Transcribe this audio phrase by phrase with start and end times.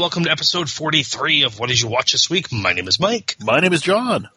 [0.00, 2.50] And welcome to episode 43 of What Did You Watch This Week?
[2.50, 3.36] My name is Mike.
[3.38, 4.30] My name is John.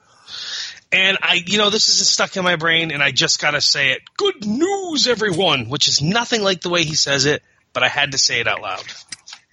[0.92, 3.94] And I, you know, this isn't stuck in my brain, and I just gotta say
[3.94, 4.02] it.
[4.18, 5.70] Good news, everyone!
[5.70, 8.48] Which is nothing like the way he says it, but I had to say it
[8.48, 8.84] out loud.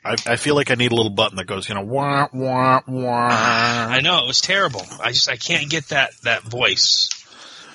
[0.04, 2.80] I, I feel like I need a little button that goes, you know, wah, wah,
[2.88, 3.29] wah.
[3.30, 4.82] I know, it was terrible.
[5.01, 7.09] I just, I can't get that, that voice.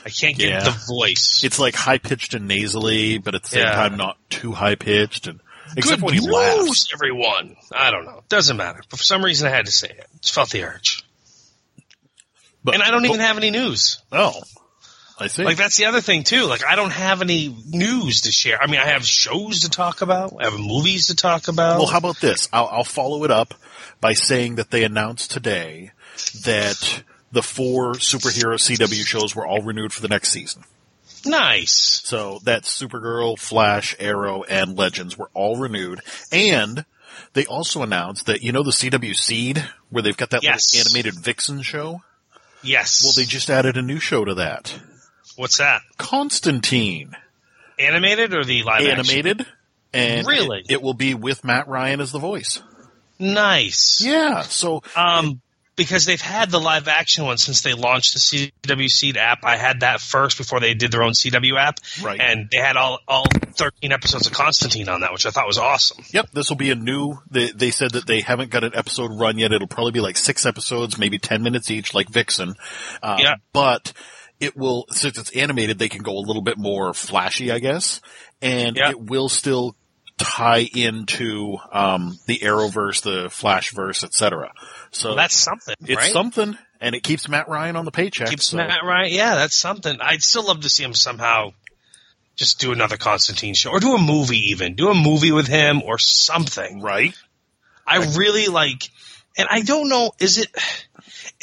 [0.06, 0.64] I can't get Yeah.
[0.66, 1.42] the voice.
[1.46, 3.72] It's like high pitched and nasally, but at the same Yeah.
[3.76, 5.28] time not too high pitched.
[5.28, 5.40] And
[5.78, 6.90] except Good when he news, laughs.
[6.94, 7.56] everyone!
[7.74, 8.24] I don't know.
[8.30, 8.82] Doesn't matter.
[8.90, 10.08] But for some reason, I had to say it.
[10.22, 11.04] Just felt the urge.
[12.64, 14.00] But, And I don't even have any news.
[14.12, 14.34] Oh,
[15.20, 15.44] I see.
[15.44, 16.46] Like that's the other thing too.
[16.46, 18.62] Like I don't have any news to share.
[18.62, 20.34] I mean, I have shows to talk about.
[20.40, 21.78] I have movies to talk about.
[21.78, 22.50] Well, how about this?
[22.52, 23.54] I'll, I'll follow it up
[24.02, 25.92] by saying that they announced today
[26.44, 30.64] that the four superhero CW shows were all renewed for the next season.
[31.26, 32.02] Nice.
[32.04, 36.02] So that's Supergirl, Flash, Arrow, and Legends were all renewed.
[36.32, 36.86] And
[37.34, 40.74] they also announced that, you know, the CW Seed, where they've got that Yes.
[40.76, 42.02] little animated Vixen show?
[42.62, 43.02] Yes.
[43.04, 44.74] Well, they just added a new show to that.
[45.36, 45.82] What's that?
[45.98, 47.16] Constantine.
[47.78, 48.92] Animated or the live action?
[48.92, 49.46] Animated.
[49.94, 50.60] And Really?
[50.62, 52.62] it, it will be with Matt Ryan as the voice.
[53.20, 54.02] Nice.
[54.04, 54.42] Yeah.
[54.42, 55.42] So Um,
[55.76, 59.40] because they've had the live action one since they launched the CW Seed app.
[59.44, 61.80] I had that first before they did their own CW app.
[62.02, 62.20] Right.
[62.20, 65.58] And they had all all 13 episodes of Constantine on that, which I thought was
[65.58, 66.04] awesome.
[66.12, 67.18] Yep, this will be a new.
[67.30, 69.52] They, they said that they haven't got an episode run yet.
[69.52, 72.56] It'll probably be like six episodes, maybe ten minutes each, like Vixen.
[73.04, 73.36] Um, Yeah.
[73.54, 73.94] But
[74.40, 78.02] it will, since it's animated, they can go a little bit more flashy, I guess,
[78.42, 78.90] and Yeah.
[78.92, 79.76] it will still
[80.18, 84.54] tie into um, the Arrowverse, the Flashverse, etc.
[84.96, 86.12] So Well, that's something, it's right?
[86.14, 88.30] something, and it keeps Matt Ryan on the paycheck.
[88.30, 89.14] Keeps so- Matt Ryan.
[89.14, 89.98] Yeah, that's something.
[90.00, 91.52] I'd still love to see him somehow
[92.38, 94.76] just do another Constantine show or do a movie even.
[94.76, 96.82] Do a movie with him or something.
[96.82, 97.14] right.
[97.86, 98.90] I really like
[99.38, 100.50] and I don't know is it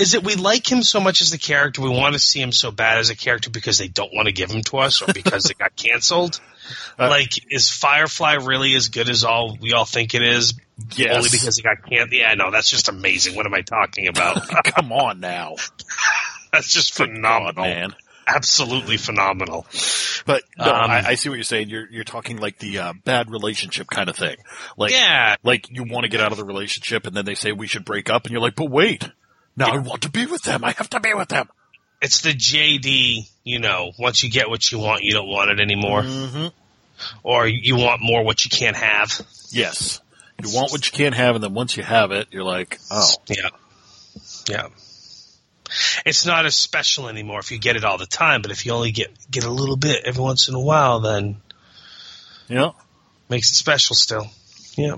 [0.02, 2.52] is it we like him so much as the character we want to see him
[2.52, 5.12] so bad as a character because they don't want to give him to us or
[5.12, 6.40] because it got canceled?
[6.96, 10.54] Uh, like is Firefly really as good as all we all think it is?
[10.94, 11.16] Yes.
[11.16, 12.12] Only because it got canceled.
[12.12, 13.34] Yeah, no, that's just amazing.
[13.34, 14.46] What am I talking about?
[14.66, 15.56] Come on now,
[16.52, 17.64] that's just God, phenomenal.
[17.64, 17.94] man.
[18.28, 19.66] Absolutely phenomenal.
[20.24, 21.68] But no, Um, I, I see what you're saying.
[21.68, 24.36] You're you're talking like the uh, bad relationship kind of thing.
[24.76, 25.34] Like Yeah.
[25.42, 27.84] like you want to get out of the relationship, and then they say we should
[27.84, 29.10] break up, and you're like, but wait,
[29.56, 30.64] now I want to be with them.
[30.64, 31.48] I have to be with them.
[32.00, 35.60] It's the JD, you know, once you get what you want, you don't want it
[35.60, 36.02] anymore.
[36.02, 36.46] Mm-hmm.
[37.22, 39.20] Or you want more what you can't have.
[39.50, 40.00] Yes,
[40.42, 43.10] you want what you can't have, and then once you have it, you're like, oh,
[43.28, 43.48] Yeah.
[44.48, 44.68] Yeah.
[46.04, 48.72] It's not as special anymore if you get it all the time, but if you
[48.72, 51.40] only get get a little bit every once in a while, then
[52.48, 52.72] yeah,
[53.30, 54.26] makes it special still.
[54.76, 54.96] Yeah.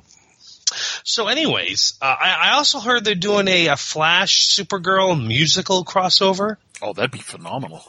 [1.06, 6.56] So, anyways, uh, I, I also heard they're doing a, a Flash Supergirl musical crossover.
[6.80, 7.84] oh, that'd be phenomenal.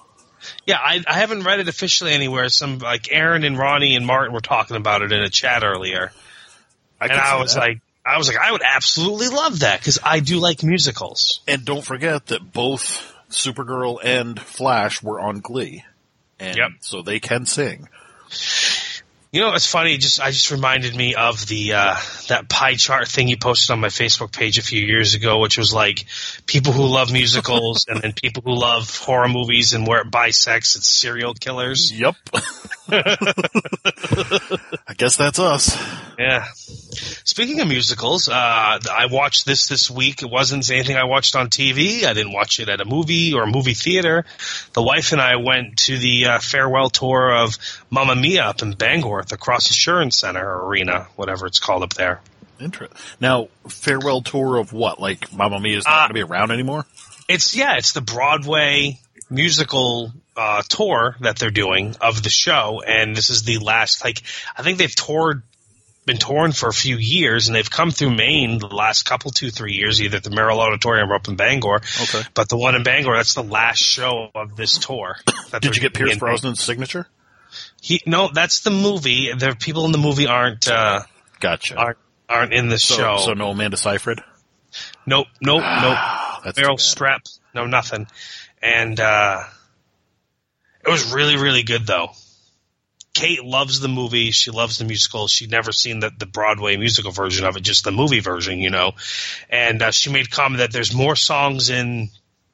[0.65, 2.49] Yeah, I, I haven't read it officially anywhere.
[2.49, 6.11] Some like Aaron and Ronnie and Martin were talking about it in a chat earlier,
[7.01, 7.61] I and I was that.
[7.61, 11.39] like, I was like, I would absolutely love that because I do like musicals.
[11.47, 15.83] and don't forget that both Supergirl and Flash were on Glee,
[16.39, 16.69] and Yep.
[16.81, 17.87] so they can sing.
[19.35, 19.97] You know, it's funny.
[19.97, 21.95] Just I just reminded me of the uh,
[22.29, 25.57] that pie chart thing you posted on my Facebook page a few years ago, which
[25.57, 26.05] was like
[26.45, 30.77] people who love musicals and then people who love horror movies and where it bisects
[30.77, 31.91] it's serial killers.
[31.91, 32.15] Yep.
[32.87, 35.77] I guess that's us.
[36.17, 36.45] Yeah.
[36.55, 40.21] Speaking of musicals, uh, I watched this this week.
[40.21, 42.05] It wasn't anything I watched on TV.
[42.05, 44.23] I didn't watch it at a movie or a movie theater.
[44.71, 47.57] The wife and I went to the uh, farewell tour of
[47.89, 51.93] Mamma Mia up in Bangor the Cross Insurance Center or Arena, whatever it's called up
[51.93, 52.21] there.
[52.59, 52.97] Interesting.
[53.19, 54.99] Now, farewell tour of what?
[54.99, 56.85] Like, Mamma Mia is not Uh, going to be around anymore?
[57.27, 58.99] It's yeah, it's the Broadway
[59.29, 64.03] musical uh, tour that they're doing of the show, and this is the last.
[64.03, 64.21] Like,
[64.55, 65.41] I think they've toured,
[66.05, 69.49] been touring for a few years, and they've come through Maine the last couple, two,
[69.49, 71.75] three years, either at the Merrill Auditorium or up in Bangor.
[72.03, 72.21] Okay.
[72.33, 75.17] But the one in Bangor, that's the last show of this tour.
[75.51, 77.07] that Did you get Pierce Brosnan's signature?
[77.85, 79.31] He no, that's the movie.
[79.31, 81.03] The people in the movie aren't uh,
[81.39, 81.75] Gotcha.
[81.75, 83.17] aren't aren't in the so, show.
[83.17, 84.21] so no Amanda Seyfried.
[85.05, 85.97] Nope, nope, nope.
[86.43, 86.79] That's Meryl.
[86.79, 87.19] Streep,
[87.53, 88.07] no nothing.
[88.59, 89.43] And uh,
[90.83, 92.07] it was really, really good though.
[93.13, 94.31] Kate loves the movie.
[94.31, 95.27] She loves the musical.
[95.27, 98.71] She'd never seen the, the Broadway musical version of it, just the movie version, you
[98.71, 98.93] know.
[99.47, 102.09] And uh, she made comment that there's more songs in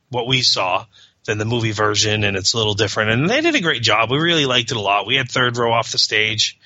[0.10, 0.88] what we saw
[1.26, 3.12] than the movie version, and it's a little different.
[3.12, 4.12] And they did a great job.
[4.12, 5.06] We really liked it a lot.
[5.06, 6.60] We had third row off the stage.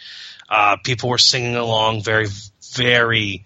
[0.47, 2.27] Uh, people were singing along very,
[2.73, 3.45] very,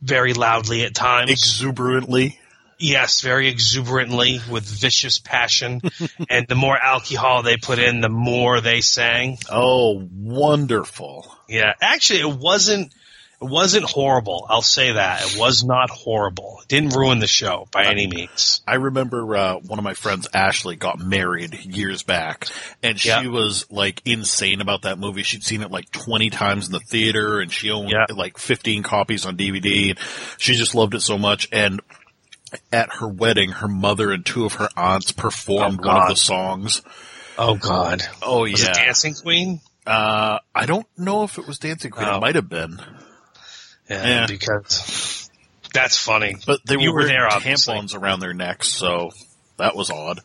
[0.00, 1.30] very loudly at times.
[1.30, 2.38] Exuberantly.
[2.78, 5.80] Yes, very exuberantly with vicious passion.
[6.28, 9.38] and the more alcohol they put in, the more they sang.
[9.50, 11.34] Oh, wonderful.
[11.48, 12.92] Yeah, actually, it wasn't.
[13.44, 14.46] It wasn't horrible.
[14.48, 16.58] I'll say that it was not horrible.
[16.62, 18.62] It didn't ruin the show by any means.
[18.66, 22.46] I remember uh, one of my friends, Ashley, got married years back,
[22.82, 23.26] and she Yeah.
[23.26, 25.22] was like insane about that movie.
[25.24, 28.06] She'd seen it like twenty times in the theater, and she owned Yeah.
[28.14, 29.96] like fifteen copies on DVD.
[30.38, 31.48] She just loved it so much.
[31.52, 31.80] And
[32.72, 36.16] at her wedding, her mother and two of her aunts performed Oh, one of the
[36.16, 36.82] songs.
[37.36, 39.60] Oh God, Oh was yeah, it Dancing Queen?
[39.86, 42.06] uh, I don't know if it was Dancing Queen.
[42.08, 42.16] Oh.
[42.16, 42.80] It might have been,
[43.88, 44.26] Yeah, Yeah.
[44.26, 45.28] because
[45.72, 46.36] that's funny.
[46.46, 47.74] but they You were there, obviously.
[47.74, 49.10] tampons around their necks, so
[49.58, 50.20] that was odd.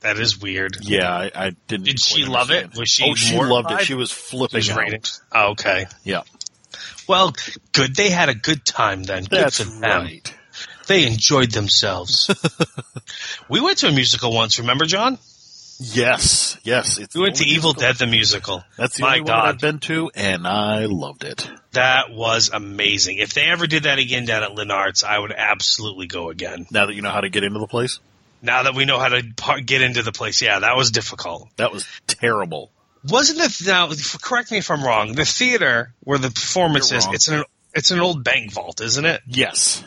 [0.00, 0.76] That is weird.
[0.82, 1.86] Yeah, I, I didn't.
[1.86, 2.76] Did she love it?
[2.76, 3.80] Was she Oh, she loved it.
[3.82, 5.20] She was flipping was out.
[5.32, 5.86] Oh, okay.
[6.04, 6.22] Yeah,
[7.08, 7.34] Well,
[7.72, 7.94] good.
[7.96, 9.24] They had a good time then.
[9.24, 9.80] Good that's for them.
[10.04, 10.34] right.
[10.86, 12.30] They enjoyed themselves.
[13.48, 14.58] we went to a musical once.
[14.60, 15.18] Remember, John?
[15.78, 16.98] Yes, yes.
[16.98, 18.64] It's We went to Evil musical- Dead the musical.
[18.76, 21.48] That's the My only one I've been to, and I loved it.
[21.72, 23.18] that was amazing.
[23.18, 26.66] If they ever did that again down at Lennart's, I would absolutely go again.
[26.70, 27.98] Now that you know how to get into the place,
[28.42, 31.48] Now that we know how to par- get into the place, yeah, that was difficult.
[31.56, 32.70] that was terrible.
[33.08, 33.66] Wasn't it?
[33.66, 33.88] Now,
[34.22, 35.12] correct me if I'm wrong.
[35.12, 37.44] The theater where the performance is, it's an
[37.74, 39.20] it's an old bank vault, isn't it?
[39.28, 39.84] Yes,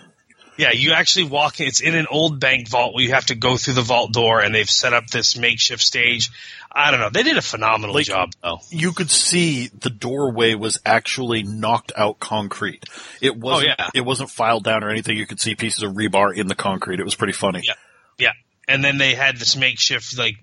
[0.59, 1.67] Yeah, you actually walk in.
[1.67, 4.41] It's in an old bank vault where you have to go through the vault door,
[4.41, 6.31] and they've set up this makeshift stage.
[6.69, 7.09] I don't know.
[7.09, 8.59] They did a phenomenal Like- job, though.
[8.69, 12.83] you could see the doorway was actually knocked out concrete.
[13.21, 13.69] It oh, wasn't.
[13.69, 13.89] Oh, yeah.
[13.93, 15.15] It wasn't filed down or anything.
[15.15, 16.99] You could see pieces of rebar in the concrete.
[16.99, 17.61] It was pretty funny.
[17.63, 17.75] Yeah.
[18.17, 18.33] Yeah,
[18.67, 20.35] and then they had this makeshift like.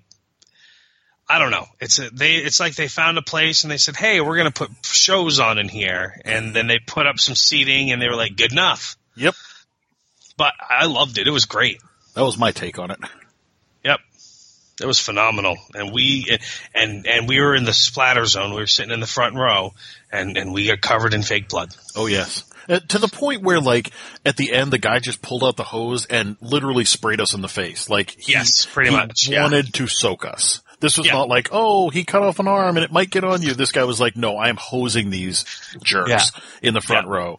[1.28, 1.66] I don't know.
[1.78, 2.36] It's a, they.
[2.36, 5.40] It's like they found a place and they said, "Hey, we're going to put shows
[5.40, 8.52] on in here," and then they put up some seating and they were like, "Good
[8.52, 9.34] enough." Yep,
[10.36, 11.26] But I loved it.
[11.26, 11.78] It was great.
[12.14, 12.98] that was my take on it.
[13.84, 14.00] Yep.
[14.82, 16.38] It was phenomenal, and we
[16.74, 18.50] and and we were in the splatter zone.
[18.50, 19.72] We were sitting in the front row,
[20.12, 21.74] and and we got covered in fake blood.
[21.96, 22.44] Oh yes.
[22.68, 23.92] Uh, to the point where, like,
[24.24, 27.40] at the end, the guy just pulled out the hose and literally sprayed us in
[27.40, 27.88] the face.
[27.88, 29.42] Like, he, Yes, pretty he much, yeah.
[29.44, 30.62] wanted to soak us.
[30.80, 31.12] This was Yeah.
[31.12, 33.54] not like, oh, he cut off an arm and it might get on you.
[33.54, 35.44] This guy was like, no, I am hosing these
[35.84, 36.20] jerks Yeah.
[36.60, 37.12] in the front Yeah.
[37.14, 37.38] row.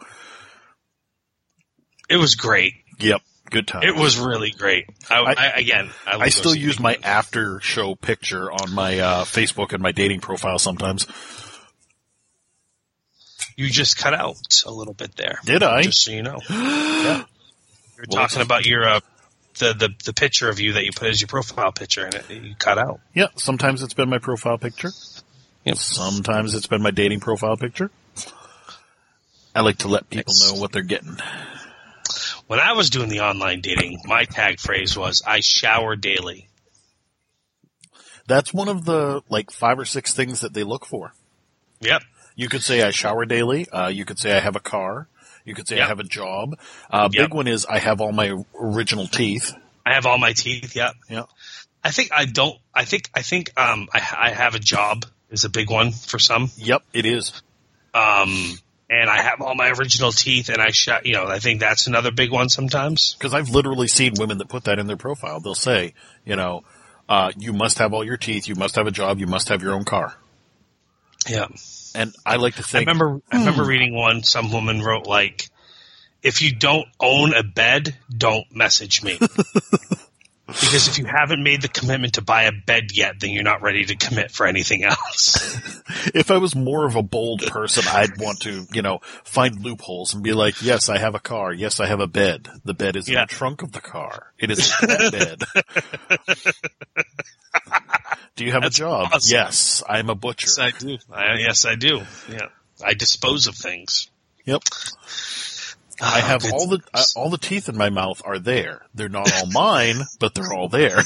[2.10, 2.74] It was great.
[3.00, 3.84] Yep, good time.
[3.84, 4.86] It was really great.
[5.10, 9.24] I, I- I, again, I, I still use my after show picture on my uh,
[9.26, 11.06] Facebook and my dating profile sometimes.
[13.56, 14.36] You just cut out
[14.66, 15.40] a little bit there.
[15.46, 15.82] Did I?
[15.84, 16.40] Just so you know.
[16.50, 17.24] yeah.
[17.98, 19.00] You're Well, talking about your uh,
[19.58, 22.30] the, the the picture of you that you put as your profile picture, and it
[22.30, 23.00] you cut out.
[23.16, 24.92] Yeah, sometimes it's been my profile picture.
[25.66, 25.78] Yep.
[25.78, 27.90] Sometimes it's been my dating profile picture.
[29.56, 31.18] I like to let people know what they're getting.
[32.48, 36.48] When I was doing the online dating, my tag phrase was "I shower daily."
[38.28, 41.14] That's one of the like five or six things that they look for.
[41.82, 42.02] Yep.
[42.36, 43.68] You could say I shower daily.
[43.70, 45.08] Uh, you could say I have a car.
[45.46, 46.58] You could say I have a job.
[46.92, 47.30] Uh, Yep.
[47.30, 49.54] Big one is I have all my original teeth.
[49.86, 50.76] I have all my teeth.
[50.76, 50.94] Yep.
[51.10, 51.24] Yeah.
[51.84, 52.58] I think I don't.
[52.74, 56.20] I think I think um I, I have a job is a big one for
[56.20, 56.50] some.
[56.58, 57.42] Yep, it is.
[57.94, 58.58] Um
[58.90, 61.88] and I have all my original teeth, and I sh- you know I think that's
[61.88, 63.16] another big one sometimes.
[63.16, 65.40] Because I've literally seen women that put that in their profile.
[65.40, 65.94] They'll say,
[66.26, 66.64] you know,
[67.10, 68.48] uh, you must have all your teeth.
[68.48, 69.20] You must have a job.
[69.20, 70.16] You must have your own car.
[71.28, 71.48] Yeah.
[71.96, 74.24] And I like to I think, remember I remember reading one.
[74.24, 75.50] Some woman wrote like,
[76.22, 79.20] "If you don't own a bed, don't message me."
[80.48, 83.62] Because if you haven't made the commitment to buy a bed yet, then you're not
[83.62, 85.82] ready to commit for anything else.
[86.16, 90.14] if I was more of a bold person, I'd want to, you know, find loopholes
[90.14, 91.52] and be like, yes, I have a car.
[91.52, 92.48] Yes, I have a bed.
[92.64, 94.32] The bed is in the trunk of the car.
[94.40, 95.44] It is a bed.
[98.38, 99.10] Do you have That's a job?
[99.14, 99.34] awesome.
[99.34, 100.48] Yes, I'm a butcher.
[100.48, 100.98] yes, I do.
[101.12, 102.02] I, yes, I do.
[102.32, 102.48] Yeah,
[102.86, 104.10] I dispose of things.
[104.46, 104.62] Yep.
[106.02, 108.82] I have all the uh, all the teeth in my mouth are there.
[108.94, 111.00] They're not all mine, but they're all there.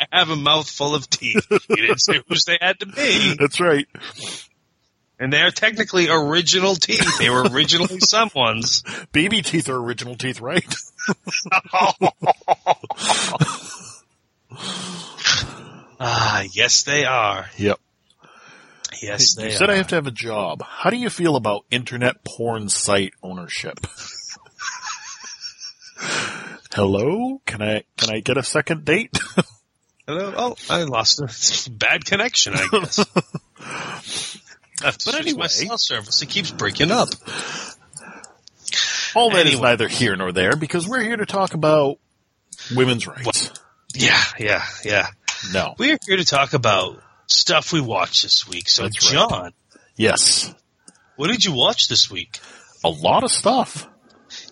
[0.00, 1.46] I have a mouth full of teeth.
[1.48, 3.34] She didn't say whose they had to be.
[3.38, 3.86] That's right.
[5.20, 7.18] And they're technically original teeth.
[7.18, 8.84] They were originally someone's.
[9.10, 10.64] Baby teeth are original teeth, right?
[16.00, 17.46] Ah, yes, they are.
[17.56, 17.80] Yep.
[19.02, 19.72] Yes, they you said are.
[19.72, 20.62] I have to have a job.
[20.62, 23.86] How do you feel about internet porn site ownership?
[26.72, 27.40] Hello?
[27.46, 29.18] Can I can I get a second date?
[30.06, 30.32] Hello?
[30.36, 33.04] Oh, I lost a bad connection, I guess.
[35.04, 35.38] but anyway.
[35.40, 37.08] my cell service, it keeps breaking up.
[39.14, 39.62] All that is Anyway.
[39.70, 41.98] neither here nor there because we're here to talk about
[42.74, 43.50] women's rights.
[43.94, 45.08] Yeah, yeah, yeah.
[45.52, 45.74] No.
[45.78, 48.68] We're here to talk about stuff we watched this week.
[48.68, 49.12] So, That's right.
[49.28, 49.52] John,
[49.96, 50.52] Yes.
[51.16, 52.40] what did you watch this week?
[52.84, 53.88] A lot of stuff.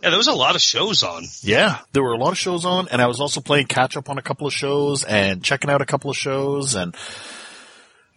[0.02, 1.24] Yeah, there was a lot of shows on.
[1.42, 4.08] Yeah, there were a lot of shows on, and I was also playing catch up
[4.08, 6.94] on a couple of shows and checking out a couple of shows, and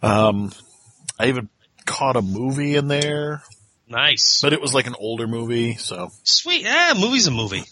[0.02, 0.52] um,
[1.18, 1.48] I even
[1.84, 3.42] caught a movie in there,
[3.88, 4.40] Nice.
[4.42, 6.08] but it was like an older movie, so.
[6.24, 6.62] Sweet.
[6.62, 7.64] Yeah, movie's a movie.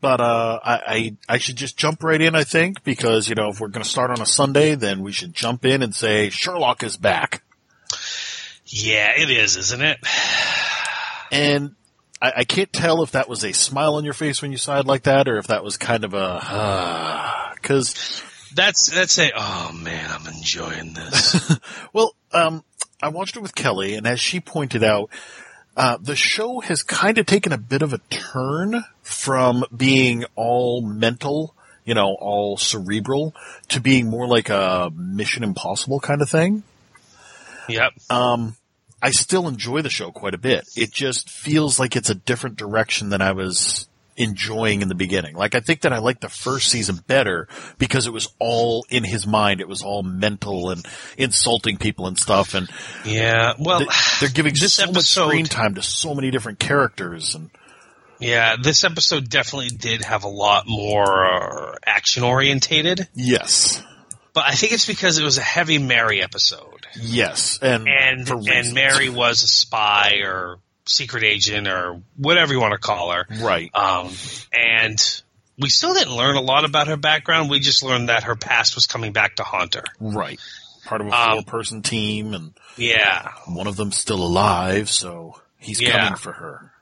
[0.00, 3.48] But uh, I, I I should just jump right in, I think, because you know
[3.48, 6.28] if we're going to start on a Sunday, then we should jump in and say
[6.28, 7.42] Sherlock is back,
[8.66, 9.98] Yeah, it is, isn't it?
[11.32, 11.74] and
[12.20, 14.86] I, I can't tell if that was a smile on your face when you it
[14.86, 18.22] like that, or if that was kind of a because.
[18.54, 19.32] That's that's a.
[19.36, 21.58] Oh man, I'm enjoying this.
[21.92, 22.62] Well, um,
[23.02, 25.10] I watched it with Kelly, and as she pointed out,
[25.76, 30.80] uh, the show has kind of taken a bit of a turn from being all
[30.80, 31.54] mental,
[31.84, 33.34] you know, all cerebral,
[33.68, 36.62] to being more like a Mission Impossible kind of thing.
[37.68, 37.92] yep.
[38.08, 38.56] Um,
[39.02, 40.66] I still enjoy the show quite a bit.
[40.76, 45.34] It just feels like it's a different direction than I was enjoying in the beginning.
[45.34, 49.04] Like I think that I liked the first season better because it was all in
[49.04, 49.60] his mind.
[49.60, 50.84] It was all mental and
[51.16, 52.54] insulting people and stuff.
[52.54, 52.68] And
[53.04, 53.54] Yeah.
[53.58, 57.34] Well, th- they're giving this so much screen time to so many different characters.
[57.34, 57.50] And
[58.18, 63.82] Yeah, this episode definitely did have a lot more uh, action orientated, yes,
[64.32, 68.74] but I think it's because it was a heavy Mary episode, yes, and and and.
[68.74, 73.70] Mary was a spy or secret agent or whatever you want to call her, right?
[73.74, 74.10] um,
[74.52, 75.22] and
[75.58, 77.50] we still didn't learn a lot about her background.
[77.50, 79.84] We just learned that her past was coming back to haunt her.
[80.00, 80.38] Right.
[80.84, 85.80] Part of a Um, four-person team, and Yeah, one of them's still alive, so he's
[85.80, 85.98] Yeah.
[86.04, 86.72] coming for her.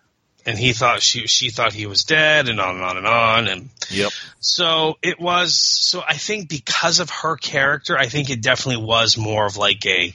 [0.47, 3.49] and he thought she she thought he was dead, and on and on and on,
[3.49, 4.13] and Yep.
[4.41, 5.55] So it was.
[5.59, 9.87] So I think because of her character, I think it definitely was more of like
[9.87, 10.13] a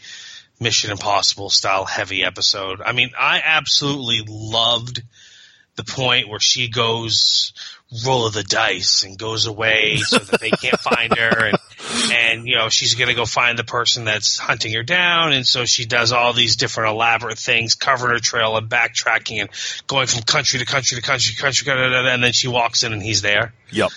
[0.59, 2.81] Mission Impossible style heavy episode.
[2.81, 5.01] I mean, I absolutely loved
[5.75, 7.53] the point where she goes
[8.05, 11.57] roll of the dice and goes away so that they can't find her and
[12.11, 15.47] and you know she's going to go find the person that's hunting her down and
[15.47, 19.49] so she does all these different elaborate things covering her trail and backtracking and
[19.87, 23.01] going from country to country to country to country and then she walks in and
[23.01, 23.91] he's there Yep.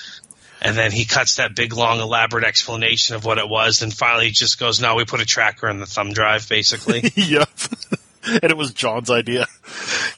[0.62, 3.82] And then he cuts that big, long, elaborate explanation of what it was.
[3.82, 7.02] And finally, he just goes, "No, we put a tracker in the thumb drive, basically."
[7.16, 7.48] yep.
[8.24, 9.46] and it was John's idea.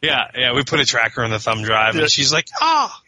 [0.03, 2.03] yeah, yeah, we put a tracker in the thumb drive, Yeah.
[2.03, 3.01] and she's like, "Ah,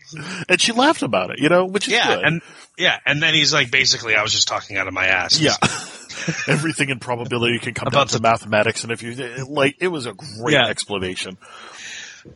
[0.48, 2.24] And she laughed about it, you know, which is yeah," good.
[2.24, 2.42] and
[2.78, 5.56] yeah, and then he's like, "Basically, I was just talking out of my ass." yeah.
[6.48, 9.14] Everything in probability can come About down to mathematics, and if you
[9.48, 10.66] like, it was a great Yeah.
[10.66, 11.36] explanation.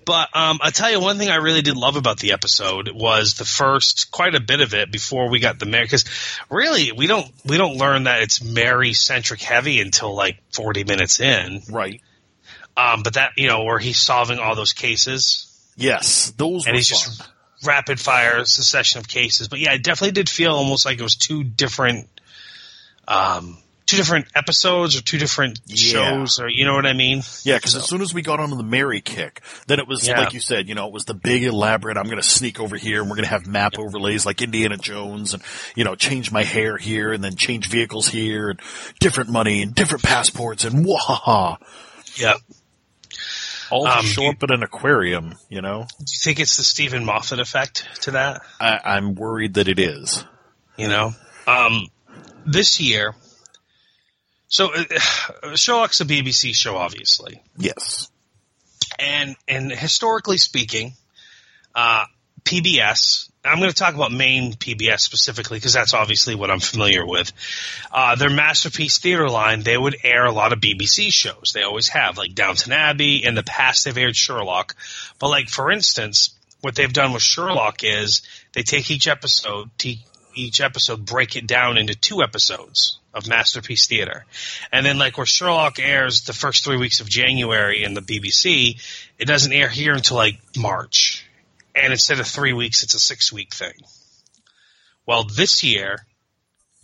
[0.04, 3.35] But um, I tell you one thing I really did love about the episode was
[3.35, 6.04] the first quite a bit of it before we got the Mary because
[6.50, 11.20] really we don't we don't learn that it's Mary centric heavy until like forty minutes
[11.20, 11.62] in.
[11.70, 12.00] Right?
[12.76, 16.78] Um, but that you know where he's solving all those cases Yes, those and were
[16.78, 16.99] he's fun.
[17.16, 17.28] just
[17.64, 19.49] rapid fire succession of cases.
[19.49, 22.09] But yeah, it definitely did feel almost like it was two different,
[23.09, 23.56] um,
[23.90, 25.76] two different episodes or two different Yeah.
[25.76, 27.23] shows, or you know what I mean?
[27.42, 30.06] Yeah, because So- as soon as we got onto the Mary kick, then it was
[30.06, 30.20] Yeah.
[30.20, 31.97] like you said, you know, it was the big elaborate.
[31.97, 34.76] I'm going to sneak over here, and we're going to have map overlays like Indiana
[34.76, 35.42] Jones, and
[35.75, 38.61] you know, change my hair here, and then change vehicles here, and
[39.00, 41.56] different money, and different passports, and wahaha,
[42.16, 42.35] Yeah.
[43.70, 45.37] all Um, show up at an aquarium.
[45.49, 48.42] You know, Do you think it's the Steven Moffat effect to that?
[48.61, 50.25] I, I'm worried that it is.
[50.76, 51.14] You know,
[51.47, 51.88] um,
[52.47, 53.14] this year.
[54.50, 57.42] So, uh, Sherlock's a BBC show, obviously.
[57.57, 58.11] Yes.
[58.99, 60.92] and and historically speaking,
[61.75, 62.04] uh,
[62.45, 63.28] PBS.
[63.42, 67.33] I'm going to talk about Maine PBS specifically because that's obviously what I'm familiar with.
[67.90, 71.52] Uh, their masterpiece theater line, they would air a lot of BBC shows.
[71.54, 73.25] They always have, like Downton Abbey.
[73.25, 74.76] In the past, they've aired Sherlock,
[75.19, 78.21] but like for instance, what they've done with Sherlock is
[78.52, 80.04] they take each episode, te-
[80.35, 84.25] each episode break it down into two episodes of Masterpiece Theater.
[84.73, 88.81] And then like where Sherlock airs the first three weeks of January in the BBC,
[89.19, 91.25] it doesn't air here until like March.
[91.75, 93.75] And instead of three weeks, it's a six week thing.
[95.07, 96.07] Well, this year,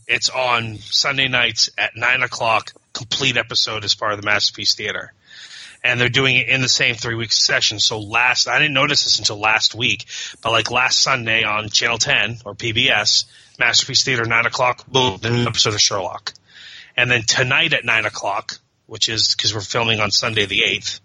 [0.08, 5.12] it's on Sunday nights at nine o'clock, complete episode as part of the Masterpiece Theater.
[5.86, 7.78] And they're doing it in the same three week session.
[7.78, 10.06] So last, I didn't notice this until last week,
[10.42, 13.24] but like last Sunday on Channel 10 or PBS,
[13.58, 16.32] Masterpiece Theater, nine o'clock, boom, the new episode of Sherlock.
[16.96, 21.00] And then tonight at nine o'clock, which is because we're filming on Sunday the 8th,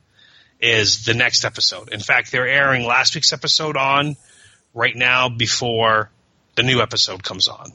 [0.59, 1.91] is the next episode.
[1.91, 4.15] In fact, they're airing last week's episode on
[4.73, 6.11] right now before
[6.55, 7.71] the new episode comes on.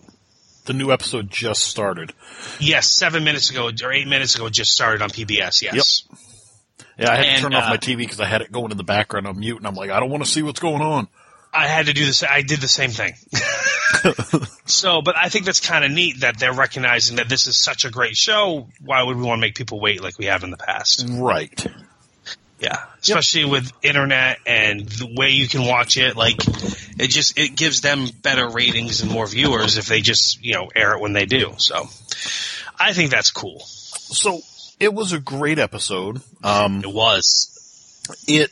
[0.67, 2.13] The new episode just started.
[2.59, 5.63] Yes, seven minutes ago or eight minutes ago, just started on PBS.
[5.63, 6.03] Yes.
[6.99, 8.71] Yeah, I had And, to turn off uh, my TV because I had it going
[8.71, 10.83] in the background on mute, and I'm like, I don't want to see what's going
[10.83, 11.09] on.
[11.53, 12.23] I had to do this.
[12.23, 13.15] I did the same thing.
[14.67, 17.85] so, but I think that's kind of neat that they're recognizing that this is such
[17.85, 18.69] a great show.
[18.85, 21.07] Why would we want to make people wait like we have in the past?
[21.09, 21.67] Right.
[22.59, 26.17] Yeah, especially with internet and the way you can watch it.
[26.17, 26.39] Like,
[26.99, 30.69] it just it gives them better ratings and more viewers if they just you know
[30.75, 31.55] air it when they do.
[31.59, 31.89] So,
[32.79, 33.61] I think that's cool.
[33.61, 34.41] So
[34.81, 36.21] it was a great episode.
[36.43, 38.03] Um, It was.
[38.29, 38.51] it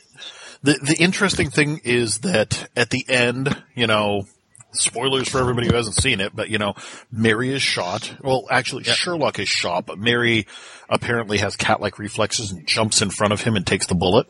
[0.63, 4.25] the the interesting thing is that at the end, you know,
[4.71, 6.73] spoilers for everybody who hasn't seen it, but you know,
[7.11, 8.15] Mary is shot.
[8.21, 10.47] Well, actually, Sherlock is shot, but Mary
[10.89, 14.27] apparently has cat-like reflexes and jumps in front of him and takes the bullet.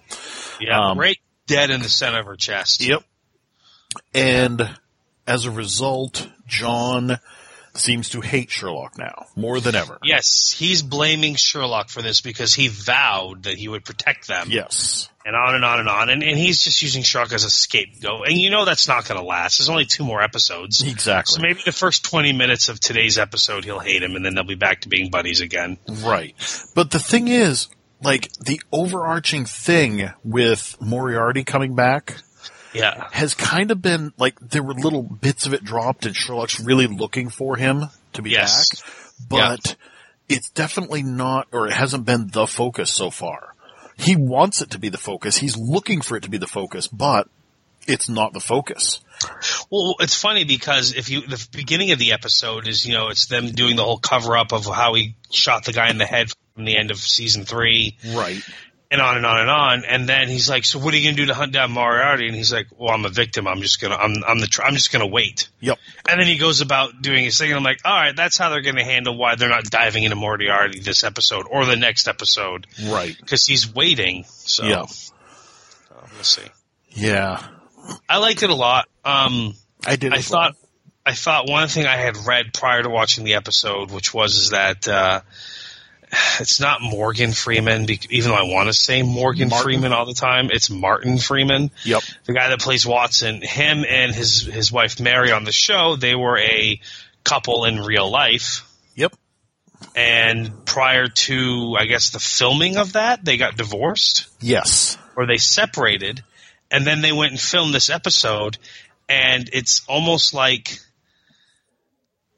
[0.60, 2.82] Yeah, Um, right dead in the center of her chest.
[2.82, 3.04] Yep.
[4.14, 4.78] And
[5.28, 7.18] as a result, John
[7.78, 9.98] seems to hate Sherlock now more than ever.
[10.04, 14.48] Yes, he's blaming Sherlock for this because he vowed that he would protect them.
[14.50, 15.10] Yes.
[15.26, 16.10] and on and on and on.
[16.10, 18.28] And, and he's just using Sherlock as a scapegoat.
[18.28, 19.58] And you know that's not going to last.
[19.60, 20.82] There's only two more episodes.
[20.84, 21.36] Exactly.
[21.36, 24.44] So maybe the first 20 minutes of today's episode, he'll hate him, and then they'll
[24.44, 25.78] be back to being buddies again.
[26.04, 26.36] Right.
[26.76, 27.68] But the thing is,
[28.02, 32.18] like, the overarching thing with Moriarty coming back
[32.76, 33.08] Yeah.
[33.12, 36.88] has kind of been, like, there were little bits of it dropped and Sherlock's really
[36.88, 38.70] looking for him to be Yes.
[38.70, 39.30] back.
[39.30, 39.76] But
[40.30, 43.54] it's definitely not, or it hasn't been the focus so far.
[43.98, 45.38] He wants it to be the focus.
[45.38, 47.30] He's looking for it to be the focus, but
[47.88, 49.00] it's not the focus.
[49.70, 53.28] Well, it's funny because if you, the beginning of the episode is, you know, it's
[53.28, 56.30] them doing the whole cover up of how he shot the guy in the head
[56.56, 57.98] from the end of season three.
[58.06, 58.42] Right.
[58.92, 59.84] And on and on and on.
[59.86, 62.36] And then he's like, "So what are you gonna do to hunt down Moriarty?" And
[62.36, 63.48] he's like, "Well, I'm a victim.
[63.48, 65.78] I'm just gonna, I'm, I'm the, tr- I'm just gonna wait." Yep.
[66.10, 67.50] And then he goes about doing his thing.
[67.50, 70.16] And I'm like, "All right, that's how they're gonna handle why they're not diving into
[70.16, 73.16] Moriarty this episode or the next episode Right.
[73.20, 74.82] because he's waiting." So Yeah.
[74.82, 74.86] uh,
[76.14, 76.44] we'll see.
[76.92, 77.42] Yeah.
[78.10, 78.88] I liked it a lot.
[79.04, 79.54] Um,
[79.86, 80.12] I did.
[80.14, 80.24] I well.
[80.24, 80.56] thought
[81.06, 84.50] I thought one thing I had read prior to watching the episode, which was is
[84.52, 85.22] that uh,
[86.40, 89.64] it's not Morgan Freeman, even though I want to say Morgan Martin.
[89.64, 90.50] Freeman all the time.
[90.52, 92.04] It's Martin Freeman, Yep.
[92.26, 93.42] the guy that plays Watson.
[93.42, 96.80] Him and his his wife Mary on the show, they were a
[97.24, 98.64] couple in real life.
[98.96, 99.14] Yep.
[99.96, 104.98] And prior to, I guess, the filming of that, they got divorced Yes.
[105.16, 106.24] or they separated,
[106.72, 108.58] and then they went and filmed this episode,
[109.10, 110.80] and it's almost like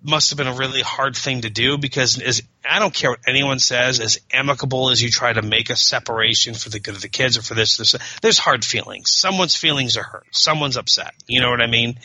[0.04, 3.20] must have been a really hard thing to do because as I don't care what
[3.28, 7.02] anyone says, as amicable as you try to make a separation for the good of
[7.02, 9.12] the kids or for this, this there's hard feelings.
[9.12, 10.26] Someone's feelings are hurt.
[10.32, 11.14] Someone's upset.
[11.28, 12.00] You know what I mean?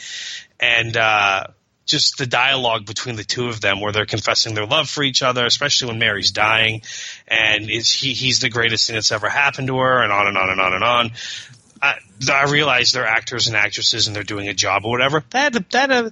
[0.61, 1.47] And uh
[1.85, 5.21] just the dialogue between the two of them where they're confessing their love for each
[5.21, 6.83] other, especially when Mary's dying
[7.27, 10.51] and he he's the greatest thing that's ever happened to her and on and on
[10.51, 11.11] and on and on.
[11.83, 11.95] I,
[12.31, 15.25] I realize they're actors and actresses and they're doing a job or whatever.
[15.31, 16.11] That that uh,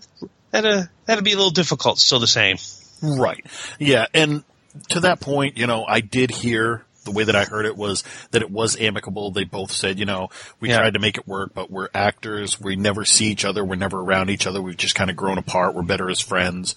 [0.51, 1.99] that uh, that'd be a little difficult.
[1.99, 2.57] Still the same.
[3.03, 3.45] Right.
[3.79, 4.07] Yeah.
[4.15, 4.45] And
[4.91, 8.05] to that point, you know, I did hear the way that I heard it was
[8.31, 9.31] that it was amicable.
[9.31, 10.29] They both said, you know,
[10.61, 10.79] we Yeah.
[10.79, 12.61] tried to make it work, but we're actors.
[12.61, 13.65] We never see each other.
[13.65, 14.61] We're never around each other.
[14.61, 15.75] We've just kind of grown apart.
[15.75, 16.75] We're better as friends.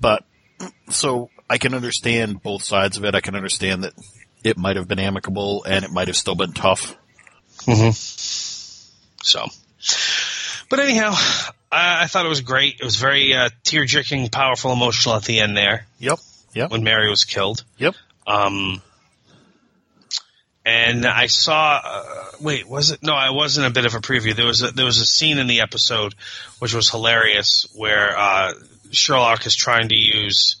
[0.00, 0.24] But
[0.90, 3.14] so I can understand both sides of it.
[3.14, 3.92] I can understand that
[4.42, 6.96] it might have been amicable and it might have still been tough.
[7.60, 7.90] Mm-hmm.
[9.22, 9.46] So,
[10.68, 11.14] but anyhow,
[11.74, 12.76] I, I thought it was great.
[12.80, 16.18] It was very uh, tear jerking, powerful, emotional at the end there Yep.
[16.54, 16.70] Yep.
[16.70, 17.64] when Mary was killed.
[17.78, 17.94] Yep.
[18.26, 18.80] Um,
[20.64, 21.80] and I saw.
[21.84, 23.02] Uh, wait, was it?
[23.02, 24.34] No, I wasn't a bit of a preview.
[24.34, 26.14] There was a, there was a scene in the episode
[26.58, 28.52] which was hilarious where uh,
[28.90, 30.56] Sherlock is trying to use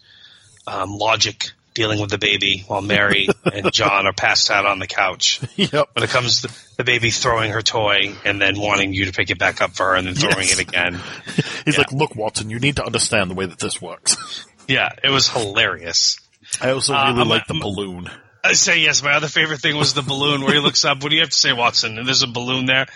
[0.66, 4.86] um, logic dealing with the baby while Mary and John are passed out on the
[4.86, 5.40] couch.
[5.56, 5.88] Yep.
[5.94, 9.30] When it comes to the baby throwing her toy and then wanting you to pick
[9.30, 10.58] it back up for her and then throwing Yes.
[10.58, 11.00] it again.
[11.64, 11.78] He's Yeah.
[11.78, 14.46] like, look, Watson, you need to understand the way that this works.
[14.66, 16.18] Yeah, it was hilarious.
[16.58, 18.10] I also really I'm- like the um, balloon.
[18.42, 19.02] I say yes.
[19.02, 21.02] My other favorite thing was the balloon where he looks up.
[21.02, 21.98] What do you have to say, Watson?
[21.98, 22.86] And there's a balloon there.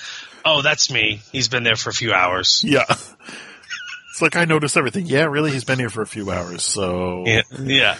[0.47, 1.21] Oh, that's me.
[1.31, 2.62] He's been there for a few hours.
[2.67, 2.85] Yeah.
[2.88, 5.07] It's like I noticed everything.
[5.07, 5.51] Yeah, really?
[5.51, 7.97] He's been here for a few hours, so Yeah, yeah.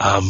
[0.00, 0.24] Um,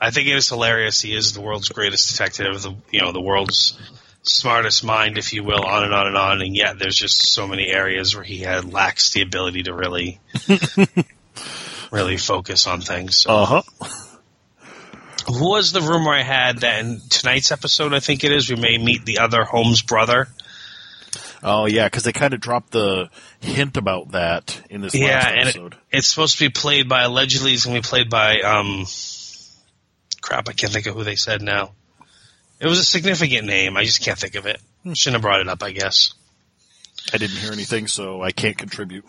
[0.00, 1.00] I think it is hilarious.
[1.00, 2.62] He is the world's greatest detective.
[2.62, 3.76] The you know the world's
[4.22, 6.40] smartest mind, if you will, on and on and on.
[6.42, 10.20] And yet, there's just so many areas where he had lacks the ability to really,
[11.90, 13.18] really focus on things.
[13.18, 13.62] So, Uh huh.
[15.26, 17.92] who was the rumor I had that in tonight's episode?
[17.94, 18.48] I think it is.
[18.48, 20.28] We may meet the other Holmes brother.
[21.42, 25.26] Oh yeah, because they kind of dropped the hint about that in this Yeah, last
[25.28, 25.76] and it- episode.
[25.90, 27.52] It's supposed to be played by allegedly.
[27.54, 28.84] It's going to be played by um,
[30.20, 30.48] crap.
[30.48, 31.72] I can't think of who they said now.
[32.60, 33.76] It was a significant name.
[33.76, 34.60] I just can't think of it.
[34.94, 35.62] Shouldn't have brought it up.
[35.62, 36.14] I guess.
[37.12, 39.04] I didn't hear anything, so I can't contribute.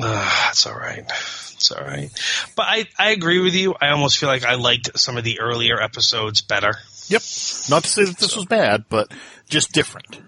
[0.00, 0.04] Uh,
[0.46, 1.04] that's all right.
[1.08, 2.10] It's all right.
[2.56, 3.74] But I, I agree with you.
[3.80, 6.76] I almost feel like I liked some of the earlier episodes better.
[7.08, 7.22] Yep.
[7.70, 9.12] Not to say that this was bad, but
[9.48, 10.18] just different.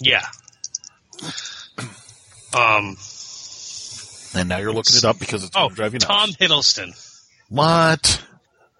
[0.00, 0.24] Yeah.
[2.54, 2.98] Um.
[4.34, 5.98] And now you're looking it up because it's Oh, you.
[5.98, 6.90] Tom Hiddleston.
[7.48, 8.22] What?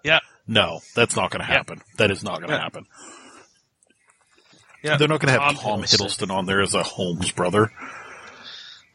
[0.03, 0.19] Yeah.
[0.47, 1.57] No, that's not going to Yeah.
[1.57, 1.81] happen.
[1.97, 2.61] That is not going to Yeah.
[2.61, 2.85] happen.
[4.83, 4.97] Yeah.
[4.97, 7.71] They're not going to have Tom Tom Hiddleston on there as a Holmes brother.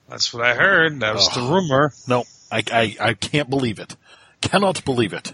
[0.08, 1.00] That's what I heard.
[1.00, 1.92] That was the rumor.
[2.06, 3.96] No, I, I, I can't believe it.
[4.42, 5.32] Cannot believe it.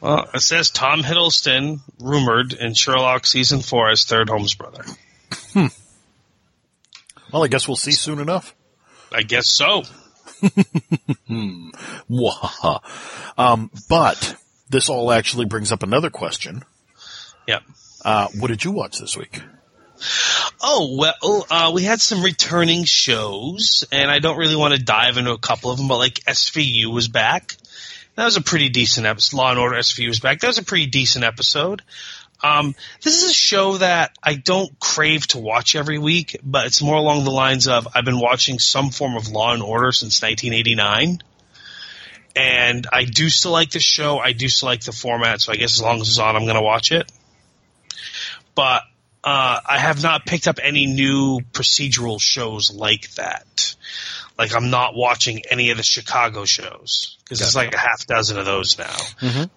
[0.00, 4.84] Well, it says Tom Hiddleston rumored in Sherlock season four as third Holmes brother.
[5.52, 5.66] Hmm.
[7.32, 8.54] Well, I guess we'll see soon enough.
[9.12, 9.82] I guess so.
[11.28, 12.80] Mwahaha.
[13.36, 14.36] Um, but
[14.70, 16.62] this all actually brings up another question.
[17.46, 17.62] Yep.
[18.04, 19.42] Uh, what did you watch this week?
[20.60, 25.16] Oh well, uh, we had some returning shows, and I don't really want to dive
[25.16, 27.56] into a couple of them, but like SVU was back.
[28.14, 29.36] That was a pretty decent episode.
[29.36, 30.40] Law and Order SVU was back.
[30.40, 31.82] That was a pretty decent episode.
[32.42, 36.82] Um, this is a show that I don't crave to watch every week, but it's
[36.82, 40.22] more along the lines of I've been watching some form of Law and Order since
[40.22, 41.22] 1989.
[42.38, 44.18] And I do still like the show.
[44.18, 45.40] I do still like the format.
[45.40, 47.10] So I guess as long as it's on, I'm going to watch it.
[48.54, 48.82] But
[49.24, 53.74] uh, I have not picked up any new procedural shows like that.
[54.38, 58.38] Like I'm not watching any of the Chicago shows because there's like a half dozen
[58.38, 58.96] of those now.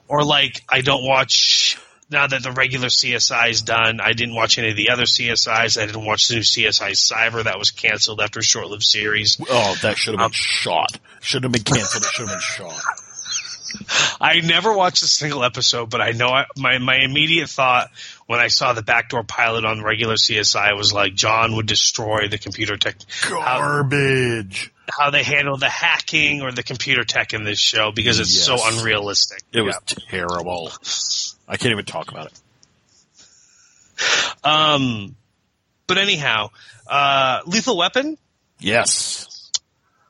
[0.08, 1.78] Or like I don't watch
[2.12, 4.00] now that the regular CSI is done.
[4.02, 5.82] I didn't watch any of the other CSIs.
[5.82, 9.38] I didn't watch the new CSI Cyber that was canceled after a short-lived series.
[9.50, 11.00] Oh, that should have been Um, shot.
[11.22, 12.04] Should have been canceled.
[12.04, 12.84] It should have been shot.
[14.20, 17.90] I never watched a single episode, but I know I, my my immediate thought
[18.28, 22.38] when I saw the backdoor pilot on regular CSI was like John would destroy the
[22.38, 22.98] computer tech.
[23.22, 24.72] How, Garbage.
[24.90, 28.58] how they handle the hacking or the computer tech in this show because it's so
[28.62, 29.42] unrealistic.
[29.54, 30.04] It was Yeah.
[30.10, 30.72] terrible.
[31.52, 32.42] I can't even talk about it.
[34.44, 35.16] Um,
[35.86, 36.50] but anyhow,
[36.88, 38.18] uh, Lethal Weapon,
[38.60, 39.50] Yes.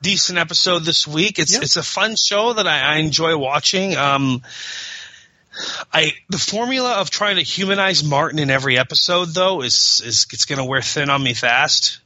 [0.00, 1.38] decent episode this week.
[1.38, 1.60] It's Yeah.
[1.62, 3.96] it's a fun show that I, I enjoy watching.
[3.96, 4.42] Um,
[5.92, 10.44] I the formula of trying to humanize Martin in every episode though is is it's
[10.46, 11.98] going to wear thin on me fast.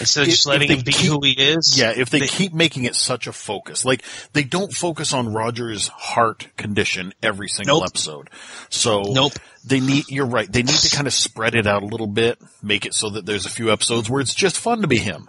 [0.00, 1.74] Instead of If- just letting him be keep- who he is.
[1.76, 4.02] Yeah, if they, They- keep making it such a focus, like
[4.32, 7.88] they don't focus on Roger's heart condition every single Nope.
[7.90, 8.30] episode.
[8.70, 9.32] So Nope.
[9.64, 10.04] they need.
[10.08, 10.50] You're right.
[10.50, 13.26] They need to kind of spread it out a little bit, make it so that
[13.26, 15.28] there's a few episodes where it's just fun to be him.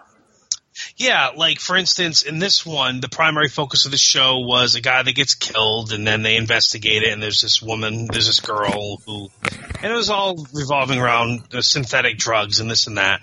[0.95, 4.81] Yeah, like for instance, in this one, the primary focus of the show was a
[4.81, 8.41] guy that gets killed, and then they investigate it, and there's this woman, there's this
[8.41, 9.29] girl who,
[9.81, 13.21] and it was all revolving around uh, synthetic drugs and this and that.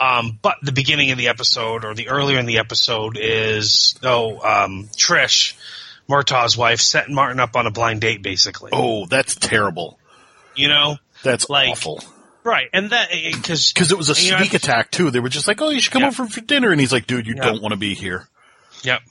[0.00, 4.38] Um, but the beginning of the episode, or the earlier in the episode, is oh,
[4.40, 5.54] um, Trish,
[6.08, 8.70] Murtaugh's wife, setting Martin up on a blind date, basically.
[8.72, 9.98] Oh, that's terrible.
[10.56, 12.02] You know, That's Like- awful.
[12.44, 12.68] right?
[12.72, 15.10] And that because Because it was a you know, sneak attack too.
[15.10, 17.26] They were just like, "Oh, you should come over for dinner," and he's like, "Dude,
[17.26, 18.26] you don't want to be here."
[18.82, 19.02] Yep.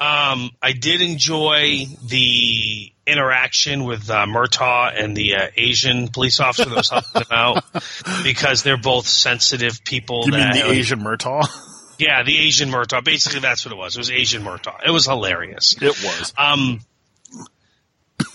[0.00, 6.68] Um, I did enjoy the interaction with uh, Murtaugh and the uh, Asian police officer
[6.68, 7.64] that was helping them out
[8.22, 10.22] because they're both sensitive people.
[10.26, 11.46] You mean that, the Asian Murtaugh?
[11.96, 13.04] Yeah, the Asian Murtaugh.
[13.04, 13.94] Basically, that's what it was.
[13.94, 14.80] It was Asian Murtaugh.
[14.84, 15.80] It was hilarious.
[15.80, 16.34] it was.
[16.36, 16.80] Um,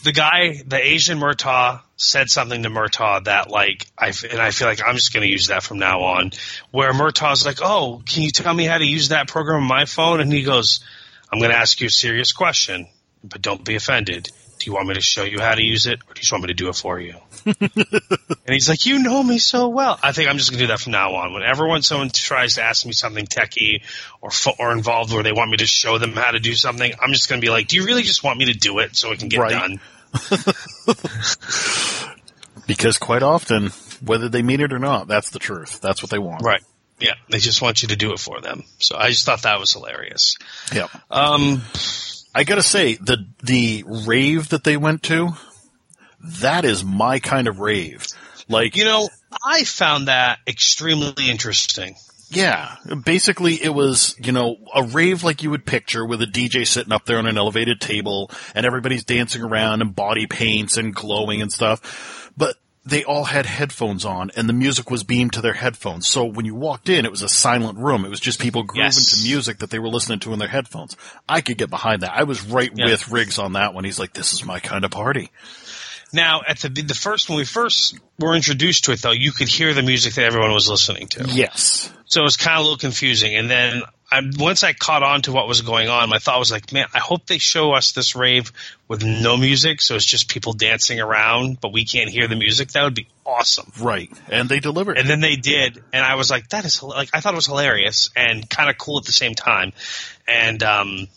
[0.03, 4.67] the guy, the Asian Murtaugh, said something to Murtaugh that, like, I and I feel
[4.69, 6.31] like I'm just going to use that from now on.
[6.71, 9.83] Where Murtaugh's like, "Oh, can you tell me how to use that program on my
[9.83, 10.79] phone?" And he goes,
[11.31, 12.87] "I'm going to ask you a serious question.
[13.23, 14.29] but don't be offended.
[14.59, 16.31] Do you want me to show you how to use it, or do you just
[16.33, 17.15] want me to do it for you?
[17.45, 17.59] and
[18.47, 20.91] he's like, "You know me so well." I think I'm just gonna do that from
[20.91, 21.33] now on.
[21.33, 23.83] Whenever when someone tries to ask me something techie
[24.21, 27.13] or or involved, where they want me to show them how to do something, I'm
[27.13, 29.19] just gonna be like, "Do you really just want me to do it so it
[29.19, 29.51] can get Right.
[29.51, 29.79] done?"
[32.67, 33.67] Because quite often,
[34.05, 35.79] whether they mean it or not, that's the truth.
[35.81, 36.43] That's what they want.
[36.43, 36.61] Right.
[36.99, 38.63] Yeah, they just want you to do it for them.
[38.79, 40.37] So I just thought that was hilarious.
[40.73, 40.87] Yeah.
[41.09, 41.61] Um,
[42.35, 45.29] I gotta say, the, the rave that they went to,
[46.41, 48.05] that is my kind of rave.
[48.47, 49.09] Like, you know,
[49.45, 51.95] I found that extremely interesting.
[52.31, 56.67] Yeah, basically it was, you know, a rave like you would picture with a DJ
[56.67, 60.93] sitting up there on an elevated table and everybody's dancing around and body paints and
[60.93, 62.31] glowing and stuff.
[62.37, 66.07] But they all had headphones on and the music was beamed to their headphones.
[66.07, 68.05] So when you walked in, it was a silent room.
[68.05, 69.17] It was just people grooving Yes.
[69.21, 70.95] to music that they were listening to in their headphones.
[71.27, 72.13] I could get behind that.
[72.15, 72.85] I was right Yeah.
[72.85, 73.83] with Riggs on that one.
[73.83, 75.29] He's like, this is my kind of party.
[76.11, 79.47] Now, at the the first when we first were introduced to it, though, you could
[79.47, 81.25] hear the music that everyone was listening to.
[81.29, 81.91] Yes.
[82.05, 83.35] So it was kind of a little confusing.
[83.35, 86.51] And then I, once I caught on to what was going on, my thought was
[86.51, 88.51] like, man, I hope they show us this rave
[88.87, 92.69] with no music, so it's just people dancing around, but we can't hear the music.
[92.71, 93.71] That would be awesome.
[93.79, 94.09] Right.
[94.31, 94.97] And they delivered.
[94.97, 97.45] And then they did, and I was like, that is like I thought it was
[97.45, 99.73] hilarious and kind of cool at the same time.
[100.27, 101.07] And um,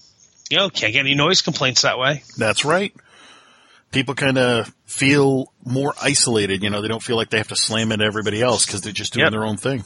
[0.51, 2.23] you know, can't get any noise complaints that way.
[2.37, 2.93] That's right.
[3.91, 6.63] People kind of feel more isolated.
[6.63, 8.93] You know, they don't feel like they have to slam into everybody else because they're
[8.93, 9.33] just doing Yep.
[9.33, 9.85] their own thing.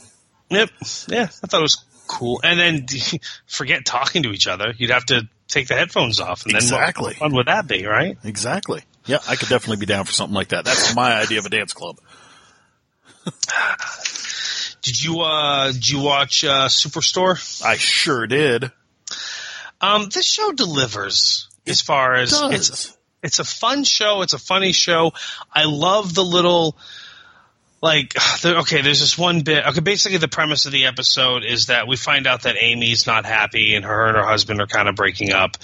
[0.49, 0.69] Yep.
[1.09, 2.39] Yeah, I thought it was cool.
[2.43, 2.85] And then
[3.47, 4.73] forget talking to each other.
[4.77, 7.05] You'd have to take the headphones off, and then Exactly.
[7.07, 8.17] what fun would that be, right?
[8.23, 8.81] Exactly.
[9.05, 10.65] Yeah, I could definitely be down for something like that.
[10.65, 11.97] That's my idea of a dance club.
[14.81, 17.37] Did you uh did you watch uh Superstore?
[17.65, 18.71] I sure did.
[19.81, 24.21] Um, this show delivers as far as it's it's a fun show.
[24.21, 25.11] It's a funny show.
[25.53, 26.77] I love the little
[27.81, 28.81] like okay.
[28.81, 29.65] There's this one bit.
[29.65, 33.25] Okay, basically the premise of the episode is that we find out that Amy's not
[33.25, 35.57] happy and her and her husband are kind of breaking up,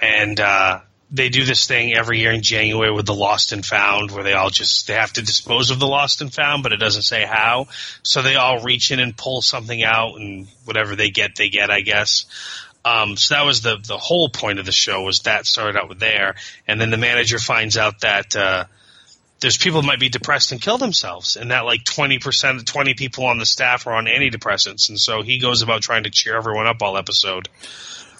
[0.00, 4.10] and uh, they do this thing every year in January with the lost and found,
[4.10, 6.78] where they all just they have to dispose of the lost and found, but it
[6.78, 7.66] doesn't say how.
[8.02, 11.70] So they all reach in and pull something out, and whatever they get, they get,
[11.70, 12.24] I guess.
[12.84, 15.88] Um, so that was the the whole point of the show was that started out
[15.88, 16.34] with there,
[16.66, 18.64] and then the manager finds out that uh,
[19.42, 22.94] there's people might be depressed and kill themselves, and that like twenty percent, of twenty
[22.94, 26.36] people on the staff are on antidepressants, and so he goes about trying to cheer
[26.36, 27.48] everyone up all episode.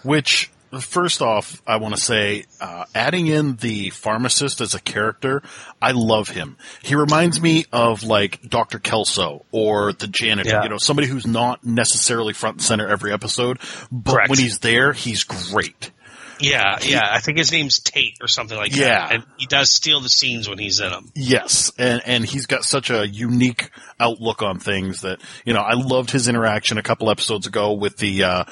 [0.03, 5.43] Which, first off, I want to say, uh, adding in the pharmacist as a character,
[5.81, 6.57] I love him.
[6.83, 8.79] He reminds me of like Dr.
[8.81, 10.65] Kelso or the janitor, Yeah.
[10.65, 13.59] you know, somebody who's not necessarily front and center every episode,
[13.93, 14.31] but Correct.
[14.31, 15.93] when he's there, he's great.
[16.43, 18.79] Yeah, yeah, I think his name's Tate or something like that.
[18.79, 19.09] Yeah.
[19.09, 21.11] that, and he does steal the scenes when he's in them.
[21.15, 25.61] Yes, and and he's got such a unique outlook on things that you know.
[25.61, 28.45] I loved his interaction a couple episodes ago with the uh,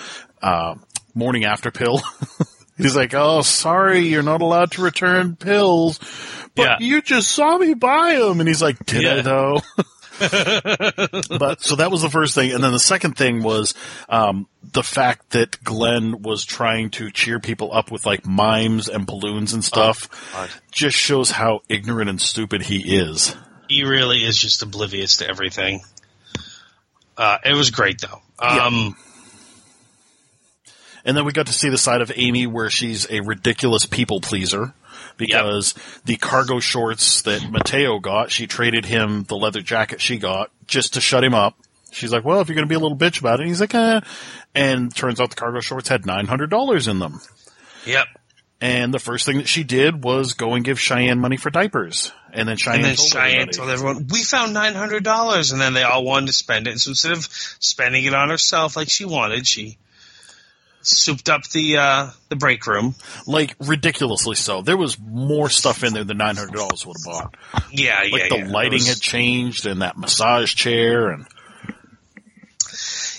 [0.43, 0.75] uh,
[1.15, 2.01] morning after pill.
[2.77, 5.99] he's like, "Oh, sorry, you're not allowed to return pills,
[6.55, 6.77] but Yeah.
[6.81, 9.61] you just saw me buy them." And he's like, "Did I though?"
[11.39, 13.75] but so that was the first thing, and then the second thing was
[14.09, 19.07] um, the fact that Glenn was trying to cheer people up with like mimes and
[19.07, 20.09] balloons and stuff.
[20.33, 20.51] God.
[20.71, 23.35] just shows how ignorant and stupid he is.
[23.69, 25.81] He really is just oblivious to everything.
[27.17, 28.21] Uh, it was great though.
[28.39, 28.97] Um,
[31.05, 34.21] And then we got to see the side of Amy where she's a ridiculous people
[34.21, 34.75] pleaser
[35.27, 40.51] because the cargo shorts that Mateo got, she traded him the leather jacket she got
[40.67, 41.55] just to shut him up.
[41.93, 43.75] She's like, well, if you're going to be a little bitch about it, he's like,
[43.75, 44.01] eh.
[44.55, 47.21] And turns out the cargo shorts had $900 in them.
[47.87, 48.07] Yep.
[48.61, 52.13] And the first thing that she did was go and give Cheyenne money for diapers.
[52.33, 53.57] And then Cheyenne And then told Cheyenne everybody.
[53.57, 56.79] told everyone, "We found nine hundred dollars," and then they all wanted to spend it.
[56.79, 57.27] So instead of
[57.59, 59.79] spending it on herself like she wanted, she
[60.83, 62.95] souped up the uh, the break room.
[63.27, 64.63] like ridiculously so.
[64.63, 66.53] There was more stuff in there than $900
[66.87, 67.35] would have bought.
[67.73, 68.13] Yeah, yeah.
[68.13, 68.29] Like yeah.
[68.31, 68.53] the yeah.
[68.53, 71.27] Lighting was- had changed and that massage chair and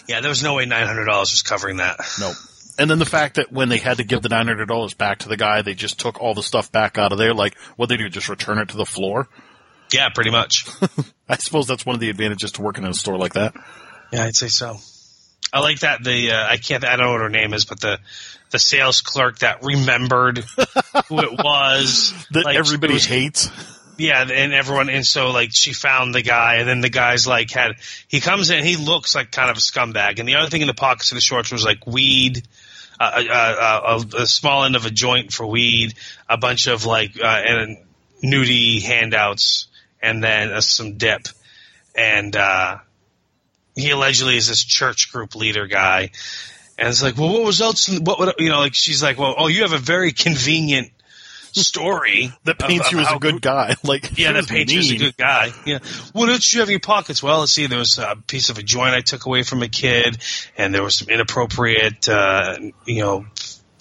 [0.08, 2.00] Yeah, there was no way nine hundred dollars was covering that.
[2.19, 2.34] no.
[2.80, 5.19] And then the fact that when they had to give the nine hundred dollars back
[5.19, 7.34] to the guy, they just took all the stuff back out of there.
[7.34, 9.28] Like, what they do, just return it to the floor.
[9.93, 10.65] Yeah, pretty much.
[11.30, 13.54] I suppose that's one of the advantages to working in a store like that.
[14.12, 14.78] Yeah, I'd say so.
[15.54, 17.80] I like that the uh, I can't I don't know what her name is, but
[17.80, 18.00] the
[18.52, 20.40] the sales clerk that remembered
[21.08, 23.50] who it was That Like, everybody was- hates.
[23.98, 27.52] Yeah, and everyone, and so like she found the guy, and then the guy's like
[27.52, 27.74] had
[28.08, 30.68] he comes in, he looks like kind of a scumbag, and the other thing in
[30.68, 32.42] the pockets of the shorts was like weed,
[33.00, 35.94] a, a, a, a small end of a joint for weed,
[36.28, 37.78] a bunch of like uh, and
[38.24, 39.68] nudie handouts,
[40.02, 41.28] and then uh, some dip.
[41.94, 42.78] And uh,
[43.75, 46.12] he allegedly is this church group leader guy.
[46.77, 47.88] And it's like, well, what was else?
[47.99, 48.60] What would you know?
[48.60, 50.91] Like she's like, well, oh, you have a very convenient
[51.53, 53.75] story that paints you as a good guy.
[53.84, 55.51] Like yeah, that paints you as a good guy.
[55.65, 55.79] Yeah.
[56.13, 57.21] What else do you have in your pockets?
[57.21, 57.67] Well, let's see.
[57.67, 60.17] There was a piece of a joint I took away from a kid,
[60.57, 63.25] and there was some inappropriate, uh, you know,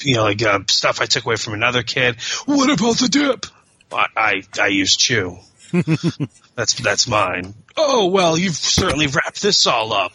[0.00, 2.16] you know, like uh, stuff I took away from another kid.
[2.46, 3.46] What about the dip?
[3.92, 5.38] I I, I use chew.
[6.60, 7.54] that's that's mine.
[7.76, 10.12] Oh well, you've certainly wrapped this all up.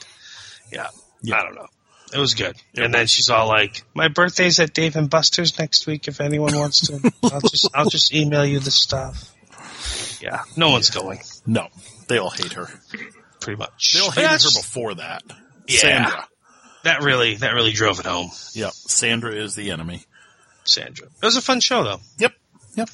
[0.71, 0.87] Yeah.
[1.21, 1.37] Yeah.
[1.37, 1.67] I don't know.
[2.13, 2.55] It was good.
[2.77, 6.07] and then she's all like, "My birthday's at Dave and Buster's next week.
[6.07, 9.31] If anyone wants to, I'll just I'll just email you the stuff."
[10.21, 11.19] Yeah, no one's going.
[11.47, 11.67] No,
[12.07, 12.67] they all hate her.
[13.41, 13.93] Pretty much.
[13.93, 15.23] They all hated her before that.
[15.67, 15.79] Yeah.
[15.79, 16.27] Sandra.
[16.83, 18.71] That really that really drove it home, Yep.
[18.73, 20.03] Sandra is the enemy.
[20.63, 21.07] Sandra.
[21.07, 21.99] It was a fun show though.
[22.19, 22.33] Yep.
[22.75, 22.89] Yep.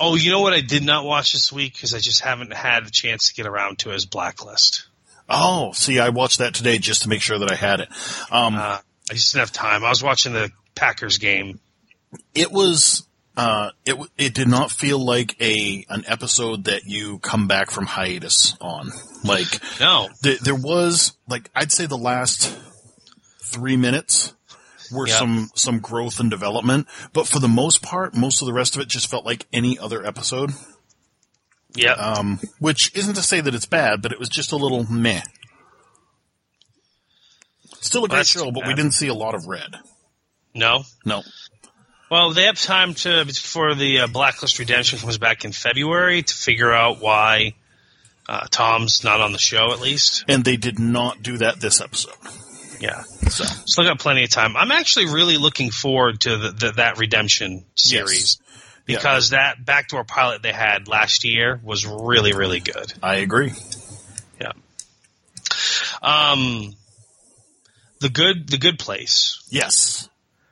[0.00, 2.86] Oh, you know what I did not watch this week because I just haven't had
[2.86, 4.86] the chance to get around to is Blacklist.
[5.28, 7.88] Oh, see, I watched that today just to make sure that I had it.
[8.30, 8.78] Um, Uh,
[9.10, 9.84] I just didn't have time.
[9.84, 11.60] I was watching the Packers game.
[12.34, 13.06] it was
[13.36, 17.86] uh, it it did not feel like a an episode that you come back from
[17.86, 18.90] hiatus on.
[19.24, 19.46] Like
[19.80, 22.56] No, th- there was like I'd say the last
[23.42, 24.34] three minutes
[24.92, 28.76] were some some growth and development, but for the most part, most of the rest
[28.76, 30.50] of it just felt like any other episode.
[31.74, 34.84] yeah, Um, which isn't to say that it's bad, but it was just a little
[34.90, 35.22] meh.
[37.80, 39.76] Still a great That's show, but we didn't see a lot of red.
[40.54, 40.84] no.
[41.04, 41.22] No.
[42.10, 46.34] Well, they have time to before the uh, Blacklist Redemption comes back in February to
[46.34, 47.54] figure out why
[48.28, 49.72] uh, Tom's not on the show.
[49.72, 52.14] At least, And they did not do that this episode.
[52.80, 53.04] yeah.
[53.30, 54.56] So Still got plenty of time.
[54.56, 58.38] I'm actually really looking forward to the, the, that Redemption series
[58.86, 58.96] Yeah.
[58.96, 62.92] because that backdoor pilot they had last year was really, really good.
[63.02, 63.52] I agree.
[64.40, 64.52] Yeah.
[66.02, 66.74] Um,
[68.00, 69.42] the good, the good place.
[69.48, 70.08] Yes.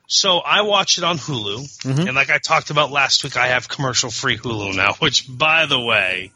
[0.07, 3.69] So I watch it on Hulu, and like I talked about last week, I have
[3.69, 6.33] commercial free Hulu now, which, by the way,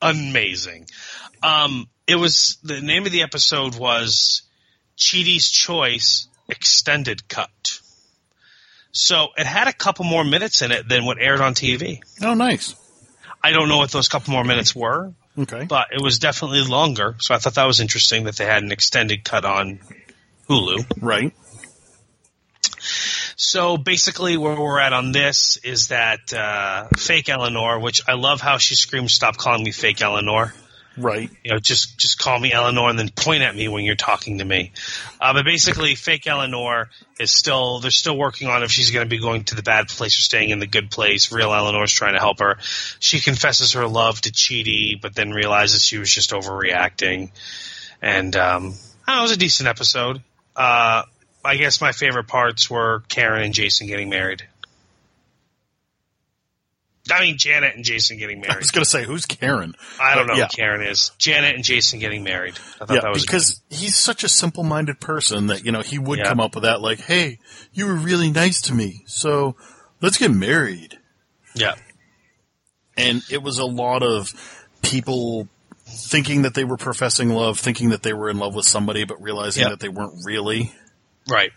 [0.00, 0.86] amazing.
[1.42, 4.40] Um, it was the name of the episode was
[4.96, 7.80] Chidi's Choice Extended Cut.
[8.92, 12.00] So it had a couple more minutes in it than what aired on TV.
[12.22, 12.74] Oh, nice.
[13.42, 15.64] I don't know what those couple more minutes were, Okay.
[15.64, 17.14] but it was definitely longer.
[17.20, 19.80] So I thought that was interesting that they had an extended cut on
[20.48, 20.90] Hulu.
[21.00, 21.32] Right.
[23.38, 28.40] So basically, where we're at on this is that uh, fake Eleanor, which I love
[28.40, 30.54] how she screams, "Stop calling me fake Eleanor."
[30.96, 31.30] Right.
[31.44, 34.38] You know, just just call me Eleanor and then point at me when you're talking
[34.38, 34.72] to me.
[35.20, 36.88] Uh, but basically, fake Eleanor
[37.20, 39.88] is still they're still working on if she's going to be going to the bad
[39.88, 41.30] place or staying in the good place.
[41.32, 42.56] Real Eleanor's trying to help her.
[42.98, 47.30] She confesses her love to Chidi, but then realizes she was just overreacting.
[48.00, 48.74] And um,
[49.08, 50.22] it was a decent episode.
[50.54, 51.02] Uh,
[51.44, 54.42] I guess my favorite parts were Karen and Jason getting married.
[57.10, 58.54] I mean, Janet and Jason getting married.
[58.56, 59.74] I was going to say, who's Karen?
[60.00, 60.44] I don't know Yeah.
[60.46, 61.12] who Karen is.
[61.18, 62.54] Janet and Jason getting married.
[62.80, 65.98] I thought Yeah, that was because he's such a simple-minded person that you know he
[65.98, 66.24] would Yeah.
[66.28, 67.38] come up with that, like, "Hey,
[67.72, 69.56] you were really nice to me, so
[70.00, 70.98] let's get married."
[71.54, 71.74] yeah,
[72.96, 74.32] And it was a lot of
[74.82, 75.48] people
[75.86, 79.20] thinking that they were professing love, thinking that they were in love with somebody, but
[79.22, 79.70] realizing Yeah.
[79.70, 80.72] that they weren't really.
[81.28, 81.50] right.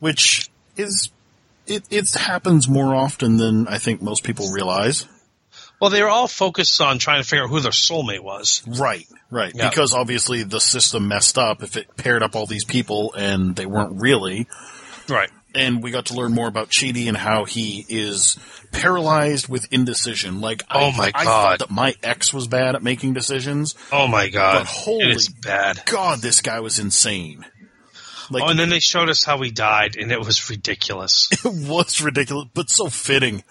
[0.00, 1.10] Which is
[1.66, 1.84] it?
[1.90, 5.06] It happens more often than I think most people realize.
[5.80, 8.62] Well, they were all focused on trying to figure out who their soulmate was.
[8.66, 9.52] Right, right.
[9.54, 9.68] Yeah.
[9.68, 13.66] Because obviously the system messed up if it paired up all these people and they
[13.66, 14.46] weren't really.
[15.08, 15.30] Right.
[15.54, 18.36] And we got to learn more about Chidi and how he is
[18.72, 20.40] paralyzed with indecision.
[20.40, 21.24] Like, Oh I, my I God.
[21.24, 23.74] thought that my ex was bad at making decisions.
[23.92, 25.82] Oh my god, But holy bad.
[25.86, 27.44] God, this guy was insane.
[28.30, 31.28] Like, Oh, and then they showed us how he died, and it was ridiculous.
[31.32, 33.42] it was ridiculous, but so fitting.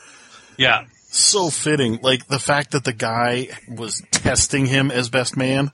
[0.58, 2.00] yeah, So fitting.
[2.02, 5.72] Like, the fact that the guy was testing him as best man.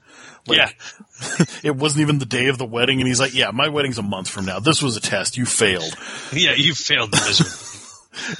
[0.48, 3.68] Like, yeah, It wasn't even the day of the wedding, and he's like, "Yeah, my
[3.70, 4.60] wedding's a month from now.
[4.60, 5.38] This was a test.
[5.38, 5.94] You failed."
[6.34, 6.54] yeah.
[6.54, 7.65] You failed the misery.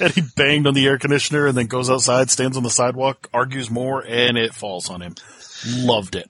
[0.00, 3.28] And he banged on the air conditioner, and then goes outside, stands on the sidewalk,
[3.32, 5.14] argues more, and it falls on him.
[5.68, 6.28] Loved it.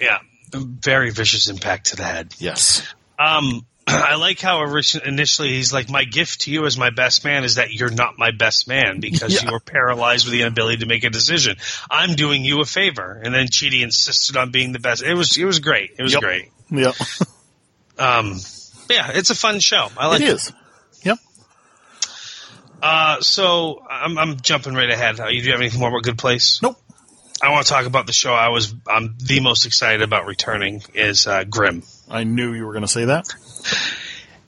[0.00, 0.18] yeah,
[0.52, 2.34] very vicious impact to the head.
[2.38, 2.82] Yes.
[3.18, 4.62] Um, I like how
[5.04, 8.18] initially he's like, "My gift to you as my best man is that you're not
[8.18, 9.44] my best man because Yeah.
[9.46, 11.56] you were paralyzed with the inability to make a decision.
[11.90, 15.02] I'm doing you a favor." And then Chidi insisted on being the best.
[15.02, 15.90] It was it was great.
[15.98, 16.22] It was Yep.
[16.22, 16.52] great.
[16.70, 16.94] Yep.
[18.00, 18.38] Um,
[18.88, 19.88] yeah, it's a fun show.
[19.96, 20.34] I like it it.
[20.34, 20.52] is.
[22.80, 25.18] Uh, so I'm, I'm jumping right ahead.
[25.18, 26.60] Uh, You do you have anything more about Good Place?
[26.62, 26.76] Nope.
[27.42, 30.82] I want to talk about the show I was I'm the most excited about returning
[30.94, 31.82] is uh, Grimm.
[32.08, 33.26] I knew you were going to say that.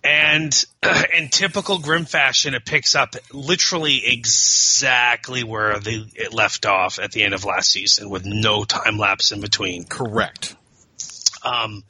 [0.02, 0.64] And
[1.16, 7.12] in typical Grimm fashion, it picks up literally exactly where the, it left off at
[7.12, 9.84] the end of last season, with no time lapse in between.
[9.84, 10.56] Correct.
[11.42, 11.84] Um,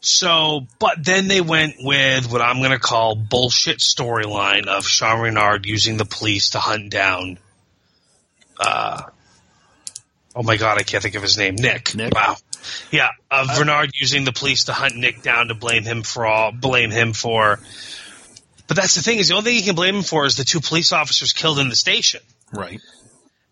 [0.00, 5.20] so, but then they went with what I'm going to call bullshit storyline of Sean
[5.20, 7.38] Renard using the police to hunt down.
[8.58, 9.02] Uh,
[10.34, 11.56] oh my god, I can't think of his name.
[11.56, 11.94] Nick.
[11.94, 12.14] Nick?
[12.14, 12.36] Wow.
[12.90, 16.52] Yeah, of Renard using the police to hunt Nick down to blame him for all,
[16.52, 17.60] blame him for.
[18.66, 20.44] But that's the thing is the only thing you can blame him for is the
[20.44, 22.20] two police officers killed in the station
[22.52, 22.80] Right.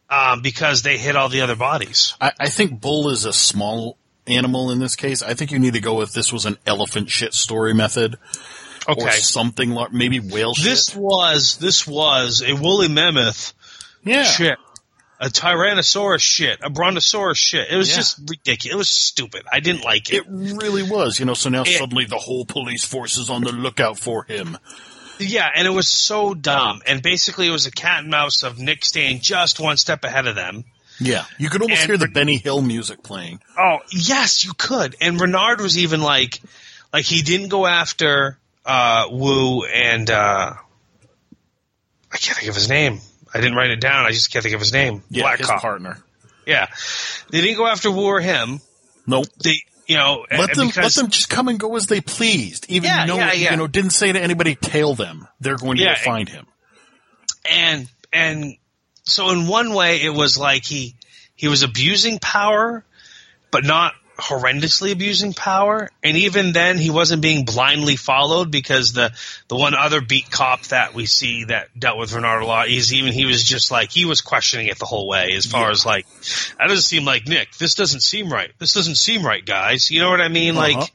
[0.09, 2.15] um, because they hit all the other bodies.
[2.21, 3.97] I, I think bull is a small
[4.27, 5.23] animal in this case.
[5.23, 8.17] I think you need to go with this was an elephant shit story method
[8.87, 9.11] or Okay.
[9.19, 10.97] something like maybe whale This shit.
[10.97, 13.53] was this was a woolly mammoth
[14.05, 14.23] Yeah.
[14.25, 14.59] shit.
[15.21, 16.61] A Tyrannosaurus shit.
[16.63, 17.69] A Brontosaurus shit.
[17.71, 17.97] It was Yeah.
[17.97, 18.73] just ridiculous.
[18.75, 19.43] It was stupid.
[19.53, 20.19] I didn't like it.
[20.19, 21.35] It really was, you know.
[21.35, 24.59] So now It- suddenly the whole police force is on the lookout for him.
[25.19, 26.81] yeah, and it was so dumb.
[26.87, 30.29] And basically, it was a cat and mouse of Nick staying just one step ahead
[30.29, 30.65] of them.
[31.01, 33.41] Yeah, you could almost And- hear the Benny Hill music playing.
[33.59, 34.95] Oh, yes, you could.
[35.01, 36.41] And Renard was even like,
[36.93, 40.53] like he didn't go after uh, Wu and uh,
[42.13, 43.01] I can't think of his name.
[43.35, 44.07] I didn't write it down.
[44.07, 45.03] I just can't think of his name.
[45.11, 45.61] Yeah, Black his Cop.
[45.61, 45.99] partner.
[46.47, 46.67] Yeah,
[47.31, 48.61] they didn't go after Wu or him.
[49.07, 49.27] Nope.
[49.43, 52.67] They, you know, Let them let them just come and go as they pleased.
[52.69, 53.51] Even Yeah, no, yeah, yeah.
[53.53, 55.27] you know, didn't say to anybody, tail them.
[55.41, 56.47] They're going to Yeah, go find him.
[57.51, 58.55] and and
[59.05, 60.95] so in one way it was like he
[61.35, 62.85] he was abusing power
[63.51, 69.13] but not horrendously abusing power and even then he wasn't being blindly followed because the
[69.47, 72.93] the one other beat cop that we see that dealt with Renard a lot he's
[72.93, 75.87] even he was just like he was questioning it the whole way as far as
[75.87, 76.05] like
[76.59, 80.01] that doesn't seem like Nick this doesn't seem right this doesn't seem right guys you
[80.01, 80.81] know what I mean Uh-huh.
[80.81, 80.93] like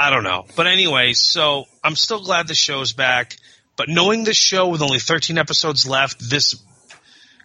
[0.00, 0.44] I don't know.
[0.54, 3.34] But anyway, so I'm still glad the show's back.
[3.74, 6.54] But knowing the show with only 13 episodes left, this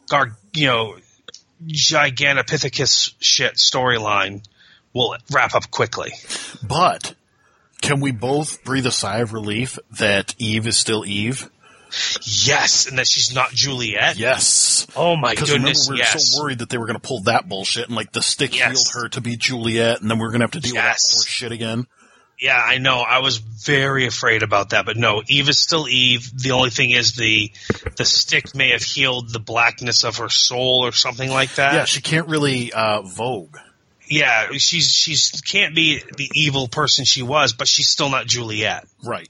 [0.07, 0.95] gar, you know,
[1.65, 4.43] gigantopithecus shit storyline
[4.93, 6.11] will wrap up quickly.
[6.67, 7.15] But
[7.81, 11.49] can we both breathe a sigh of relief that Eve is still Eve?
[12.23, 14.17] Yes, and that she's not Juliet.
[14.17, 14.87] Yes.
[14.95, 16.31] Oh my Because remember, we were yes.
[16.31, 18.71] so worried that they were going to pull that bullshit and like the stick Yes.
[18.91, 21.11] healed her to be Juliet, and then we are going to have to deal Yes.
[21.11, 21.85] with that poor shit again.
[22.39, 23.01] Yeah, I know.
[23.01, 26.31] I was very afraid about that, but no, Eve is still Eve.
[26.35, 27.51] The only thing is the
[27.95, 31.73] the stick may have healed the blackness of her soul or something like that.
[31.73, 33.51] yeah, she can't really uh, woge.
[34.07, 38.85] Yeah, she's she's can't be the evil person she was, but she's still not Juliet.
[39.03, 39.27] Right.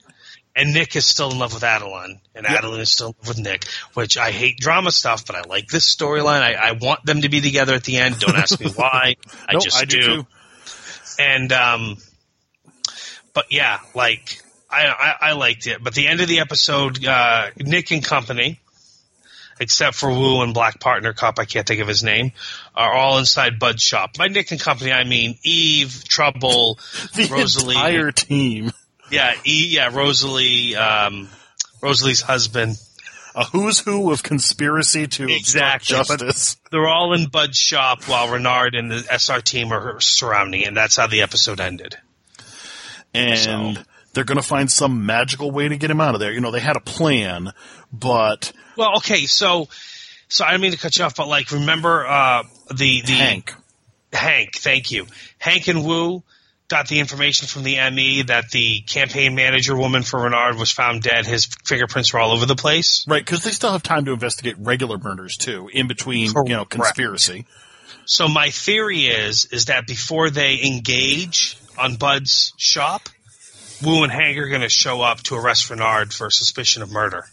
[0.56, 2.60] And Nick is still in love with Adeline, and Yep.
[2.60, 3.66] Adeline is still in love with Nick.
[3.96, 6.42] Which I hate drama stuff, but I like this storyline.
[6.42, 8.20] I, I want them to be together at the end.
[8.20, 9.16] Don't ask me why.
[9.50, 10.28] I No, just I do too.
[11.18, 11.98] And um,
[13.34, 15.84] but yeah, like I, I I liked it.
[15.84, 18.60] But the end of the episode, uh, Nick and company.
[19.60, 22.32] Except for Wu and Black Partner Cop, I can't think of his name,
[22.76, 24.18] are all inside Bud's shop.
[24.18, 26.80] By Nick and Company, I mean Eve, Trouble,
[27.16, 27.76] The Rosalie.
[27.76, 28.72] entire team.
[29.12, 31.30] Yeah, E, yeah, Rosalie, um,
[31.82, 32.78] Rosalie's husband.
[33.36, 36.58] A who's who of conspiracy to but- justice.
[36.72, 40.96] They're all in Bud's shop while Renard and the SR team are surrounding, and that's
[40.98, 41.96] how the episode ended.
[43.14, 43.84] and So-
[44.14, 46.32] they're going to find some magical way to get him out of there.
[46.32, 47.52] You know, they had a plan,
[47.92, 49.68] but Well, okay, so,
[50.28, 53.54] so I didn't mean to cut you off, but like, remember, uh, the, the, Hank,
[54.12, 55.08] Hank, thank you.
[55.40, 56.24] Hank and Wu
[56.68, 61.04] got the information from the ME that the campaign manager woman for Renard was found
[61.04, 61.26] dead.
[61.26, 63.06] His fingerprints were all over the place.
[63.08, 63.24] right?
[63.24, 67.46] Because they still have time to investigate regular murders too, in between, you know, conspiracy.
[68.06, 73.10] So my theory is is that before they engage on Bud's shop,
[73.84, 77.26] Wu and Hank are going to show up to arrest Renard for suspicion of murder.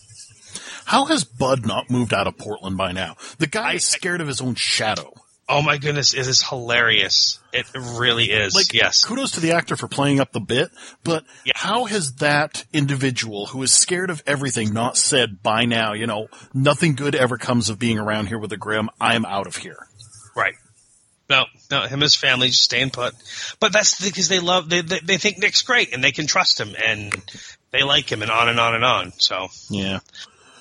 [0.85, 3.17] How has Bud not moved out of Portland by now?
[3.39, 5.13] The guy is scared of his own shadow.
[5.49, 7.41] Oh my goodness, it is hilarious.
[7.53, 8.55] It really is.
[8.55, 9.03] Like, yes.
[9.05, 10.71] kudos to the actor for playing up the bit,
[11.03, 11.53] but Yeah.
[11.57, 16.29] how has that individual who is scared of everything not said by now, you know,
[16.55, 19.89] nothing good ever comes of being around here with a Grimm, I'm out of here.
[20.37, 20.55] Right.
[21.29, 23.15] No, no, him and his family just staying put.
[23.61, 26.61] But that's because they love, they, they, they think Nick's great and they can trust
[26.61, 27.15] him and
[27.71, 29.13] they like him and on and on and on.
[29.19, 30.01] So Yeah.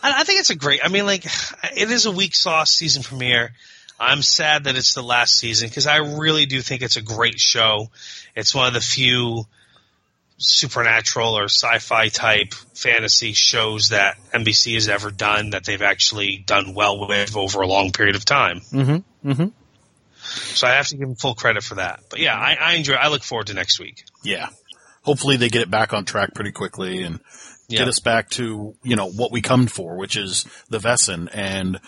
[0.01, 3.03] I, I think it's a great, I mean, like, it is a weak sauce season
[3.03, 3.53] premiere.
[3.99, 7.39] I'm sad that it's the last season because I really do think it's a great
[7.39, 7.89] show.
[8.35, 9.45] It's one of the few
[10.37, 16.73] supernatural or sci-fi type fantasy shows that NBC has ever done that they've actually done
[16.73, 18.61] well with over a long period of time.
[18.71, 19.31] Mm-hmm.
[19.31, 19.47] Mm-hmm.
[20.29, 22.01] So I have to give them full credit for that.
[22.09, 22.93] But yeah, I, I enjoy.
[22.93, 24.03] I look forward to next week.
[24.23, 24.49] Yeah.
[25.03, 27.19] Hopefully they get it back on track pretty quickly and
[27.67, 27.79] Yeah.
[27.79, 31.79] get us back to, you know, what we come for, which is the Wesen and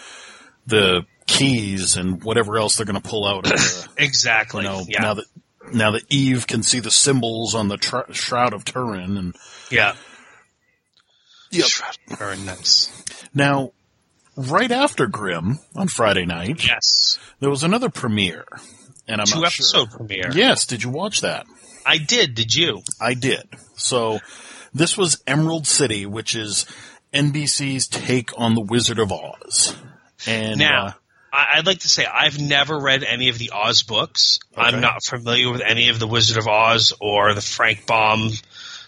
[0.66, 4.64] the keys and whatever else they're going to pull out of the, Exactly.
[4.64, 5.02] you know, yeah.
[5.02, 5.26] now that,
[5.74, 9.36] now that Eve can see the symbols on the tr- Shroud of Turin and
[9.70, 9.96] yeah.
[11.52, 11.68] Yep.
[12.18, 12.90] Very nice.
[13.34, 13.72] now,
[14.42, 17.20] right after Grimm on Friday night, Yes.
[17.40, 18.46] there was another premiere.
[19.08, 19.98] And I'm Two episode sure.
[19.98, 20.32] premiere.
[20.34, 20.66] Yes.
[20.66, 21.46] Did you watch that?
[21.86, 22.36] I did.
[22.36, 22.82] Did you?
[23.00, 23.44] I did.
[23.76, 24.20] So
[24.74, 26.66] this was Emerald City, which is
[27.14, 29.76] NBC's take on the Wizard of Oz.
[30.28, 30.92] And Now, uh,
[31.34, 34.40] I'd like to say I've never read any of the Oz books.
[34.54, 34.62] Okay.
[34.62, 38.30] I'm not familiar with any of the Wizard of Oz or the Frank Baum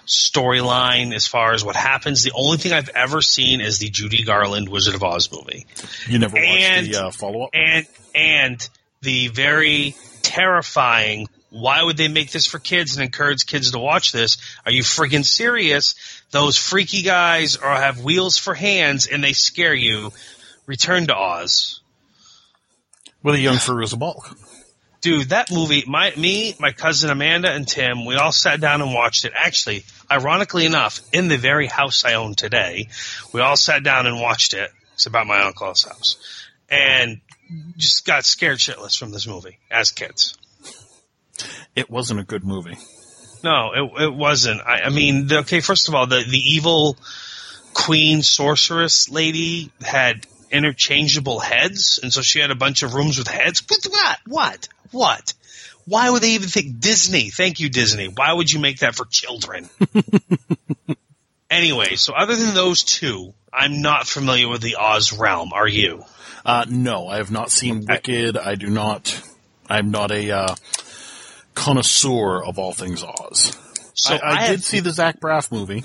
[0.08, 2.24] storyline as far as what happens.
[2.24, 5.66] The only thing I've ever seen is the Judy Garland Wizard of Oz movie.
[6.08, 7.50] you never watched and- the uh, follow up.
[7.54, 7.86] and
[8.16, 8.70] and
[9.02, 14.12] the very terrifying why would they make this for kids and encourage kids to watch
[14.12, 15.94] this are you freaking serious
[16.32, 20.12] those freaky guys are have wheels for hands and they scare you
[20.66, 21.82] return to oz
[23.22, 24.36] With a young Fairuza Balk.
[25.04, 28.94] Dude that movie my me my cousin amanda and tim we all sat down and
[28.94, 32.88] watched it actually ironically enough in the very house i own today
[33.34, 37.22] we all sat down and watched it it's about my uncle's house and
[37.78, 40.36] just got scared shitless from this movie as kids
[41.76, 42.78] It wasn't a good movie.
[43.44, 44.62] No, it, it wasn't.
[44.62, 46.98] I, I mean, the, okay, first of all, the, the evil
[47.74, 53.28] queen sorceress lady had interchangeable heads, and so she had a bunch of rooms with
[53.28, 53.64] heads.
[53.68, 53.86] What?
[53.90, 54.20] What?
[54.28, 54.68] What?
[54.94, 55.34] What?
[55.86, 57.30] Why would they even think Disney?
[57.30, 58.08] Thank you, Disney.
[58.08, 59.70] Why would you make that for children?
[61.52, 65.52] anyway, so other than those two, I'm not familiar with the Oz realm.
[65.54, 66.04] Are you?
[66.46, 68.38] Uh, no, I have not seen Wicked.
[68.38, 69.22] I do not.
[69.70, 70.56] I'm not a uh,
[71.54, 73.58] connoisseur of all things Oz.
[73.94, 75.84] So I, I, have- did see the Zach Braff movie.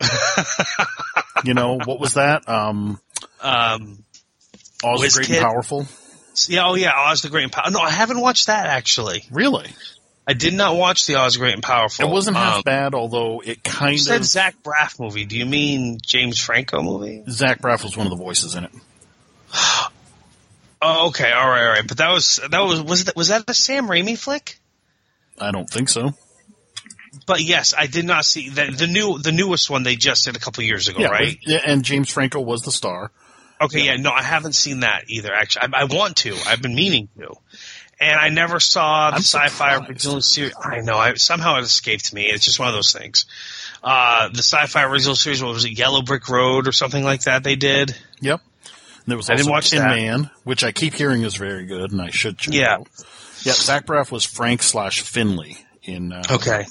[1.44, 2.48] you know what was that?
[2.48, 2.98] Um,
[3.40, 4.04] Um,
[4.84, 5.36] Oz the Great Kid?
[5.36, 5.86] and Powerful.
[6.48, 7.72] Yeah, oh yeah, Oz the Great and Powerful.
[7.72, 9.24] No, I haven't watched that actually.
[9.30, 9.68] Really,
[10.26, 12.06] I did not watch the Oz the Great and Powerful.
[12.06, 14.26] it wasn't half Um, bad, although it kind of You said of.
[14.26, 15.24] Zach Braff movie.
[15.24, 17.22] Do you mean James Franco movie?
[17.30, 18.70] Zach Braff was one of the voices in it.
[20.84, 21.86] Oh, okay, all right, all right.
[21.86, 24.58] But that was that was was that was that a Sam Raimi flick?
[25.38, 26.14] I don't think so.
[27.26, 30.34] But yes, I did not see the, the new the newest one they just did
[30.34, 31.38] a couple years ago, Yeah, right?
[31.42, 33.12] yeah, and James Franco was the star.
[33.62, 33.96] Okay, yeah.
[33.96, 35.32] no, I haven't seen that either.
[35.32, 36.36] Actually, I, I want to.
[36.46, 37.34] I've been meaning to,
[38.00, 39.90] and I never saw the I'm sci-fi surprised.
[39.90, 40.54] original series.
[40.60, 40.96] I know.
[40.96, 42.24] I, somehow it escaped me.
[42.26, 43.26] It's just one of those things.
[43.82, 45.42] Uh, the sci-fi original series.
[45.42, 45.78] What was it?
[45.78, 47.42] Yellow Brick Road or something like that.
[47.44, 47.96] They did.
[48.20, 48.40] Yep.
[49.04, 49.88] And there was I didn't watch Tin that.
[49.96, 52.74] Man, which I keep hearing is very good, and I should check Yeah.
[52.76, 52.88] out.
[53.42, 56.12] Yeah, Zach Braff was Frank slash Finley in.
[56.12, 56.66] Uh, Okay.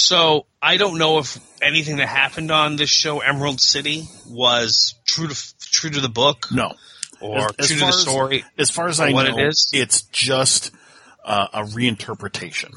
[0.00, 5.28] So I don't know if anything that happened on this show, Emerald City, was true
[5.28, 6.72] to true to the book No.
[7.20, 8.44] or As- as true to the story.
[8.58, 9.70] As far as I what know, it is?
[9.74, 10.70] it's just
[11.22, 12.72] uh, a reinterpretation.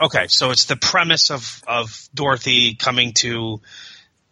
[0.00, 3.60] Okay, so it's the premise of of Dorothy coming to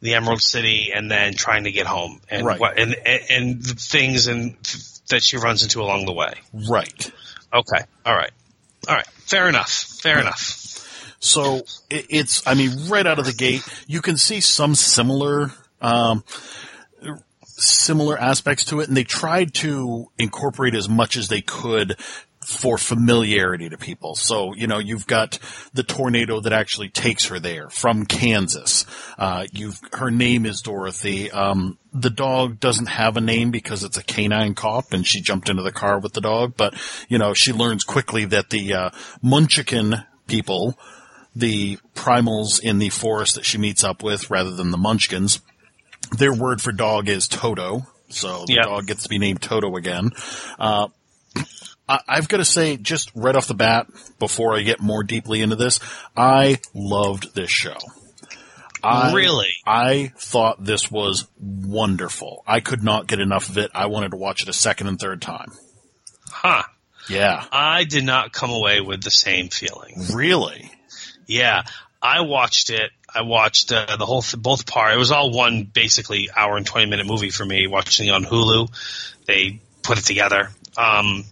[0.01, 2.61] the Emerald City and then trying to get home, and Right.
[2.61, 4.55] what and and, and things and
[5.09, 6.35] that she runs into along the way.
[6.53, 7.11] Right.
[7.53, 8.31] Okay, all right,
[8.89, 9.71] all right, fair enough,
[10.01, 10.63] fair enough.
[11.27, 11.57] So
[11.91, 15.51] it, it's, I mean, right out of the gate, you can see some similar,
[15.81, 16.25] um,
[17.43, 21.97] similar aspects to it, and they tried to incorporate as much as they could
[22.47, 24.15] for familiarity to people.
[24.15, 25.41] So, you know, you've got
[25.75, 28.87] the tornado that actually takes her there from Kansas.
[29.19, 31.29] Uh, you've, her name is Dorothy.
[31.29, 35.49] Um, the dog doesn't have a name because it's a canine cop and she jumped
[35.49, 36.75] into the car with the dog, but,
[37.09, 38.91] you know, she learns quickly that the, uh,
[39.23, 40.79] Munchkin people,
[41.37, 45.41] the primals in the forest that she meets up with rather than the munchkins.
[46.19, 47.87] Their word for dog is Toto.
[48.09, 48.63] So the Yeah.
[48.63, 50.11] dog gets to be named Toto again.
[50.59, 50.89] Uh,
[51.89, 53.87] I, I've got to say, just right off the bat,
[54.19, 55.79] before I get more deeply into this,
[56.17, 57.77] I loved this show.
[58.83, 59.51] I, Really?
[59.67, 62.45] I thought this was wonderful.
[62.47, 63.71] I could not get enough of it.
[63.75, 65.53] I wanted to watch it a second and third time.
[66.31, 66.63] Huh?
[67.09, 67.45] Yeah.
[67.53, 70.07] I did not come away with the same feeling.
[70.15, 70.71] Really?
[71.27, 71.63] Yeah,
[72.01, 72.91] I watched it.
[73.13, 74.95] I watched uh, the whole th- both part.
[74.95, 77.67] It was all one basically hour and twenty minute movie for me.
[77.67, 78.69] Watching it on Hulu,
[79.27, 80.51] they put it together.
[80.77, 81.25] Um,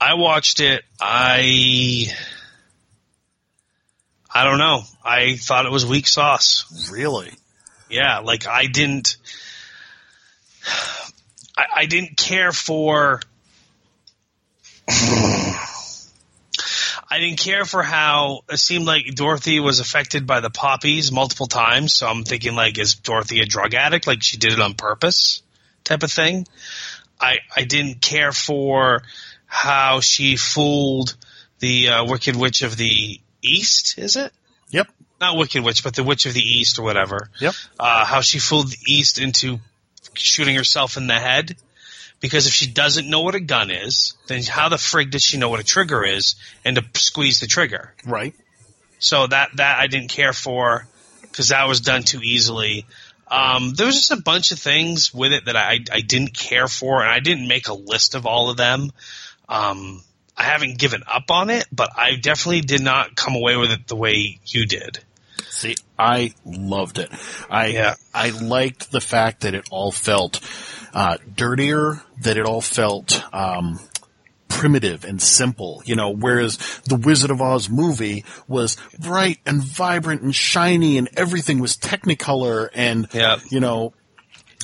[0.00, 0.84] I watched it.
[1.00, 2.06] I
[4.32, 4.82] I don't know.
[5.04, 6.90] I thought it was weak sauce.
[6.92, 7.30] Really?
[7.90, 9.16] Yeah, like I didn't.
[11.56, 13.20] I, I didn't care for.
[17.10, 21.46] I didn't care for how it seemed like Dorothy was affected by the poppies multiple
[21.46, 21.94] times.
[21.94, 24.06] So I'm thinking, like, is Dorothy a drug addict?
[24.06, 25.42] Like she did it on purpose,
[25.84, 26.46] type of thing.
[27.20, 29.02] I I didn't care for
[29.46, 31.16] how she fooled
[31.60, 33.98] the uh, Wicked Witch of the East.
[33.98, 34.32] Is it?
[34.70, 34.88] Yep.
[35.20, 37.30] Not Wicked Witch, but the Witch of the East or whatever.
[37.40, 37.54] Yep.
[37.80, 39.60] Uh, how she fooled the East into
[40.14, 41.56] shooting herself in the head.
[42.20, 45.38] Because if she doesn't know what a gun is, then how the frig does she
[45.38, 47.94] know what a trigger is and to squeeze the trigger?
[48.04, 48.34] Right.
[48.98, 50.86] So that that I didn't care for
[51.22, 52.86] because that was done too easily.
[53.30, 56.66] Um, there was just a bunch of things with it that I I didn't care
[56.66, 58.90] for, and I didn't make a list of all of them.
[59.48, 60.02] Um,
[60.36, 63.86] I haven't given up on it, but I definitely did not come away with it
[63.86, 65.00] the way you did.
[65.50, 67.10] See, I loved it.
[67.50, 67.94] I Yeah.
[68.14, 70.40] I liked the fact that it all felt
[70.98, 73.78] uh, dirtier, that it all felt um,
[74.48, 75.80] primitive and simple.
[75.86, 76.56] You know, whereas
[76.88, 82.68] the Wizard of Oz movie was bright and vibrant and shiny, and everything was Technicolor,
[82.74, 83.36] and Yeah.
[83.50, 83.94] you know.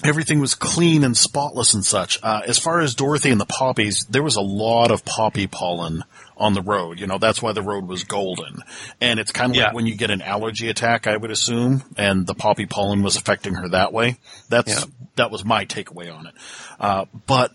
[0.02, 2.18] Everything was clean and spotless and such.
[2.22, 6.02] Uh, as far as Dorothy and the poppies, there was a lot of poppy pollen
[6.36, 6.98] on the road.
[7.00, 8.62] You know, that's why the road was golden.
[9.00, 9.64] And it's kind of Yeah.
[9.66, 13.16] like when you get an allergy attack, I would assume, and the poppy pollen was
[13.16, 14.18] affecting her that way.
[14.48, 14.84] That's, Yeah.
[15.16, 16.34] that was my takeaway on it.
[16.80, 17.52] Uh, but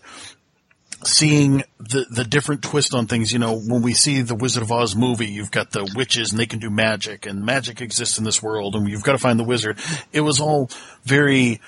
[1.02, 4.70] seeing the, the different twist on things, you know, when we see the Wizard of
[4.70, 8.24] Oz movie, you've got the witches and they can do magic and magic exists in
[8.24, 9.78] this world and you've got to find the wizard.
[10.12, 10.68] It was all
[11.04, 11.60] very,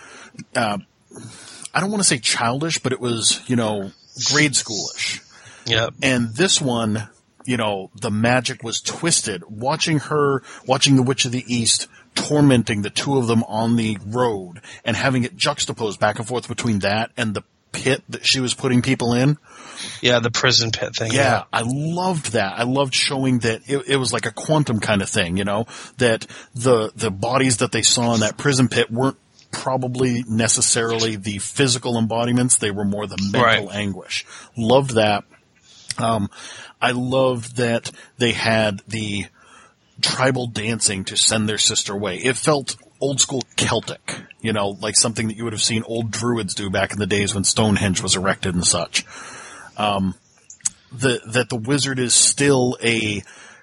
[0.55, 0.79] uh,
[1.75, 3.93] I don't want to say childish, but it was, you know,
[4.31, 5.22] grade schoolish.
[5.67, 5.95] Yep.
[6.03, 7.09] And this one,
[7.45, 9.43] you know, the magic was twisted.
[9.49, 13.99] Watching her, watching the Witch of the East tormenting the two of them on the
[14.07, 17.43] road and having it juxtaposed back and forth between that and the
[17.73, 19.39] pit that she was putting people in.
[20.03, 21.11] Yeah, the prison pit thing.
[21.13, 22.59] Yeah, I loved that.
[22.59, 25.65] I loved showing that it, it was like a quantum kind of thing, you know,
[25.97, 29.17] that the, the bodies that they saw in that prison pit weren't
[29.51, 32.57] probably necessarily the physical embodiments.
[32.57, 33.69] They were more the mental Right.
[33.75, 34.27] anguish.
[34.57, 35.25] Loved that.
[36.01, 36.31] Um,
[36.81, 39.27] I loved that they had the
[40.01, 42.17] tribal dancing to send their sister away.
[42.17, 46.11] It felt old school Celtic, you know, like something that you would have seen old
[46.11, 49.05] druids do back in the days when Stonehenge was erected and such.
[49.77, 50.15] Um,
[50.93, 53.23] the, that the wizard is still a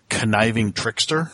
[0.10, 1.32] conniving trickster,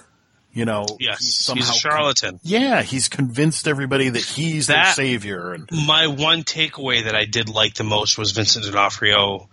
[0.53, 0.85] you know.
[0.99, 1.47] Yes.
[1.47, 2.39] He's a charlatan.
[2.43, 7.49] yeah, he's convinced everybody that he's their savior and My one takeaway that I did
[7.49, 9.49] like the most was Vincent D'Onofrio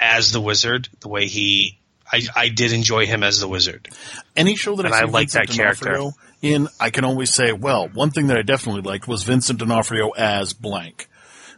[0.00, 0.88] as the wizard.
[1.00, 1.78] The way he,
[2.10, 3.88] I, I did enjoy him as the wizard.
[4.36, 5.84] any show that And I I like that character.
[5.84, 9.58] D'Onofrio in, I can always say, well, one thing that I definitely liked was Vincent
[9.58, 11.06] D'Onofrio as blank.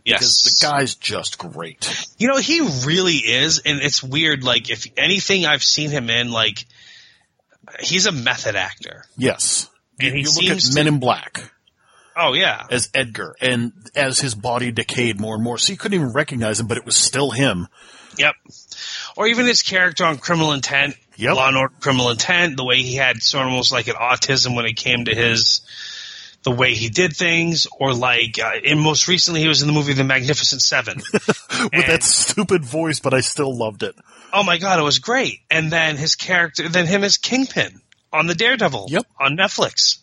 [0.04, 2.08] Because Yes, the guy's just great.
[2.18, 4.42] You know, he really is, and it's weird.
[4.42, 6.66] Like, if anything I've seen him in, like,
[7.78, 9.04] he's a method actor.
[9.16, 9.70] Yes.
[10.00, 11.52] And you, look at Men to- in Black
[12.16, 15.98] Oh yeah, as Edgar, and as his body decayed more and more, so you couldn't
[15.98, 17.68] even recognize him, but it was still him.
[18.18, 18.34] Yep.
[19.16, 21.36] Or even his character on Criminal Intent, Yep.
[21.36, 24.56] Law and Order Criminal Intent, the way he had sort of almost like an autism
[24.56, 25.60] when it came to his
[26.42, 29.72] the way he did things, or like, uh, and most recently he was in the
[29.74, 31.00] movie The Magnificent Seven.
[31.12, 33.94] With And- that stupid voice, but I still loved it.
[34.32, 35.38] oh my god, it was great.
[35.50, 37.80] And then his character, then him as Kingpin
[38.12, 39.06] on the Daredevil Yep.
[39.20, 39.98] on Netflix.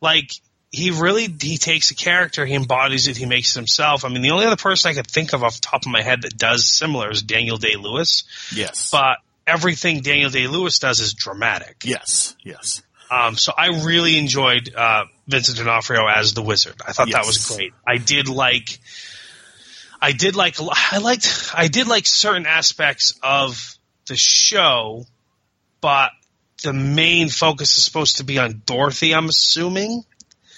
[0.00, 0.30] Like
[0.72, 4.04] he really he takes a character, he embodies it, he makes it himself.
[4.04, 6.02] I mean, the only other person I could think of off the top of my
[6.02, 8.90] head that does similar is Daniel Day Lewis, Yes.
[8.90, 11.82] but everything Daniel Day Lewis does is dramatic.
[11.84, 12.36] yes.
[12.44, 12.82] Yes.
[13.10, 16.76] Um, so I really enjoyed uh, Vincent D'Onofrio as the Wizard.
[16.86, 17.72] I thought that was great.
[17.84, 18.78] I did like,
[20.00, 25.06] I did like, I liked, I did like certain aspects of the show,
[25.80, 26.12] but
[26.62, 29.12] the main focus is supposed to be on Dorothy.
[29.12, 30.04] I'm assuming,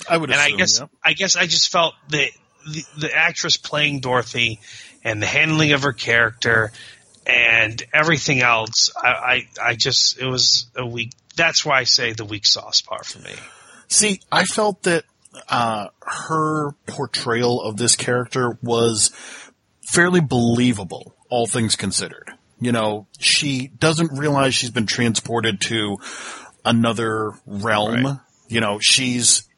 [0.08, 0.86] I would and assume, I guess, yeah.
[1.04, 2.30] I guess I just felt that
[2.66, 4.60] the, the actress playing Dorothy
[5.04, 6.72] and the handling of her character
[7.26, 11.12] and everything else, I, I, I just, it was a weak.
[11.36, 13.34] That's why I say the weak sauce part for me.
[13.88, 15.04] See, I felt that
[15.48, 19.10] uh, her portrayal of this character was
[19.86, 22.32] fairly believable, all things considered.
[22.60, 25.98] You know, she doesn't realize she's been transported to
[26.64, 28.04] another realm.
[28.04, 28.16] Right.
[28.48, 29.48] You know, she's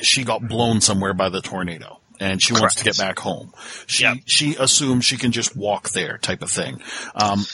[0.00, 3.52] she got blown somewhere by the tornado and she wants to get back home.
[3.86, 4.18] She Yep.
[4.26, 6.80] she assumes she can just walk there type of thing.
[7.14, 7.44] Um,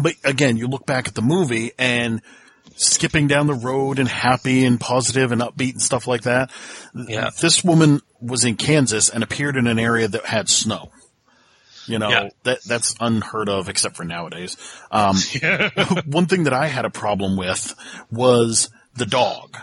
[0.00, 2.20] but again, you look back at the movie and
[2.76, 6.50] skipping down the road and happy and positive and upbeat and stuff like that.
[6.94, 7.30] Yeah.
[7.40, 10.90] This woman was in Kansas and appeared in an area that had snow.
[11.86, 12.28] You know, Yeah.
[12.44, 14.56] that, that's unheard of except for nowadays.
[14.90, 15.16] Um,
[16.06, 17.74] one thing that I had a problem with
[18.10, 19.56] was the dog.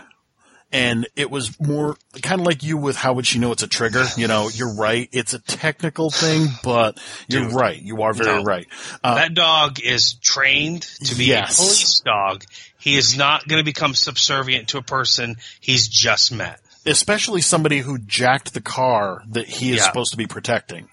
[0.72, 3.68] And it was more kind of like you with how would she know it's a
[3.68, 4.06] trigger?
[4.16, 5.06] You know, you're right.
[5.12, 6.98] It's a technical thing, but
[7.28, 7.80] you're Dude, right.
[7.80, 8.42] You are very no.
[8.44, 8.66] right.
[9.04, 11.58] Uh, that dog is trained to be Yes.
[11.58, 12.44] a police dog.
[12.78, 16.58] He is not going to become subservient to a person he's just met.
[16.86, 19.84] especially somebody who jacked the car that he is Yeah.
[19.84, 20.88] supposed to be protecting.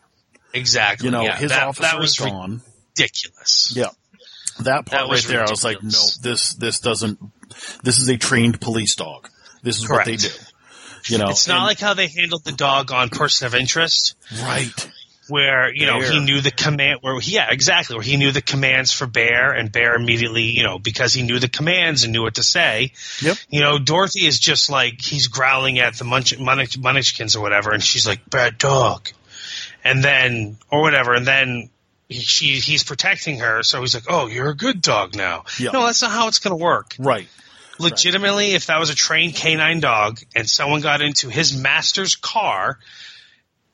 [0.53, 1.05] Exactly.
[1.05, 2.61] You know, yeah, his that, officer that was is gone.
[2.97, 3.73] ridiculous.
[3.75, 3.89] Yeah.
[4.59, 5.89] That part That right there, I was like, no,
[6.21, 7.17] this, this doesn't,
[7.81, 9.29] this is a trained police dog.
[9.63, 10.27] This is what they do.
[10.29, 10.53] Correct.
[11.05, 14.15] You know, It's not and- like how they handled the dog on Person of Interest,
[14.43, 14.91] right.
[15.29, 16.11] where you know Bear.
[16.11, 16.99] he knew the command.
[17.01, 17.95] Where yeah, exactly.
[17.95, 21.39] Where he knew the commands for Bear, and Bear immediately, you know, because he knew
[21.39, 22.91] the commands and knew what to say.
[23.21, 23.37] Yep.
[23.49, 27.71] You know, Dorothy is just like he's growling at the munch, munch, munchkins or whatever,
[27.71, 29.09] and she's like, "Bad dog,"
[29.83, 31.69] and then or whatever, and then
[32.09, 35.71] he, she he's protecting her, so he's like, "Oh, you're a good dog now." Yeah.
[35.71, 36.95] No, that's not how it's going to work.
[36.99, 37.27] Right.
[37.79, 42.77] Legitimately, if that was a trained canine dog and someone got into his master's car,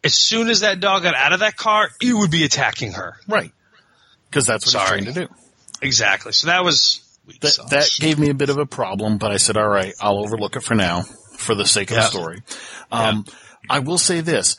[0.03, 3.15] as soon as that dog got out of that car, he would be attacking her.
[3.27, 3.51] Right.
[4.31, 4.99] Cause that's what Sorry.
[5.03, 5.33] he's trained to do.
[5.81, 6.31] Exactly.
[6.33, 7.01] So that was
[7.41, 10.19] That, that gave me a bit of a problem, but I said, all right, I'll
[10.19, 11.01] overlook it for now
[11.37, 12.03] for the sake of Yeah.
[12.03, 12.41] the story.
[12.91, 13.25] Um,
[13.69, 14.57] I will say this.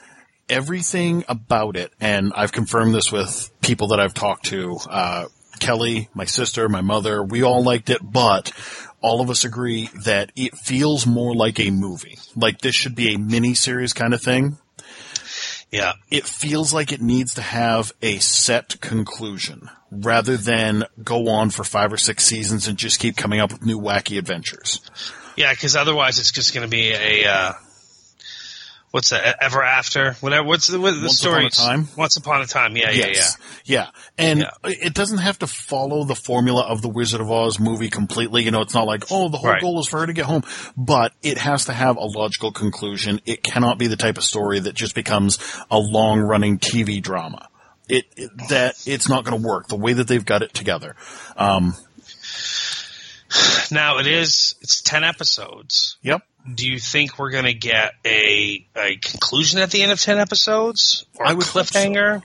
[0.48, 5.26] Everything about it, and I've confirmed this with people that I've talked to, uh,
[5.58, 8.52] Kelly, my sister, my mother, we all liked it, but
[9.00, 12.18] all of us agree that it feels more like a movie.
[12.34, 14.58] Like this should be a mini series kind of thing.
[15.70, 15.92] yeah.
[16.10, 21.64] It feels like it needs to have a set conclusion rather than go on for
[21.64, 24.80] five or six seasons and just keep coming up with new wacky adventures.
[25.36, 27.52] Yeah, because otherwise it's just going to be a, uh,
[28.90, 30.12] what's that, Ever After?
[30.14, 31.46] Whatever, what's the, what, the Once story?
[31.46, 31.88] Upon a Time?
[31.96, 33.36] Once Upon a Time, yeah, Yes.
[33.64, 33.78] Yeah.
[33.78, 33.90] Yeah.
[34.16, 34.50] And Yeah.
[34.64, 38.42] it doesn't have to follow the formula of the Wizard of Oz movie completely.
[38.44, 39.60] You know, it's not like, oh, the whole Right.
[39.60, 40.42] goal is for her to get home.
[40.76, 43.20] But it has to have a logical conclusion.
[43.26, 45.38] It cannot be the type of story that just becomes
[45.70, 47.48] a long running TV drama.
[47.88, 50.96] It, it that it's not going to work the way that they've got it together.
[51.36, 51.74] Um.
[53.70, 55.96] Now it is, it's 10 episodes.
[56.02, 56.22] yep.
[56.52, 60.18] Do you think we're going to get a, a conclusion at the end of 10
[60.18, 61.06] episodes?
[61.16, 61.60] Or I a would so.
[61.60, 62.22] cliffhanger?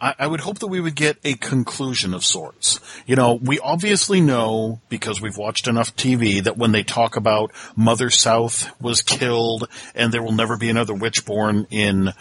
[0.00, 2.80] I, I would hope that we would get a conclusion of sorts.
[3.06, 7.52] You know, we obviously know because we've watched enough TV that when they talk about
[7.76, 12.12] Mother South was killed and there will never be another witch born in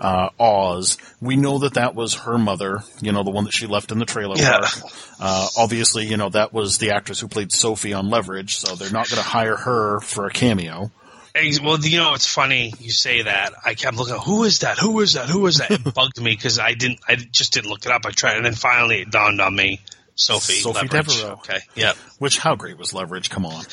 [0.00, 2.82] uh, Oz, we know that that was her mother.
[3.02, 4.58] You know, the one that she left in the trailer Yeah.
[4.60, 4.92] park.
[5.20, 8.90] Uh, obviously, you know that was the actress who played Sophie on Leverage, so they're
[8.90, 10.90] not going to hire her for a cameo.
[11.62, 13.52] Well, you know, it's funny you say that.
[13.64, 14.16] I kept looking.
[14.16, 14.78] Who is that?
[14.78, 15.28] Who is that?
[15.28, 15.70] Who is that?
[15.70, 16.98] It bugged me because I didn't.
[17.06, 18.02] I just didn't look it up.
[18.04, 19.80] I tried, and then finally it dawned on me.
[20.16, 20.54] Sophie.
[20.54, 21.06] Sophie Leverage.
[21.18, 21.32] Devereaux.
[21.34, 21.58] Okay.
[21.76, 21.96] Yep.
[22.18, 23.30] Which how great was Leverage?
[23.30, 23.64] Come on.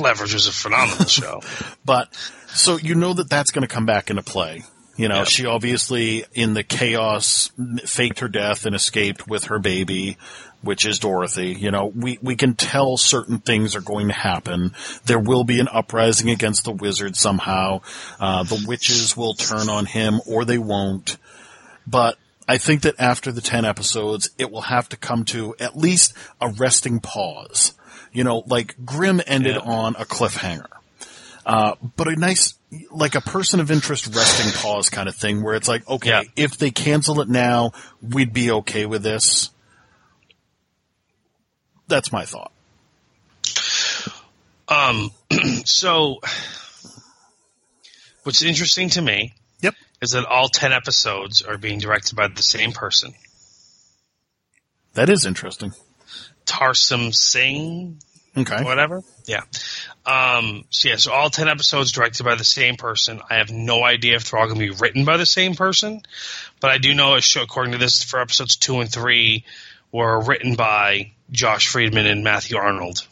[0.00, 1.40] Leverage was a phenomenal show.
[1.84, 2.08] But
[2.48, 4.64] so you know that that's going to come back into play.
[4.96, 5.24] You know, Yeah.
[5.24, 7.50] she obviously in the chaos
[7.84, 10.16] faked her death and escaped with her baby,
[10.62, 11.52] which is Dorothy.
[11.58, 14.72] You know, we we can tell certain things are going to happen.
[15.04, 17.82] There will be an uprising against the wizard somehow.
[18.18, 21.18] Uh, the witches will turn on him or they won't.
[21.86, 22.16] But
[22.48, 26.14] I think that after the 10 episodes, it will have to come to at least
[26.40, 27.74] a resting pause.
[28.12, 29.62] You know, like Grimm ended Yeah.
[29.62, 30.66] on a cliffhanger.
[31.46, 32.54] Uh, but a nice,
[32.90, 36.22] like a person of interest resting pause kind of thing where it's like, okay, Yeah.
[36.34, 37.70] if they cancel it now,
[38.02, 39.50] we'd be okay with this.
[41.86, 42.50] That's my thought.
[44.68, 45.10] Um.
[45.64, 46.18] so,
[48.24, 49.74] what's interesting to me Yep.
[50.02, 53.14] is that all ten episodes are being directed by the same person,
[54.94, 55.72] That is interesting.
[56.44, 58.00] Tarsem Singh.
[58.36, 58.62] Okay.
[58.62, 59.02] whatever.
[59.24, 59.42] Yeah.
[60.04, 63.20] Um, so yeah, so all 10 episodes directed by the same person.
[63.28, 66.02] I have no idea if they're all going to be written by the same person,
[66.60, 69.44] but I do know, a show, according to this, for episodes two and three
[69.90, 73.06] were written by Josh Friedman and Matthew Arnold.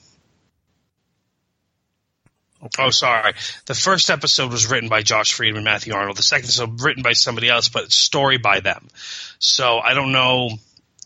[2.78, 3.34] Oh, sorry.
[3.66, 6.16] The first episode was written by Josh Friedman, and Matthew Arnold.
[6.16, 8.88] The second episode written by somebody else, but story by them.
[9.38, 10.50] So I don't know,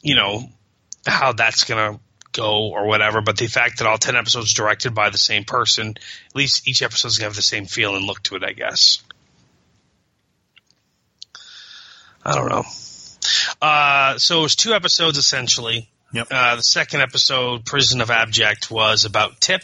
[0.02, 0.48] you know,
[1.06, 2.00] how that's going to
[2.38, 5.94] go or whatever, but the fact that all 10 episodes directed by the same person,
[5.96, 8.52] at least each episode's going to have the same feel and look to it, I
[8.52, 9.02] guess.
[12.24, 12.64] I don't know.
[13.60, 15.88] Uh, so it was two episodes essentially.
[16.12, 16.28] Yep.
[16.30, 19.62] Uh, the second episode, Prison of Abject, was about Tip,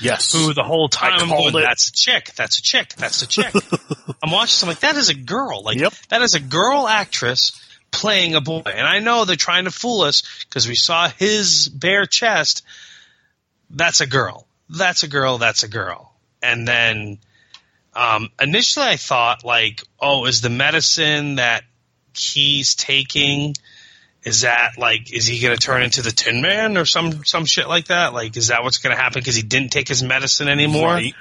[0.00, 0.32] Yes.
[0.32, 1.60] who the whole time I'm going, it.
[1.62, 3.52] that's a chick, that's a chick, that's a chick.
[4.22, 5.62] I'm watching, I'm like, that is a girl.
[5.62, 5.92] Like, Yep.
[6.10, 7.52] that is a girl actress
[7.90, 8.62] playing a boy.
[8.64, 12.62] And I know they're trying to fool us because we saw his bare chest.
[13.70, 14.46] That's a girl.
[14.68, 15.38] That's a girl.
[15.38, 16.12] That's a girl.
[16.42, 17.18] And then,
[17.94, 21.64] um, initially I thought like, oh, is the medicine that
[22.16, 23.54] he's taking,
[24.22, 27.44] is that like, is he going to turn into the Tin Man or some, some
[27.44, 28.14] shit like that?
[28.14, 30.94] Like, is that what's going to happen because he didn't take his medicine anymore?
[30.94, 31.14] Right.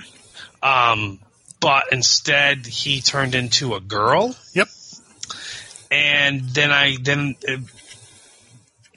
[0.61, 1.20] Um,
[1.59, 4.67] but instead he turned into a girl Yep.
[5.92, 7.58] And then I then uh,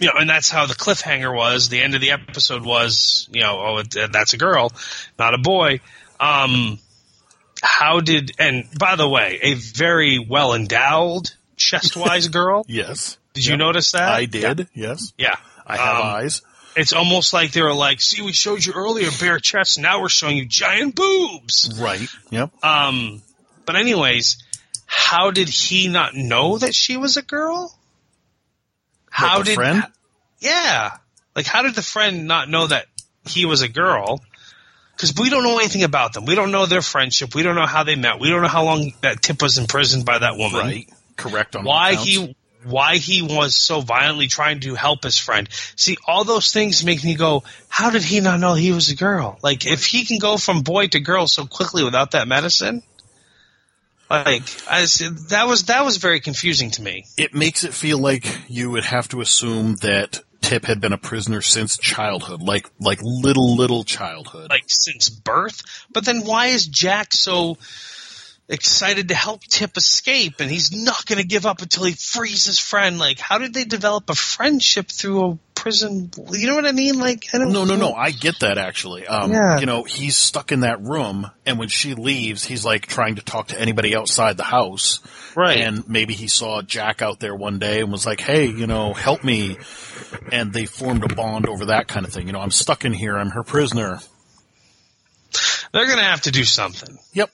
[0.00, 1.68] you know, and that's how the cliffhanger was.
[1.68, 4.72] The end of the episode was, you know, oh, it, that's a girl,
[5.18, 5.80] not a boy.
[6.18, 6.78] Um,
[7.62, 8.32] how did?
[8.38, 12.64] And by the way, a very well endowed chest-wise girl.
[12.68, 13.16] Yes.
[13.34, 14.08] Did you notice that?
[14.08, 14.68] I did.
[14.74, 15.12] Yes.
[15.16, 15.36] Yeah,
[15.66, 16.42] I have Um, eyes.
[16.74, 19.78] It's almost like they were like, "See, we showed you earlier bare chest.
[19.78, 22.08] Now we're showing you giant boobs." Right.
[22.30, 22.50] Yep.
[22.64, 23.22] Um,
[23.66, 24.42] but anyways,
[24.94, 27.74] how did he not know that she was a girl?
[29.08, 29.84] How Like the did friend?
[30.40, 30.96] Yeah,
[31.34, 32.86] like how did the friend not know that
[33.26, 34.20] he was a girl?
[34.94, 36.26] Because we don't know anything about them.
[36.26, 37.34] We don't know their friendship.
[37.34, 38.20] We don't know how they met.
[38.20, 40.60] We don't know how long that Tip was imprisoned by that woman.
[40.60, 40.90] Right.
[41.16, 45.48] Correct on Why he why he was so violently trying to help his friend.
[45.74, 48.94] See, all those things make me go, how did he not know he was a
[48.94, 49.38] girl?
[49.42, 52.82] Like, if he can go from boy to girl so quickly without that medicine,
[54.12, 54.84] like, I
[55.30, 57.06] that was that was very confusing to me.
[57.16, 60.98] it makes it feel like you would have to assume that Tip had been a
[60.98, 64.50] prisoner since childhood, like like little little childhood.
[64.50, 67.56] Like since birth, but then why is Jack so
[68.52, 72.44] excited to help Tip escape, and he's not going to give up until he frees
[72.44, 72.98] his friend?
[72.98, 76.10] Like, how did they develop a friendship through a prison?
[76.30, 77.00] You know what I mean?
[77.00, 77.94] Like, I don't no, no, no.
[77.94, 79.06] I get that actually.
[79.06, 79.58] Um, Yeah.
[79.58, 83.22] You know, he's stuck in that room, and when she leaves, he's like trying to
[83.22, 85.00] talk to anybody outside the house.
[85.34, 85.58] Right.
[85.58, 88.92] And maybe he saw Jack out there one day and was like, "Hey, you know,
[88.92, 89.56] help me."
[90.30, 92.26] And they formed a bond over that kind of thing.
[92.26, 93.16] You know, I'm stuck in here.
[93.16, 93.98] I'm her prisoner.
[95.72, 96.98] They're going to have to do something.
[97.14, 97.30] Yep.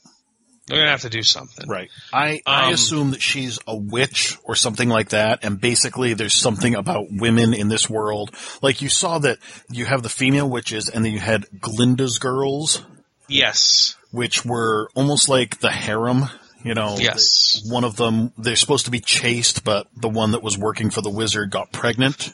[0.68, 1.68] They're going to have to do something.
[1.68, 1.90] Right.
[2.12, 6.36] I, I Um, assume that she's a witch or something like that, and basically there's
[6.36, 8.30] something about women in this world.
[8.62, 9.38] Like you saw that
[9.70, 12.82] you have the female witches, and then you had Glinda's girls,
[13.28, 13.96] Yes.
[14.10, 16.26] which were almost like the harem.
[16.64, 17.62] You know, Yes.
[17.66, 21.00] one of them they're supposed to be chaste, but the one that was working for
[21.02, 22.32] the wizard got pregnant,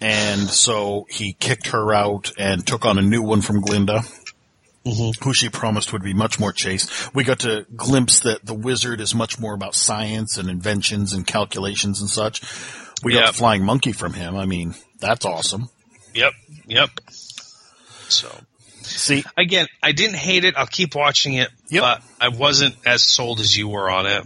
[0.00, 4.02] and so he kicked her out and took on a new one from Glinda
[4.84, 7.14] who she promised would be much more chaste.
[7.14, 11.26] We got to glimpse that the wizard is much more about science and inventions and
[11.26, 12.40] calculations and such.
[13.02, 13.30] We got Yep.
[13.30, 14.36] a flying monkey from him.
[14.36, 15.68] I mean, that's awesome.
[16.14, 16.32] Yep.
[16.66, 16.90] Yep.
[18.08, 18.28] So
[18.82, 20.56] See, again, I didn't hate it.
[20.56, 21.82] I'll keep watching it, Yep.
[21.82, 24.24] but I wasn't as sold as you were on it.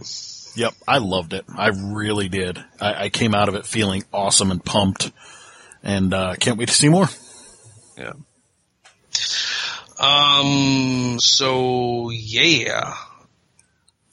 [0.55, 1.45] yep, I loved it.
[1.55, 2.57] I really did.
[2.79, 5.11] I, I came out of it feeling awesome and pumped,
[5.83, 7.07] and uh, can't wait to see more.
[7.97, 8.13] Yeah.
[9.99, 11.17] Um.
[11.19, 12.95] So yeah,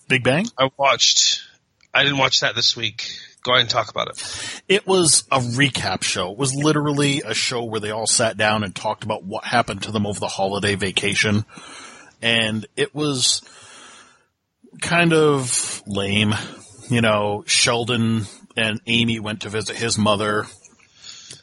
[0.09, 0.47] Big Bang.
[0.59, 1.43] I watched.
[1.95, 3.11] I didn't watch that this week.
[3.43, 4.63] Go ahead and talk about it.
[4.69, 6.31] It was a recap show.
[6.31, 9.83] It was literally a show where they all sat down and talked about what happened
[9.83, 11.45] to them over the holiday vacation.
[12.23, 13.43] And it was
[14.81, 16.35] kind of lame.
[16.89, 18.27] You know, Sheldon
[18.57, 20.47] and Amy went to visit his mother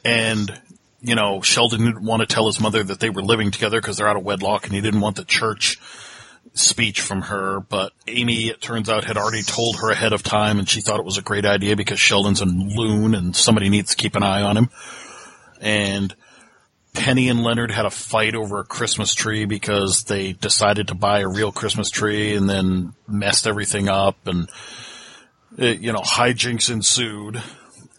[0.04, 0.58] and
[1.02, 3.96] you know, Sheldon didn't want to tell his mother that they were living together because
[3.96, 5.78] they're out of wedlock and he didn't want the church
[6.54, 10.58] speech from her, but Amy, it turns out, had already told her ahead of time
[10.58, 13.90] and she thought it was a great idea because Sheldon's a loon and somebody needs
[13.90, 14.68] to keep an eye on him.
[15.60, 16.14] And
[16.92, 21.20] Penny and Leonard had a fight over a Christmas tree because they decided to buy
[21.20, 24.48] a real Christmas tree and then messed everything up and,
[25.56, 27.40] it, you know, hijinks ensued.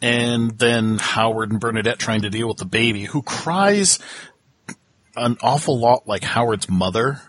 [0.01, 3.99] And then Howard and Bernadette trying to deal with the baby who cries
[5.15, 7.21] an awful lot like Howard's mother.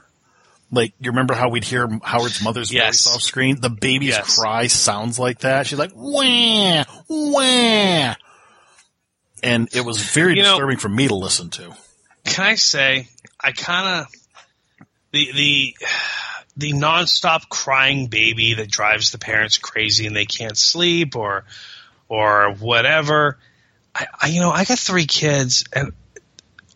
[0.70, 3.04] Like, you remember how we'd hear Howard's mother's Yes.
[3.04, 3.60] voice off screen?
[3.60, 4.36] The baby's Yes.
[4.38, 5.66] cry sounds like that.
[5.66, 8.14] She's like, wah, wah.
[9.42, 11.74] And it was very You know- disturbing for me to listen to.
[12.24, 13.08] Can I say
[13.40, 14.06] I kind of
[15.10, 15.76] the the
[16.56, 21.44] the nonstop crying baby that drives the parents crazy and they can't sleep or
[22.12, 23.38] or whatever.
[23.94, 25.92] I, I you know I got three kids and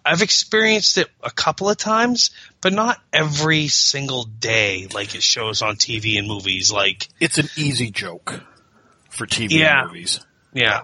[0.05, 2.31] I've experienced it a couple of times,
[2.63, 6.73] but not every single day like it shows on TV and movies.
[6.73, 8.41] Like It's an easy joke
[9.11, 9.81] for TV Yeah.
[9.83, 10.21] and movies.
[10.55, 10.83] yeah,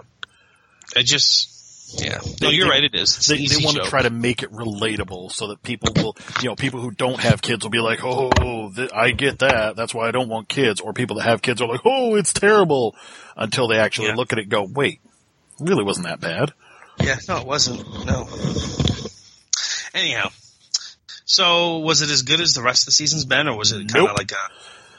[0.95, 1.49] it just
[1.89, 2.19] Yeah.
[2.41, 2.83] No, you're they- right.
[2.83, 3.17] It is.
[3.17, 6.49] It's They, they want to try to make it relatable so that people will, you
[6.49, 9.75] know, people who don't have kids will be like, oh, th- I get that.
[9.75, 10.81] That's why I don't want kids.
[10.81, 12.95] Or people that have kids are like, oh, it's terrible.
[13.37, 14.15] Until they actually Yeah.
[14.15, 15.01] look at it and go, wait,
[15.59, 16.53] really wasn't that bad.
[16.99, 17.79] Yeah, no, it wasn't.
[18.05, 18.27] No.
[19.93, 20.29] Anyhow,
[21.25, 23.77] so was it as good as the rest of the season's been, or was it
[23.87, 24.17] kind of Nope.
[24.17, 24.35] like a?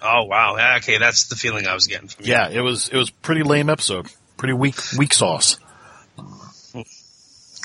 [0.06, 2.32] Oh wow, okay, that's the feeling I was getting from you.
[2.32, 4.06] Yeah, it was, it was pretty lame episode.
[4.36, 5.56] Pretty weak, weak sauce.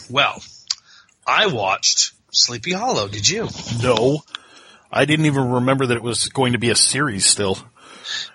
[0.09, 0.41] Well,
[1.25, 3.07] I watched Sleepy Hollow.
[3.07, 3.47] Did you?
[3.81, 4.23] No.
[4.91, 7.57] I didn't even remember that it was going to be a series still.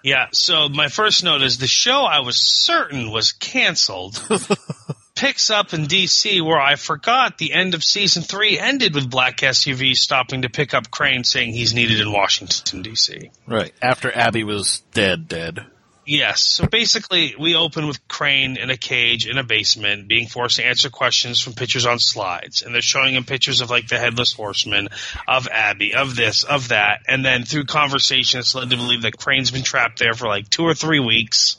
[0.02, 0.26] Yeah.
[0.32, 4.22] So my first note is the show I was certain was canceled.
[5.14, 9.38] picks up in DC where I forgot the end of season three ended with Black
[9.38, 13.30] SUV stopping to pick up Crane saying he's needed in Washington DC.
[13.46, 13.72] Right.
[13.80, 15.64] After Abby was dead, dead.
[16.06, 16.42] Yes.
[16.42, 20.66] So basically, we open with Crane in a cage in a basement, being forced to
[20.66, 24.32] answer questions from pictures on slides, and they're showing him pictures of like the headless
[24.32, 24.88] horseman,
[25.26, 29.16] of Abby, of this, of that, and then through conversation, it's led to believe that
[29.16, 31.56] Crane's been trapped there for like two or three weeks.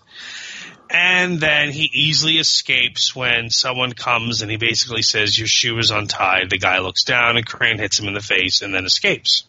[0.87, 5.89] And then he easily escapes when someone comes and he basically says, Your shoe is
[5.89, 6.51] untied.
[6.51, 9.45] The guy looks down and Crane hits him in the face and then escapes.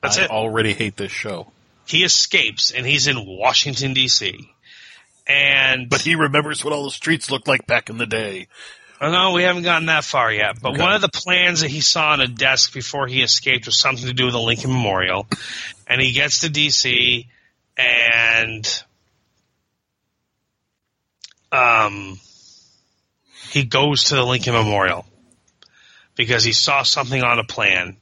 [0.00, 1.50] That's I it already hate this show.
[1.86, 4.50] He escapes and he's in Washington D.C.
[5.26, 8.48] And But he remembers what all the streets looked like back in the day.
[9.00, 10.60] oh, no, we haven't gotten that far yet.
[10.60, 10.82] But Okay.
[10.82, 14.06] one of the plans that he saw on a desk before he escaped was something
[14.06, 15.26] to do with the Lincoln Memorial.
[15.86, 17.28] And he gets to D.C.
[17.76, 18.82] and
[21.52, 22.18] um,
[23.50, 25.06] he goes to the Lincoln Memorial
[26.16, 27.96] because he saw something on a plan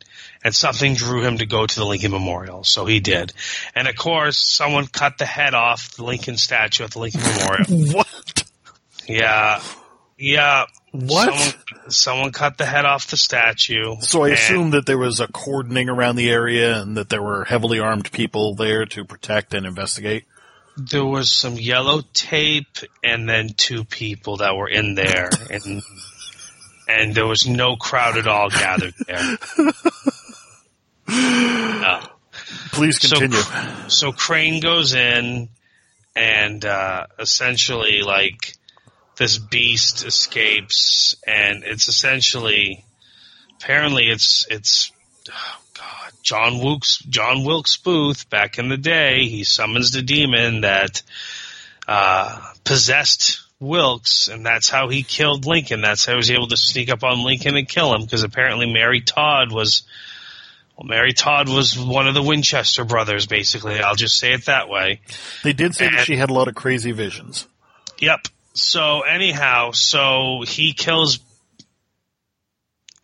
[0.44, 2.62] and something drew him to go to the Lincoln Memorial.
[2.64, 3.32] So he did.
[3.74, 7.94] And of course, someone cut the head off the Lincoln statue at the Lincoln Memorial.
[7.94, 8.44] What?
[9.08, 9.62] Yeah.
[10.18, 10.66] Yeah.
[10.92, 11.34] What?
[11.34, 13.96] Someone, someone cut the head off the statue.
[14.00, 17.22] So I and assume that there was a cordoning around the area and that there
[17.22, 20.24] were heavily armed people there to protect and investigate.
[20.76, 25.82] there was some yellow tape and then two people that were in there and
[26.88, 29.38] and there was no crowd at all gathered there.
[31.08, 32.00] No.
[32.72, 33.88] Please So- continue.
[33.88, 35.48] So Crane goes in
[36.16, 38.54] and uh, essentially like
[39.16, 42.84] this beast escapes and it's essentially
[43.60, 44.90] apparently it's it's
[45.30, 50.62] oh god John Wilkes John Wilkes Booth back in the day he summons the demon
[50.62, 51.02] that
[51.86, 56.56] uh, possessed Wilkes and that's how he killed Lincoln that's how he was able to
[56.56, 59.82] sneak up on Lincoln and kill him because apparently Mary Todd was
[60.76, 63.80] well, Mary Todd was one of the Winchester brothers, basically.
[63.80, 65.00] I'll just say it that way.
[65.42, 67.46] They did say that she had a lot of crazy visions.
[67.98, 68.28] Yep.
[68.54, 71.20] So anyhow, so he kills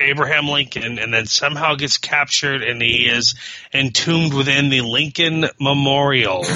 [0.01, 3.35] Abraham Lincoln and then somehow gets captured and he is
[3.73, 6.45] entombed within the Lincoln Memorial.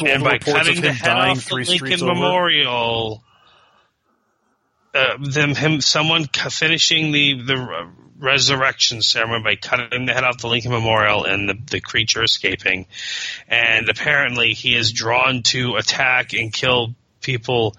[0.00, 2.06] And by cutting the head dying off the Lincoln.
[2.06, 3.22] Memorial,
[4.94, 7.90] uh, them him someone finishing the the
[8.22, 12.86] resurrection ceremony by cutting the head off the Lincoln Memorial and the the creature escaping,
[13.48, 17.76] and apparently he is drawn to attack and kill people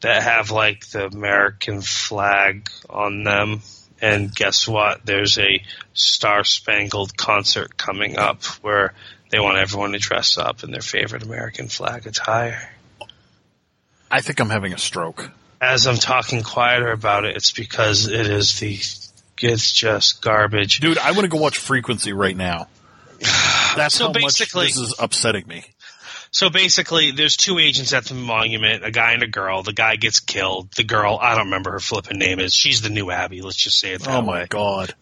[0.00, 3.60] that have like the American flag on them.
[4.02, 5.04] And guess what?
[5.04, 5.62] There's a
[5.92, 8.94] Star Spangled concert coming up where
[9.30, 12.70] they want everyone to dress up in their favorite American flag attire.
[14.10, 15.30] I think I'm having a stroke.
[15.60, 18.78] As I'm talking quieter about it, it's because it is the,
[19.42, 20.80] it's just garbage.
[20.80, 22.68] Dude, I want to go watch Frequency right now.
[23.76, 25.64] That's So how much basically- this is upsetting me.
[26.32, 29.64] So basically, there's two agents at the monument, a guy and a girl.
[29.64, 30.70] The guy gets killed.
[30.76, 32.54] The girl, I don't remember her flipping name is.
[32.54, 33.42] She's the new Abby.
[33.42, 34.46] Let's just say it that Oh my way.
[34.48, 34.94] god.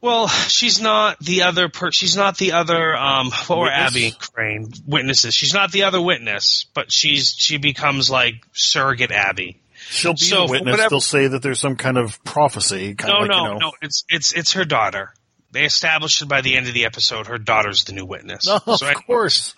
[0.00, 1.92] Well, she's not the other per.
[1.92, 2.96] She's not the other.
[2.96, 5.32] Um, what were Abby and Crane witnesses?
[5.32, 9.61] She's not the other witness, but she's she becomes like surrogate Abby.
[9.88, 10.72] She'll be So, a witness.
[10.72, 12.94] whatever- They'll say that there's some kind of prophecy.
[12.94, 13.72] Kind No, of like, no, you know, no.
[13.82, 15.12] It's it's it's her daughter.
[15.50, 17.26] They established it by the end of the episode.
[17.26, 18.46] Her daughter's the new witness.
[18.46, 19.54] No, of so, I- course.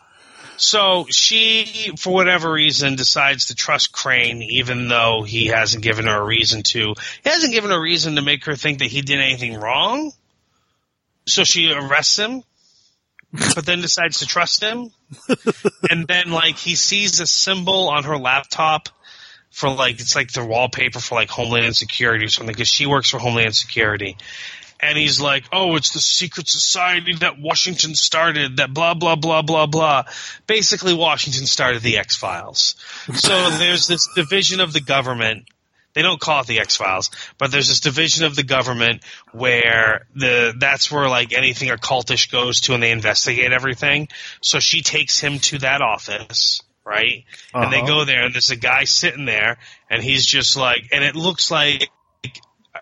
[0.57, 6.20] so she, for whatever reason, decides to trust Crane, even though he hasn't given her
[6.20, 6.95] a reason to.
[7.22, 10.12] He hasn't given her a reason to make her think that he did anything wrong.
[11.27, 12.43] So she arrests him,
[13.55, 14.91] but then decides to trust him.
[15.91, 18.89] and then, like, he sees a symbol on her laptop
[19.55, 23.11] for like it's like the wallpaper for like Homeland Security or something because she works
[23.11, 24.17] for Homeland Security.
[24.81, 28.57] and he's like, "Oh, it's the secret society that Washington started.
[28.57, 30.05] That blah blah blah blah blah."
[30.49, 32.75] Basically, Washington started the X Files.
[33.15, 35.45] So there's this division of the government.
[35.95, 40.09] They don't call it the X Files, but there's this division of the government where
[40.17, 44.09] the that's where like anything occultish goes to, and they investigate everything.
[44.41, 47.24] So she takes him to that office right?
[47.53, 47.87] And they Uh-huh.
[47.87, 49.59] go there, and there's a guy sitting there,
[49.91, 51.91] and he's just like, and it looks like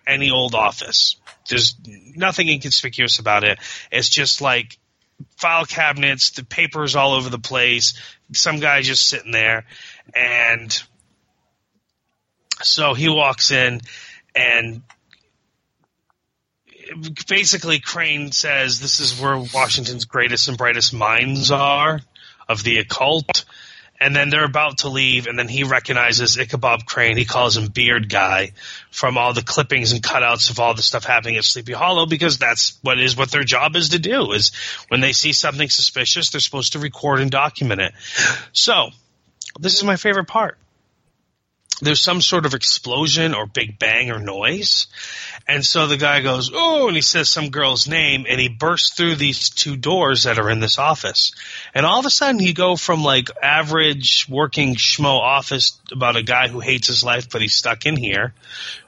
[0.05, 1.15] any old office.
[1.49, 3.59] There's nothing inconspicuous about it.
[3.91, 4.77] It's just like
[5.37, 7.93] file cabinets, the papers all over the place,
[8.33, 9.65] some guy just sitting there,
[10.13, 10.83] and
[12.61, 13.81] so he walks in,
[14.35, 14.81] and
[17.27, 22.01] basically Crane says this is where Washington's greatest and brightest minds are
[22.47, 23.45] of the occult.
[24.03, 27.15] And then they're about to leave, and then he recognizes Ichabod Crane.
[27.15, 28.51] He calls him Beard Guy
[28.91, 32.37] from all the clippings and cutouts of all the stuff happening at Sleepy Hollow because
[32.37, 34.33] that's what is what their job is to do.
[34.33, 34.51] Is
[34.89, 37.93] when they see something suspicious, they're supposed to record and document it.
[38.51, 38.89] So,
[39.57, 40.57] this is my favorite part.
[41.81, 44.87] There's some sort of explosion or big bang or noise,
[45.47, 48.95] and so the guy goes, "Oh!" and he says some girl's name, and he bursts
[48.95, 51.33] through these two doors that are in this office,
[51.73, 56.23] and all of a sudden you go from like average working schmo office about a
[56.23, 58.33] guy who hates his life but he's stuck in here,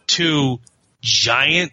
[0.08, 0.60] to
[1.02, 1.72] giant,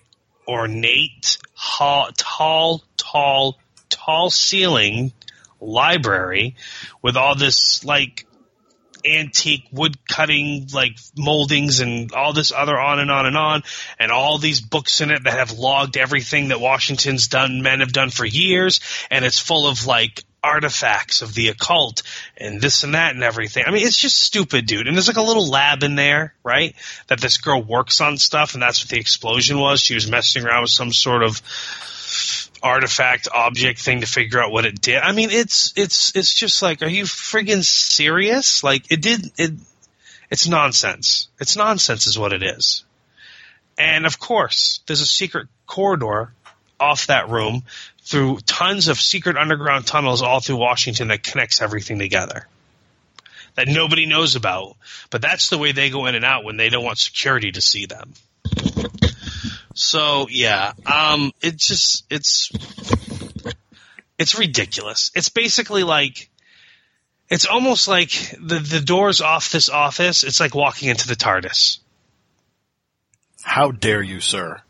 [0.48, 3.58] ornate, ha- tall, tall,
[3.90, 5.12] tall ceiling
[5.60, 6.56] library
[7.02, 8.26] with all this like
[9.04, 13.62] antique wood cutting like moldings and all this other on and on and on
[13.98, 17.92] and all these books in it that have logged everything that Washington's done men have
[17.92, 18.80] done for years
[19.10, 22.02] and it's full of like artifacts of the occult
[22.36, 23.64] and this and that and everything.
[23.66, 24.86] I mean it's just stupid dude.
[24.86, 26.74] And there's like a little lab in there, right?
[27.08, 29.80] That this girl works on stuff and that's what the explosion was.
[29.80, 31.40] She was messing around with some sort of
[32.62, 34.98] artifact object thing to figure out what it did.
[34.98, 38.62] I mean, it's it's it's just like, are you friggin' serious?
[38.62, 39.52] Like it did it.
[40.30, 41.28] It's nonsense.
[41.40, 42.84] It's nonsense, is what it is.
[43.76, 46.32] And of course, there's a secret corridor
[46.80, 47.62] off that room
[48.02, 52.48] through tons of secret underground tunnels all through Washington that connects everything together.
[53.54, 54.76] That nobody knows about,
[55.10, 57.60] but that's the way they go in and out when they don't want security to
[57.60, 58.14] see them.
[59.74, 62.50] So yeah, um, it just it's
[64.18, 65.10] it's ridiculous.
[65.14, 66.30] It's basically like
[67.28, 68.10] it's almost like
[68.40, 70.24] the the doors off this office.
[70.24, 71.78] It's like walking into the TARDIS.
[73.42, 74.60] How dare you, sir?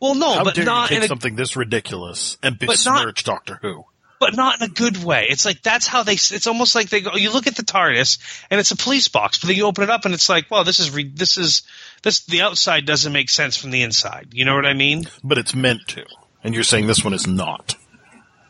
[0.00, 3.24] Well, no, How but dare you not take in a something this ridiculous and besmirch
[3.24, 3.84] Doctor Who?
[4.22, 5.26] But not in a good way.
[5.28, 6.12] It's like that's how they.
[6.12, 7.16] It's almost like they go.
[7.16, 8.18] You look at the TARDIS
[8.50, 10.62] and it's a police box, but then you open it up and it's like, well,
[10.62, 11.64] this is re, this is
[12.04, 12.24] this.
[12.26, 14.28] The outside doesn't make sense from the inside.
[14.30, 15.06] You know what I mean?
[15.24, 16.06] But it's meant to.
[16.44, 17.74] And you're saying this one is not.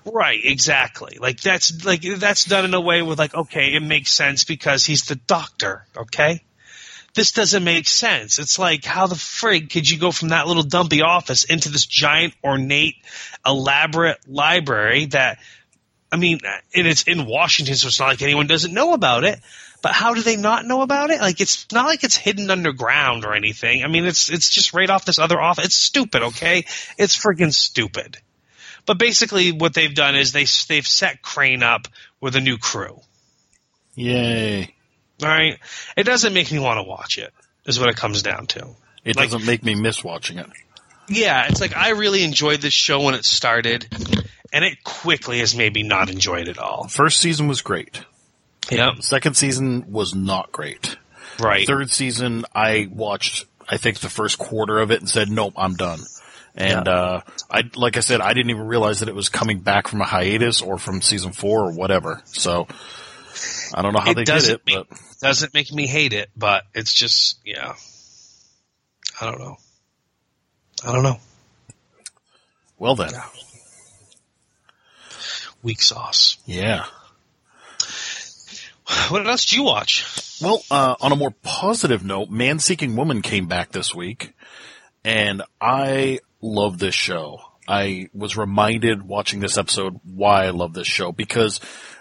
[0.05, 1.17] Right, exactly.
[1.19, 4.85] Like that's like that's done in a way with like, okay, it makes sense because
[4.85, 6.43] he's the doctor, okay?
[7.15, 8.39] This doesn't make sense.
[8.39, 11.87] It's like how the frig could you go from that little dumpy office into this
[11.87, 12.97] giant, ornate,
[13.47, 15.39] elaborate library that
[16.13, 16.41] I mean,
[16.75, 19.41] and it's in Washington, so it's not like anyone doesn't know about it.
[19.83, 21.21] But how do they not know about it?
[21.21, 23.83] Like it's not like it's hidden underground or anything.
[23.83, 25.65] I mean, it's it's just right off this other office.
[25.65, 26.67] It's stupid, okay?
[26.99, 28.19] It's freaking stupid.
[28.87, 31.89] But basically, what they've done is they they've set Crane up
[32.21, 33.01] with a new crew.
[33.95, 34.75] Yay.
[35.23, 35.59] All right,
[35.97, 37.33] it doesn't make me want to watch it.
[37.65, 38.69] Is what it comes down to.
[39.05, 40.47] It Like- doesn't make me miss watching it.
[41.09, 43.87] Yeah, it's like I really enjoyed this show when it started,
[44.53, 46.87] and it quickly has made me not enjoy it at all.
[46.89, 48.05] First season was great.
[48.71, 49.03] Yep.
[49.03, 50.97] Second season was not great.
[51.41, 51.67] Right.
[51.67, 55.75] Third season, I watched, I think the first quarter of it and said, nope, I'm
[55.75, 56.01] done.
[56.55, 59.89] And, uh, I, like I said, I didn't even realize that it was coming back
[59.89, 62.21] from a hiatus or from season four or whatever.
[62.27, 62.69] So,
[63.75, 66.29] I don't know how It they did it, make- but Doesn't make me hate it,
[66.37, 67.75] but it's just yeah.
[69.21, 69.57] I don't know.
[70.85, 71.19] I don't know.
[72.79, 73.11] well then.
[75.63, 76.39] Weak sauce.
[76.45, 76.85] Yeah.
[79.09, 80.05] What else did you watch?
[80.43, 84.35] Well, uh, on a more positive note, Man Seeking Woman came back this week,
[85.05, 87.41] and I love this show.
[87.67, 91.61] I was reminded watching this episode why I love this show because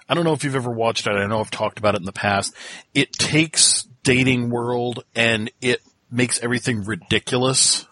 [0.10, 1.12] I don't know if you've ever watched it.
[1.12, 2.56] I know I've talked about it in the past.
[2.94, 7.86] It takes dating world and it makes everything ridiculous.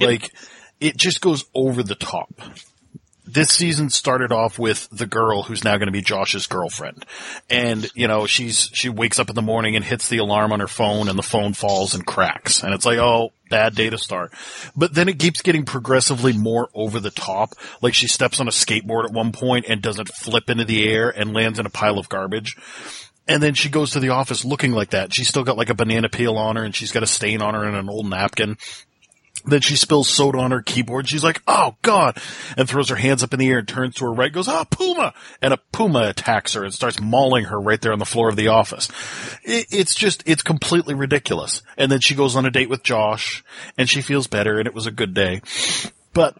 [0.00, 0.32] Like
[0.80, 2.40] it just goes over the top
[3.32, 7.04] this season started off with the girl who's now going to be Josh's girlfriend.
[7.48, 10.60] And, you know, she's, she wakes up in the morning and hits the alarm on
[10.60, 12.62] her phone and the phone falls and cracks.
[12.62, 14.32] And it's like, oh, bad day to start.
[14.76, 17.54] But then it keeps getting progressively more over the top.
[17.82, 21.10] Like she steps on a skateboard at one point and doesn't flip into the air
[21.10, 22.56] and lands in a pile of garbage.
[23.28, 25.14] And then she goes to the office looking like that.
[25.14, 27.54] She's still got like a banana peel on her and she's got a stain on
[27.54, 28.56] her and an old napkin.
[29.44, 31.08] Then she spills soda on her keyboard.
[31.08, 32.18] She's like, "Oh God!"
[32.56, 34.64] and throws her hands up in the air and turns to her right, goes, "Ah,
[34.64, 38.28] puma!" and a puma attacks her and starts mauling her right there on the floor
[38.28, 38.88] of the office.
[39.42, 41.62] It, it's just, it's completely ridiculous.
[41.76, 43.42] And then she goes on a date with Josh,
[43.78, 45.40] and she feels better, and it was a good day.
[46.12, 46.36] But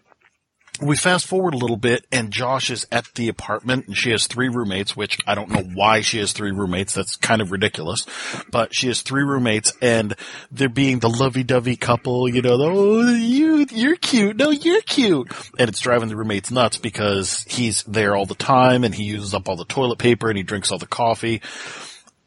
[0.80, 4.26] we fast forward a little bit and Josh is at the apartment and she has
[4.26, 6.94] three roommates, which I don't know why she has three roommates.
[6.94, 8.06] That's kind of ridiculous,
[8.50, 10.14] but she has three roommates and
[10.50, 14.36] they're being the lovey-dovey couple, you know, oh, you, you're cute.
[14.36, 15.30] No, you're cute.
[15.58, 19.34] And it's driving the roommates nuts because he's there all the time and he uses
[19.34, 21.42] up all the toilet paper and he drinks all the coffee.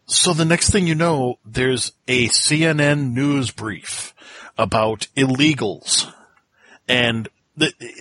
[0.05, 4.13] So the next thing you know, there's a CNN news brief
[4.57, 6.11] about illegals
[6.87, 7.29] and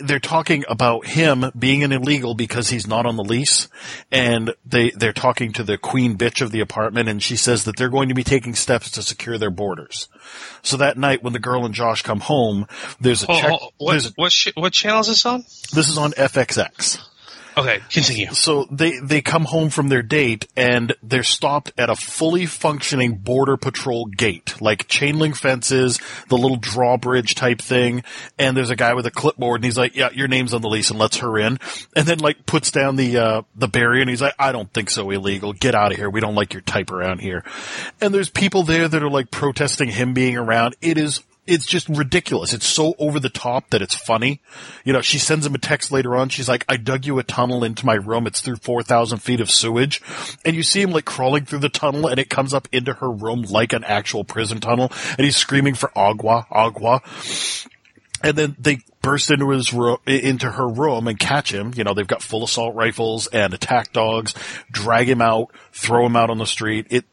[0.02, 3.68] they're talking about him being an illegal because he's not on the lease
[4.10, 7.76] and they they're talking to the queen bitch of the apartment and she says that
[7.76, 10.08] they're going to be taking steps to secure their borders.
[10.62, 12.66] So that night when the girl and Josh come home,
[13.00, 15.40] there's a Oh, check oh, what, there's a- what, sh- what channel is this on?
[15.74, 16.98] this is on FXX.
[17.56, 18.32] Okay, continue.
[18.32, 23.16] So they, they come home from their date and they're stopped at a fully functioning
[23.16, 28.04] border patrol gate, like chain link fences, the little drawbridge type thing.
[28.38, 30.68] And there's a guy with a clipboard and he's like, yeah, your name's on the
[30.68, 31.58] lease and lets her in.
[31.94, 34.90] And then like puts down the, uh, the barrier and he's like, I don't think
[34.90, 35.52] so illegal.
[35.52, 36.08] Get out of here.
[36.08, 37.44] We don't like your type around here.
[38.00, 40.76] And there's people there that are like protesting him being around.
[40.80, 42.52] It is it's just ridiculous.
[42.52, 44.40] It's so over the top that it's funny.
[44.84, 46.28] You know, she sends him a text later on.
[46.28, 48.26] She's like, I dug you a tunnel into my room.
[48.26, 50.00] It's through 4,000 feet of sewage.
[50.44, 53.10] And you see him like crawling through the tunnel and it comes up into her
[53.10, 54.92] room like an actual prison tunnel.
[55.18, 57.02] And he's screaming for agua, agua.
[58.22, 61.72] And then they burst into his room, into her room and catch him.
[61.74, 64.32] You know, they've got full assault rifles and attack dogs,
[64.70, 66.86] drag him out, throw him out on the street.
[66.90, 67.04] It,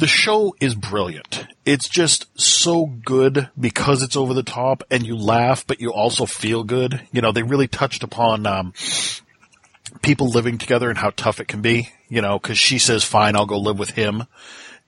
[0.00, 1.46] the show is brilliant.
[1.66, 6.24] It's just so good because it's over the top and you laugh, but you also
[6.24, 7.06] feel good.
[7.12, 8.72] You know, they really touched upon, um,
[10.00, 13.36] people living together and how tough it can be, you know, cause she says, fine,
[13.36, 14.24] I'll go live with him.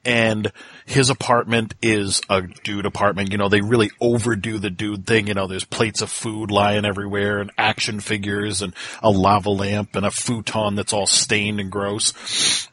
[0.02, 0.50] And
[0.86, 3.32] his apartment is a dude apartment.
[3.32, 5.28] You know, they really overdo the dude thing.
[5.28, 9.94] You know, there's plates of food lying everywhere and action figures and a lava lamp
[9.94, 12.66] and a futon that's all stained and gross.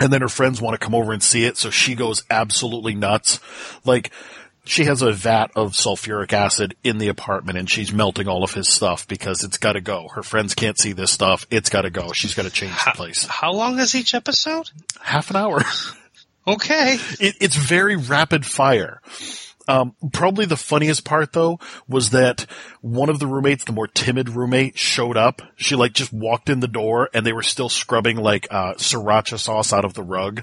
[0.00, 2.94] And then her friends want to come over and see it, so she goes absolutely
[2.94, 3.38] nuts.
[3.84, 4.10] Like,
[4.64, 8.52] she has a vat of sulfuric acid in the apartment and she's melting all of
[8.52, 10.08] his stuff because it's gotta go.
[10.08, 11.46] Her friends can't see this stuff.
[11.50, 12.12] It's gotta go.
[12.12, 13.24] She's gotta change the place.
[13.26, 14.70] How long is each episode?
[15.00, 15.62] Half an hour.
[16.46, 16.98] Okay.
[17.20, 19.00] it, it's very rapid fire.
[19.70, 22.46] Um, probably the funniest part though was that
[22.80, 25.42] one of the roommates, the more timid roommate, showed up.
[25.54, 29.38] She like just walked in the door and they were still scrubbing like uh, sriracha
[29.38, 30.42] sauce out of the rug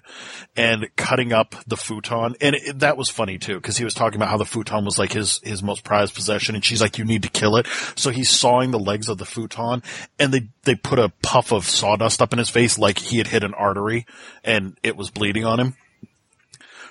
[0.55, 2.35] and cutting up the futon.
[2.39, 4.97] And it, that was funny too because he was talking about how the futon was
[4.97, 6.55] like his his most prized possession.
[6.55, 9.25] And she's like, "You need to kill it." So he's sawing the legs of the
[9.25, 9.83] futon,
[10.17, 13.27] and they they put a puff of sawdust up in his face like he had
[13.27, 14.05] hit an artery
[14.43, 15.75] and it was bleeding on him.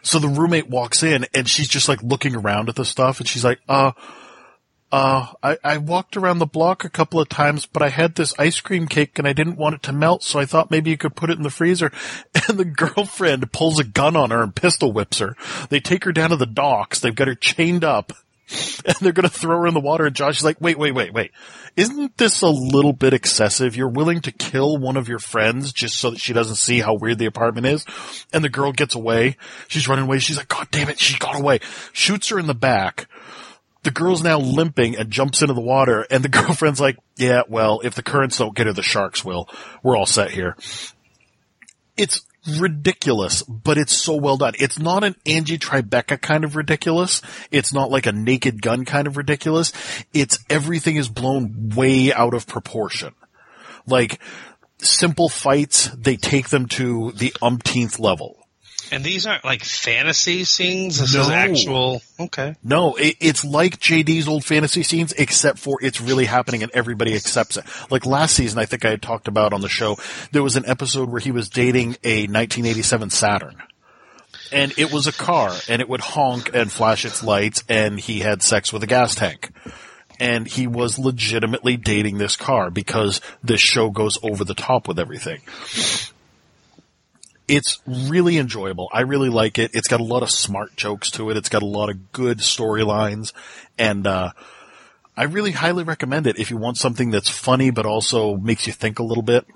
[0.07, 3.29] So the roommate walks in and she's just like looking around at the stuff and
[3.29, 3.91] she's like, uh,
[4.93, 8.33] uh, I, I walked around the block a couple of times, but I had this
[8.39, 10.97] ice cream cake and I didn't want it to melt, so I thought maybe you
[10.97, 11.91] could put it in the freezer.
[12.49, 15.35] And the girlfriend pulls a gun on her and pistol whips her.
[15.69, 17.01] They take her down to the docks.
[17.01, 18.13] They've got her chained up
[18.85, 20.07] and they're going to throw her in the water.
[20.07, 21.33] And Josh is like, wait, wait, wait, wait.
[21.77, 23.77] Isn't this a little bit excessive?
[23.77, 26.95] You're willing to kill one of your friends just so that she doesn't see how
[26.95, 27.85] weird the apartment is.
[28.33, 29.37] And the girl gets away.
[29.69, 30.19] She's running away.
[30.19, 31.01] She's like, God damn it.
[31.01, 31.61] She got away.
[31.93, 33.09] Shoots her in the back.
[33.83, 36.07] The girl's now limping and jumps into the water.
[36.11, 39.49] And the girlfriend's like, yeah, well, if the currents don't get her, the sharks will.
[39.83, 40.57] We're all set here.
[41.97, 44.55] It's ridiculous, but it's so well done.
[44.59, 47.23] It's not an Angie Tribeca kind of ridiculous.
[47.51, 49.73] It's not like a naked gun kind of ridiculous.
[50.13, 53.15] It's everything is blown way out of proportion.
[53.87, 54.21] Like
[54.79, 58.46] simple fights, they take them to the umpteenth level.
[58.93, 60.99] And these aren't like fantasy scenes.
[61.01, 61.35] This is No.
[61.35, 62.03] actual.
[62.21, 62.55] Okay.
[62.63, 67.15] No, it, it's like JD's old fantasy scenes, except for it's really happening and everybody
[67.15, 67.65] accepts it.
[67.91, 69.97] Like last season, I think I had talked about on the show,
[70.33, 73.63] there was an episode where he was dating a 1987 Saturn.
[74.53, 78.21] And it was a car, and it would honk and flash its lights, and he
[78.21, 79.51] had sex with a gas tank.
[80.21, 85.01] And he was legitimately dating this car because this show goes over the top with
[85.01, 85.41] everything.
[87.49, 88.89] It's really enjoyable.
[88.93, 89.71] I really like it.
[89.75, 91.37] It's got a lot of smart jokes to it.
[91.37, 93.33] It's got a lot of good storylines,
[93.79, 94.33] and uh,
[95.17, 98.73] I really highly recommend it if you want something that's funny but also makes you
[98.73, 99.47] think a little bit.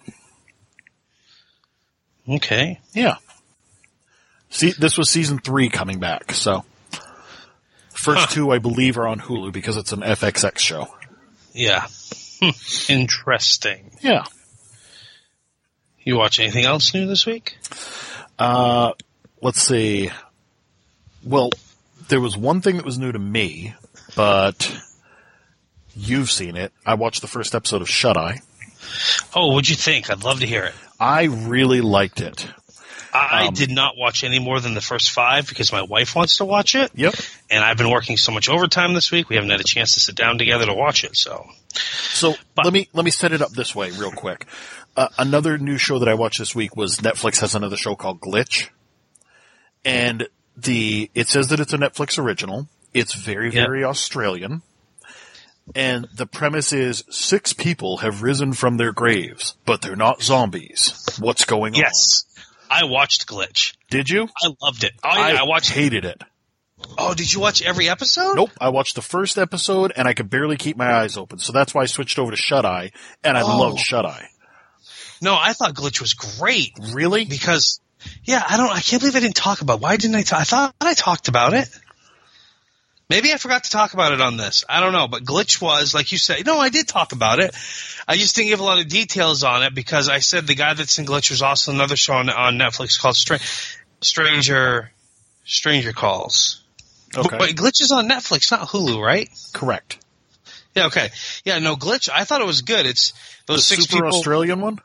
[2.29, 2.79] Okay.
[2.93, 3.17] Yeah.
[4.51, 6.65] See, this was season three coming back, so
[7.93, 8.27] first Huh.
[8.35, 10.89] two I believe are on Hulu because it's an FXX show.
[11.53, 11.87] Yeah.
[12.89, 13.91] Interesting.
[14.01, 14.25] Yeah.
[16.03, 17.59] You watch anything else new this week?
[18.39, 18.93] Uh,
[19.43, 20.11] let's see.
[21.25, 21.51] Well,
[22.09, 23.75] there was one thing that was new to me,
[24.17, 24.73] but
[25.95, 26.73] you've seen it.
[26.87, 28.41] I watched the first episode of Shut Eye.
[29.35, 30.11] Oh, what'd you think?
[30.11, 30.75] I'd love to hear it.
[30.99, 32.47] I really liked it.
[33.13, 36.37] I, Um, did not watch any more than the first five because my wife wants
[36.37, 36.93] to watch it.
[36.95, 37.15] Yep.
[37.51, 40.01] And I've been working so much overtime this week, we haven't had a chance to
[40.01, 41.17] sit down together to watch it.
[41.17, 41.47] So,
[42.13, 44.47] So But- let me let me set it up this way real quick.
[45.01, 48.21] Uh, another new show that I watched this week was Netflix has another show called
[48.21, 48.69] Glitch,
[49.85, 52.69] and the it says that it's a Netflix original.
[52.93, 53.63] It's very Yeah.
[53.65, 54.61] very Australian,
[55.75, 61.17] and the premise is six people have risen from their graves, but they're not zombies.
[61.19, 61.81] What's going on?
[61.81, 62.25] yes,
[62.71, 63.73] I watched Glitch.
[63.91, 64.29] Did you?
[64.43, 64.93] I loved it.
[65.03, 65.71] Oh, yeah, I, watched.
[65.71, 66.21] hated it.
[66.99, 68.35] Oh, did you watch every episode?
[68.37, 68.51] Nope.
[68.61, 71.39] I watched the first episode and I could barely keep my eyes open.
[71.39, 72.93] So that's why I switched over to Shut Eye
[73.25, 73.59] and I Oh.
[73.59, 74.29] loved Shut Eye.
[75.21, 77.25] No, I thought Glitch was great Really?
[77.25, 77.81] because,
[78.25, 79.79] yeah, I don't, I can't believe I didn't talk about.
[79.79, 79.83] it.
[79.83, 80.23] Why didn't I?
[80.23, 80.41] talk?
[80.41, 81.69] I thought I talked about it.
[83.11, 84.65] Maybe I forgot to talk about it on this.
[84.69, 86.47] I don't know, but Glitch was like you said.
[86.47, 87.55] No, I did talk about it.
[88.07, 90.75] I just didn't give a lot of details on it because I said the guy
[90.75, 93.41] that's in Glitch was also another show on, on Netflix called Stra-
[94.01, 94.93] Stranger
[95.45, 96.63] Stranger Calls.
[97.17, 97.29] Okay.
[97.29, 99.29] But, wait, Glitch is on Netflix, not Hulu, right?
[99.53, 99.99] Correct.
[100.77, 101.11] Yeah, okay.
[101.45, 102.09] Yeah, no, Glitch.
[102.15, 102.87] I thought it was good.
[102.87, 103.13] It's
[103.47, 104.19] The those six super people.
[104.19, 104.79] Australian one?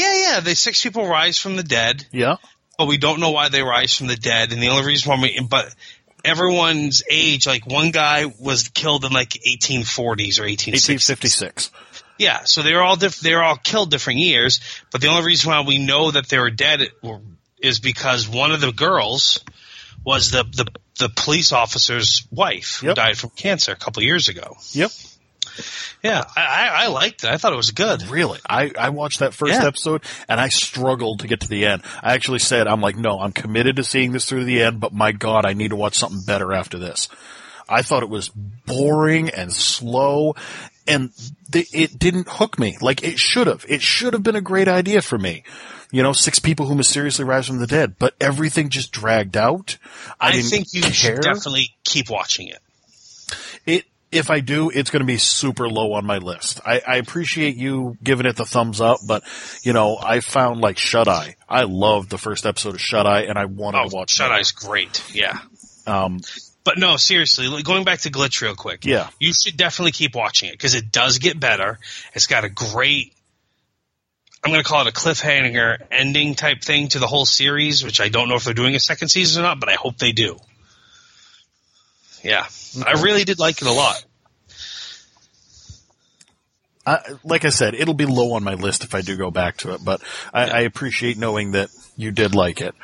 [0.00, 0.40] Yeah, yeah.
[0.40, 2.04] The six people rise from the dead.
[2.12, 2.36] Yeah.
[2.78, 4.52] but we don't know why they rise from the dead.
[4.52, 5.74] And the only reason why we, but
[6.24, 10.88] everyone's age, like one guy was killed in like 1840s or 1860s.
[10.88, 11.70] 1856.
[12.18, 14.60] Yeah, so they're all diff- they're all killed different years.
[14.92, 16.82] But the only reason why we know that they were dead
[17.62, 19.42] is because one of the girls
[20.04, 20.66] was the the,
[20.98, 22.96] the police officer's wife who Yep.
[22.96, 24.56] died from cancer a couple years ago.
[24.72, 24.90] Yep.
[26.02, 27.30] Yeah, I, I, I liked it.
[27.30, 28.02] I thought it was good.
[28.08, 28.38] Really?
[28.48, 29.66] I, I watched that first Yeah.
[29.66, 31.82] episode and I struggled to get to the end.
[32.02, 34.92] I actually said, I'm like, no, I'm committed to seeing this through the end, but
[34.92, 37.08] my God, I need to watch something better after this.
[37.68, 40.34] I thought it was boring and slow
[40.88, 41.10] and
[41.52, 43.64] th- it didn't hook me like it should have.
[43.68, 45.44] It should have been a great idea for me.
[45.92, 49.76] You know, six people who mysteriously rise from the dead, but everything just dragged out.
[50.20, 50.92] I, I, think you care.
[50.92, 52.58] should definitely keep watching it.
[54.12, 56.60] If I do, it's going to be super low on my list.
[56.66, 59.22] I, I appreciate you giving it the thumbs up, but
[59.62, 61.36] you know, I found like Shut Eye.
[61.48, 64.10] I loved the first episode of Shut Eye, and I wanted Oh, to watch.
[64.10, 64.32] Shut.
[64.32, 65.04] Eye's great.
[65.14, 65.38] Yeah.
[65.86, 66.20] Um,
[66.64, 68.84] But no, seriously, going back to Glitch real quick.
[68.84, 69.08] Yeah.
[69.20, 71.78] You should definitely keep watching it because it does get better.
[72.12, 73.14] It's got a great,
[74.44, 78.00] I'm going to call it a cliffhanger ending type thing to the whole series, which
[78.00, 80.12] I don't know if they're doing a second season or not, but I hope they
[80.12, 80.36] do.
[82.24, 82.46] Yeah.
[82.86, 84.04] I really did like it a lot.
[86.86, 89.58] I, like I said, it'll be low on my list if I do go back
[89.58, 90.00] to it, but
[90.32, 92.74] I, I appreciate knowing that you did like it.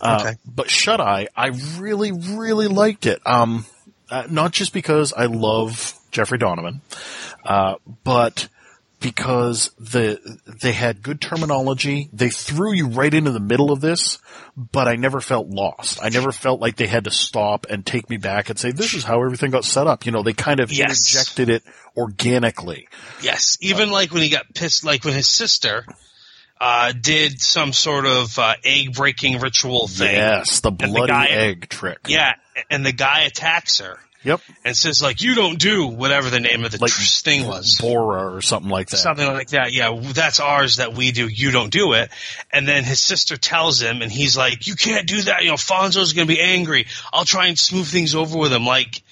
[0.00, 0.36] Uh, Okay.
[0.44, 1.48] But Shut Eye, I
[1.78, 3.20] really, really liked it.
[3.26, 3.64] Um,
[4.10, 6.82] uh, not just because I love Jeffrey Donovan,
[7.44, 8.48] uh, but
[9.00, 10.20] because the
[10.62, 12.08] they had good terminology.
[12.12, 14.18] They threw you right into the middle of this,
[14.56, 15.98] but I never felt lost.
[16.02, 18.94] I never felt like they had to stop and take me back and say, "This
[18.94, 20.90] is how everything got set up." You know, they kind of Yes.
[21.14, 21.62] interjected it
[21.96, 22.88] organically.
[23.22, 23.56] Yes.
[23.60, 25.86] Even like when he got pissed, like when his sister,
[26.60, 30.14] uh, did some sort of, uh, egg breaking ritual thing.
[30.14, 31.98] Yes, the the bloody guy- egg trick.
[32.06, 32.34] Yeah.
[32.68, 33.98] And the guy attacks her.
[34.22, 34.40] Yep.
[34.66, 37.78] and says like you don't do whatever the name of the Like tr- thing was
[37.80, 38.98] Bora or something like that.
[38.98, 42.10] something like that yeah that's ours that we do you don't do it
[42.52, 45.54] and then his sister tells him and he's like you can't do that you know
[45.56, 49.02] Fonzo's going to be angry I'll try and smooth things over with him like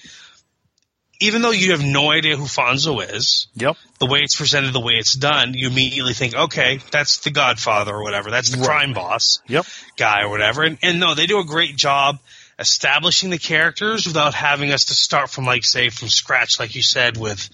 [1.21, 3.75] even though you have no idea who Fonzo is Yep.
[3.99, 7.93] the way it's presented the way it's done you immediately think okay that's the godfather
[7.93, 8.65] or whatever that's the Right.
[8.67, 9.65] crime boss Yep.
[9.97, 10.63] guy or whatever.
[10.63, 12.19] And, and no, they do a great job
[12.59, 16.81] establishing the characters without having us to start from like say from scratch, like you
[16.83, 17.49] said, with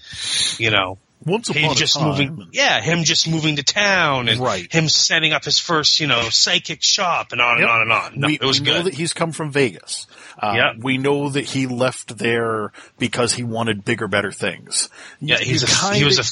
[0.58, 2.08] you know Once upon him just time.
[2.08, 4.70] moving, yeah, him just moving to town and Right.
[4.72, 7.68] him setting up his first you know psychic shop and on Yep.
[7.68, 8.20] and on and on.
[8.20, 8.86] No, we, it was we know good.
[8.86, 10.06] that he's come from Vegas.
[10.38, 10.84] Uh, Yep.
[10.84, 14.88] We know that he left there because he wanted bigger, better things.
[15.20, 16.24] yeah, You he's a, kinda- he was a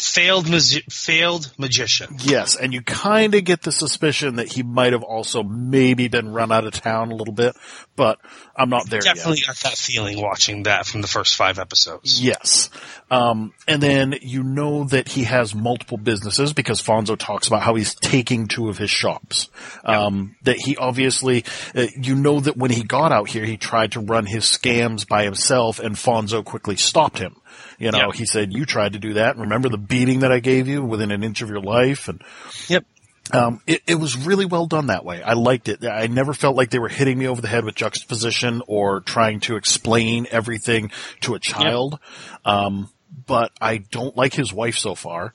[0.00, 2.16] failed magi- failed magician.
[2.20, 6.32] Yes, and you kind of get the suspicion that he might have also maybe been
[6.32, 7.56] run out of town a little bit,
[7.96, 8.18] but
[8.56, 9.46] I'm not there Definitely yet.
[9.48, 12.22] got that feeling watching that from the first five episodes.
[12.22, 12.70] Yes.
[13.10, 17.74] Um, and then you know that he has multiple businesses because Fonzo talks about how
[17.74, 19.48] he's taking two of his shops.
[19.84, 21.44] Um, that he obviously,
[21.74, 25.08] uh, you know that when he got out here, he tried to run his scams
[25.08, 27.36] by himself and Fonzo quickly stopped him.
[27.78, 28.14] You know, Yep.
[28.14, 29.36] he said, you tried to do that.
[29.36, 32.08] Remember the beating that I gave you within an inch of your life?
[32.08, 32.22] And
[32.68, 32.84] Yep.
[33.32, 35.22] um, it, it was really well done that way.
[35.22, 35.84] I liked it.
[35.84, 39.40] I never felt like they were hitting me over the head with juxtaposition or trying
[39.40, 40.90] to explain everything
[41.22, 41.98] to a child.
[42.44, 42.88] Um,
[43.26, 45.34] but I don't like his wife so far.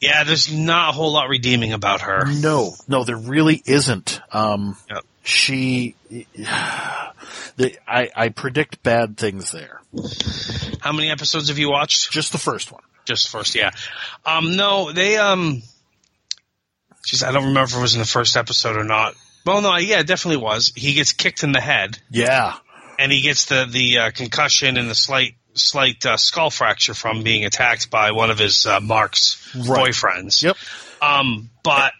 [0.00, 2.24] Yeah, there's not a whole lot redeeming about her.
[2.26, 4.20] No, no, there really isn't.
[4.32, 5.04] Um, Yep.
[5.28, 5.94] She,
[7.56, 9.80] the, I, I predict bad things there.
[10.80, 12.10] How many episodes have you watched?
[12.10, 12.82] Just the first one.
[13.04, 13.70] Just first, yeah.
[14.24, 15.62] Um, no, they um,
[17.06, 19.14] geez, I don't remember if it was in the first episode or not.
[19.44, 20.72] Well, no, yeah, it definitely was.
[20.74, 22.54] He gets kicked in the head, Yeah.
[22.98, 27.22] and he gets the the uh, concussion and the slight slight uh, skull fracture from
[27.22, 29.88] being attacked by one of his uh, Mark's Right.
[29.88, 30.42] boyfriends.
[30.42, 30.56] Yep.
[31.00, 31.92] Um, but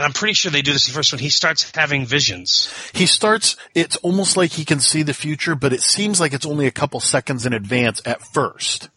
[0.00, 1.18] and I'm pretty sure they do this in the first one.
[1.20, 2.72] He starts having visions.
[2.94, 6.46] He starts, it's almost like he can see the future, but it seems like it's
[6.46, 8.88] only a couple seconds in advance at first.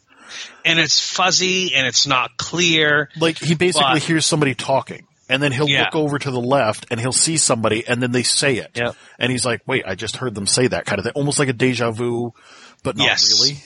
[0.65, 3.09] and it's fuzzy and it's not clear.
[3.19, 5.83] Like he basically But- hears somebody talking, and then he'll Yeah.
[5.83, 8.95] look over to the left, and he'll see somebody, and then they say it, Yep.
[9.19, 11.49] and he's like, "Wait, I just heard them say that," kind of thing, almost like
[11.49, 12.33] a deja vu,
[12.81, 13.31] but not Yes.
[13.41, 13.63] really.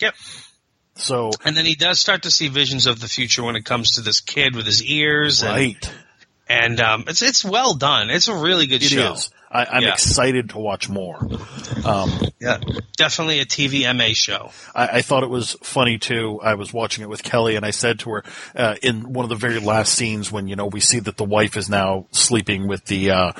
[0.00, 0.14] Yep.
[0.96, 3.92] So And then he does start to see visions of the future when it comes
[3.92, 5.94] to this kid with his ears, right, and
[6.80, 8.10] um, it's it's well done.
[8.10, 8.90] It's a really good it is.
[8.90, 9.16] show.
[9.50, 9.92] I, I'm Yeah.
[9.92, 11.18] excited to watch more.
[11.84, 12.10] Um,
[12.40, 12.58] Yeah,
[12.96, 14.50] definitely a TVMA show.
[14.74, 16.40] I, I thought it was funny too.
[16.42, 18.24] I was watching it with Kelly, and I said to her
[18.54, 21.24] uh, in one of the very last scenes when you know we see that the
[21.24, 23.32] wife is now sleeping with the uh,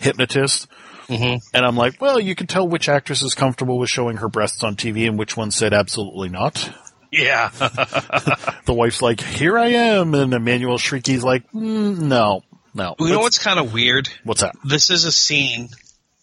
[0.00, 0.66] hypnotist.
[1.08, 1.40] Mhm.
[1.52, 4.62] And I'm like, well, you can tell which actress is comfortable with showing her breasts
[4.64, 6.70] on TV and which one said absolutely not.
[7.10, 10.14] Yeah, The wife's like, here I am.
[10.14, 12.42] And Emmanuelle Chriqui's like, mm, no,
[12.74, 12.94] no.
[12.98, 14.08] you know what's kind of weird?
[14.24, 14.54] what's that?
[14.64, 15.68] This is a scene,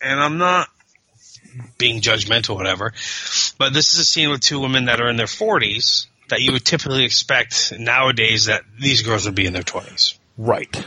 [0.02, 0.68] and I'm not
[1.78, 2.94] being judgmental, or whatever,
[3.58, 6.52] but this is a scene with two women that are in their 40s that you
[6.52, 10.18] would typically expect nowadays that these girls would be in their 20s.
[10.38, 10.86] Right.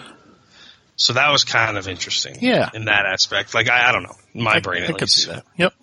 [0.96, 2.36] So that was kind of interesting.
[2.40, 2.70] Yeah.
[2.74, 3.54] In that aspect.
[3.54, 4.16] Like, I, I don't know.
[4.34, 5.24] In my brain, I, at I could least.
[5.24, 5.44] see that.
[5.56, 5.74] Yep.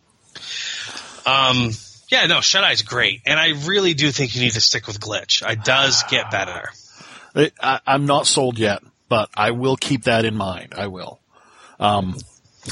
[1.26, 1.72] Um,
[2.10, 3.22] yeah, no, Shut Eye's great.
[3.26, 5.48] And I really do think you need to stick with Glitch.
[5.48, 6.70] It does get better.
[7.36, 10.74] I, I, I'm not sold yet, but I will keep that in mind.
[10.78, 11.20] I will.
[11.80, 12.16] Um,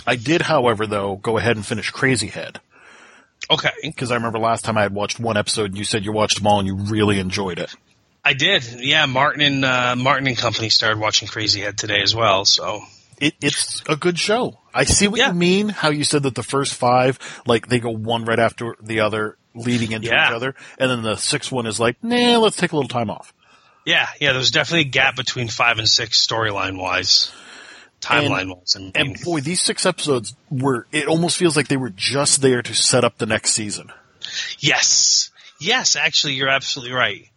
[0.05, 2.59] I did, however, though, go ahead and finish Crazy Head.
[3.49, 3.69] Okay.
[3.83, 6.37] because I remember last time I had watched one episode and you said you watched
[6.37, 7.73] them all and you really enjoyed it.
[8.25, 8.63] I did.
[8.79, 12.43] Yeah, Martin and, uh, Martin and company started watching Crazy Head today as well.
[12.43, 12.81] So,
[13.21, 14.59] It, it's a good show.
[14.73, 15.29] I see what Yeah.
[15.29, 15.69] you mean.
[15.69, 19.37] How you said that the first five, like they go one right after the other,
[19.55, 20.27] leading into Yeah.
[20.27, 23.09] each other, and then the sixth one is like, nah, let's take a little time
[23.09, 23.33] off.
[23.87, 27.31] Yeah, yeah, there's definitely a gap between five and six storyline wise,
[28.01, 28.75] timeline wise.
[28.75, 30.85] I mean, And boy, these six episodes were.
[30.91, 33.91] It almost feels like they were just there to set up the next season.
[34.59, 35.31] yes.
[35.59, 37.27] Yes, actually, you're absolutely right.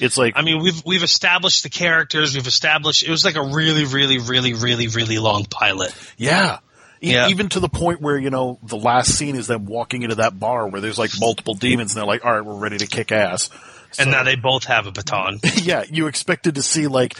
[0.00, 2.34] It's like I mean, we've we've established the characters.
[2.34, 5.94] We've established it was like a really, really, really, really, really long pilot.
[6.16, 6.58] Yeah.
[7.02, 7.28] E- Yeah.
[7.28, 10.38] Even to the point where, you know, the last scene is them walking into that
[10.38, 13.12] bar where there's like multiple demons and they're like, all right, we're ready to kick
[13.12, 13.50] ass.
[13.98, 15.40] And now they both have a baton.
[15.56, 17.16] yeah, you expected to see like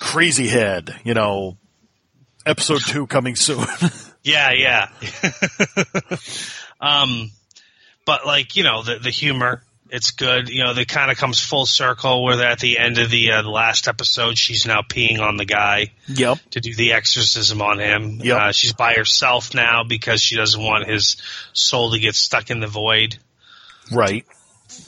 [0.00, 1.56] Crazy Head, you know,
[2.46, 3.66] episode two coming soon.
[4.22, 4.88] Yeah, yeah.
[6.78, 7.30] um,
[8.04, 10.48] but like you know the the humor, it's good.
[10.48, 13.42] You know, it kind of comes full circle where at the end of the, uh,
[13.42, 16.38] the last episode, she's now peeing on the guy yep.
[16.50, 18.20] to do the exorcism on him.
[18.22, 18.36] Yep.
[18.36, 21.16] Uh, she's by herself now because she doesn't want his
[21.52, 23.18] soul to get stuck in the void.
[23.92, 24.24] Right.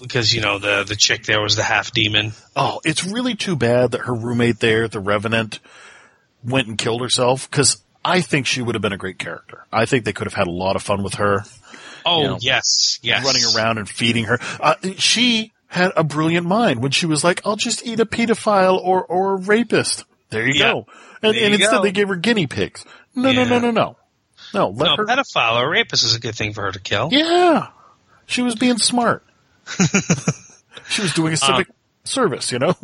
[0.01, 2.33] Because you know the the chick there was the half demon.
[2.57, 5.59] Oh, it's really too bad that her roommate there, the Revenant,
[6.45, 9.65] went and killed herself because I think she would have been a great character.
[9.73, 11.45] I think they could have had a lot of fun with her
[12.05, 13.25] Oh You know, yes, yes.
[13.25, 14.39] running around and feeding her.
[14.61, 18.77] Uh, she had a brilliant mind when she was like, I'll just eat a pedophile
[18.83, 20.05] or, or a rapist.
[20.31, 20.73] There you Yeah.
[20.73, 20.87] go.
[21.23, 21.83] And, and you instead go.
[21.83, 22.85] they gave her guinea pigs.
[23.15, 23.97] No, no, no, no, no.
[24.53, 25.07] No, let No, her.
[25.07, 27.09] pedophile or rapist is a good thing for her to kill.
[27.13, 27.69] Yeah.
[28.27, 29.25] She was being smart.
[30.89, 31.69] she was doing a civic
[32.05, 32.75] service, you know?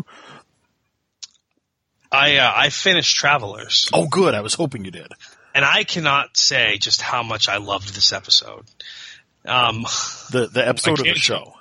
[2.11, 3.91] I uh, I finished Travelers.
[3.93, 4.35] Oh, good.
[4.35, 5.09] I was hoping you did.
[5.55, 8.65] and I cannot say just how much I loved this episode.
[9.45, 9.83] Um,
[10.31, 11.55] The, the episode of the show.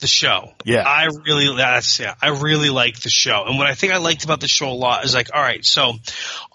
[0.00, 0.52] the show.
[0.64, 0.82] Yeah.
[0.86, 3.44] I really that's yeah, I really like the show.
[3.46, 5.64] And what I think I liked about the show a lot is like, all right,
[5.64, 5.82] so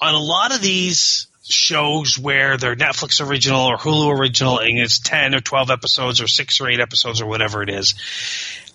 [0.01, 4.99] on a lot of these shows where they're Netflix original or Hulu original and it's
[4.99, 7.95] 10 or 12 episodes or 6 or 8 episodes or whatever it is.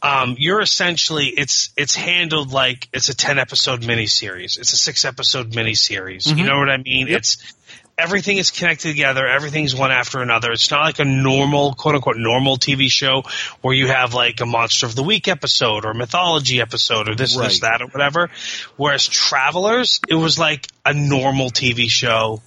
[0.03, 4.59] Um, you're essentially it's it's handled like it's a 10 episode miniseries.
[4.59, 6.37] It's a 6 episode miniseries.
[6.37, 7.07] You know what I mean?
[7.09, 7.55] It's
[7.99, 9.27] everything is connected together.
[9.27, 10.51] Everything's one after another.
[10.53, 13.23] It's not like a normal, quote unquote, normal TV show
[13.61, 17.37] where you have like a Monster of the Week episode or mythology episode or this,
[17.37, 18.31] this, that, or whatever.
[18.77, 22.43] Whereas Travelers, it was like a normal TV show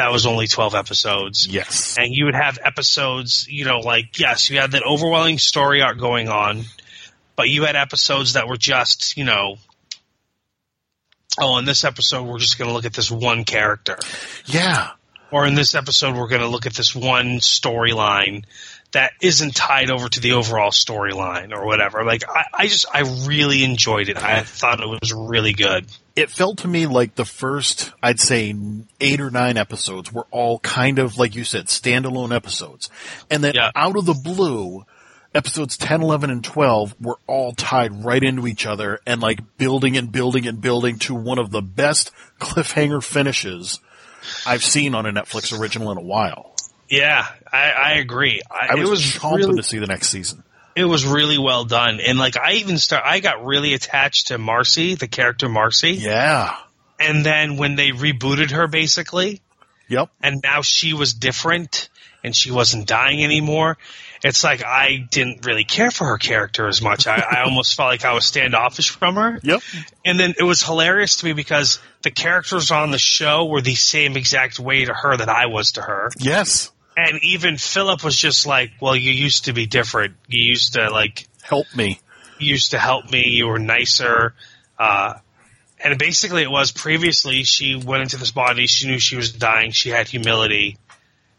[0.00, 1.46] that was only 12 episodes.
[1.46, 1.96] Yes.
[1.98, 5.98] And you would have episodes, you know, like, yes, you had that overwhelming story arc
[5.98, 6.62] going on,
[7.36, 9.56] but you had episodes that were just, you know,
[11.38, 13.98] oh, in this episode, we're just going to look at this one character
[14.46, 14.90] Yeah.
[15.30, 18.44] or in this episode we're going to look at this one storyline
[18.92, 23.02] that isn't tied over to the overall storyline or whatever like I, I just i
[23.28, 27.24] really enjoyed it i thought it was really good It felt to me like the
[27.24, 28.54] first, I'd say,
[29.00, 32.90] eight or nine episodes were all kind of, like you said, standalone episodes.
[33.30, 33.70] And then Yeah.
[33.74, 34.84] out of the blue,
[35.34, 39.96] episodes 10, 11, and 12 were all tied right into each other and like building
[39.96, 42.10] and building and building to one of the best
[42.40, 43.78] cliffhanger finishes
[44.46, 46.54] I've seen on a Netflix original in a while.
[46.90, 50.08] yeah i, I agree I, I was, it was chomping really, to see the next
[50.08, 50.42] season.
[50.80, 54.38] It was really well done and like i even start i got really attached to
[54.38, 56.56] marcy the character marcy Yeah.
[56.98, 59.40] and then when they rebooted her basically
[59.88, 60.08] Yep.
[60.22, 61.88] and now she was different
[62.22, 63.76] and she wasn't dying anymore.
[64.22, 67.06] It's like I didn't really care for her character as much.
[67.06, 69.40] I, I almost felt like I was standoffish from her.
[69.42, 69.62] Yep.
[70.04, 73.74] And then it was hilarious to me because the characters on the show were the
[73.74, 76.10] same exact way to her that I was to her.
[76.18, 76.70] Yes.
[77.08, 80.14] And even Philip was just like, well, you used to be different.
[80.28, 82.00] You used to like, Help me.
[82.38, 83.28] you used to help me.
[83.28, 84.34] You were nicer.
[84.78, 85.14] Uh,
[85.82, 88.66] and basically it was previously she went into this body.
[88.66, 89.70] She knew she was dying.
[89.70, 90.76] She had humility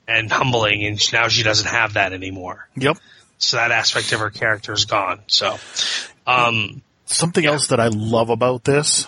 [0.07, 2.67] and humbling and now she doesn't have that anymore.
[2.75, 2.97] Yep.
[3.37, 5.21] So that aspect of her character is gone.
[5.27, 5.57] So,
[6.27, 9.07] um, Something else that I love about this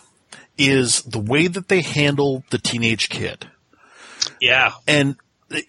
[0.58, 3.48] is the way that they handle the teenage kid.
[4.42, 5.16] yeah, And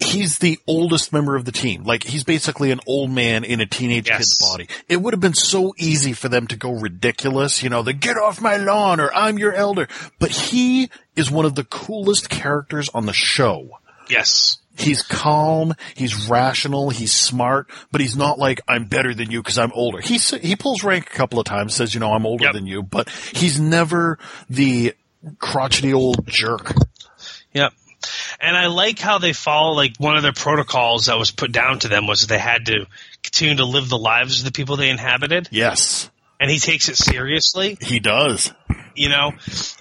[0.00, 1.84] he's the oldest member of the team.
[1.84, 4.18] Like he's basically an old man in a teenage Yes.
[4.18, 4.68] kid's body.
[4.88, 8.16] It would have been so easy for them to go ridiculous, you know, the get
[8.16, 9.88] off my lawn or I'm your elder.
[10.18, 13.68] But he is one of the coolest characters on the show.
[14.08, 19.40] yes, He's calm, he's rational, he's smart, but he's not like I'm better than you
[19.40, 20.00] because I'm older.
[20.00, 22.54] He he pulls rank a couple of times, says you know I'm older Yep.
[22.54, 24.18] than you, but he's never
[24.50, 24.94] the
[25.38, 26.74] crotchety old jerk.
[27.52, 27.72] yep.
[28.40, 31.78] And I like how they follow like one of their protocols that was put down
[31.80, 32.86] to them was they had to
[33.22, 36.10] continue to live the lives of the people they inhabited, Yes,
[36.40, 37.78] and he takes it seriously.
[37.80, 38.52] he does.
[38.94, 39.32] you know,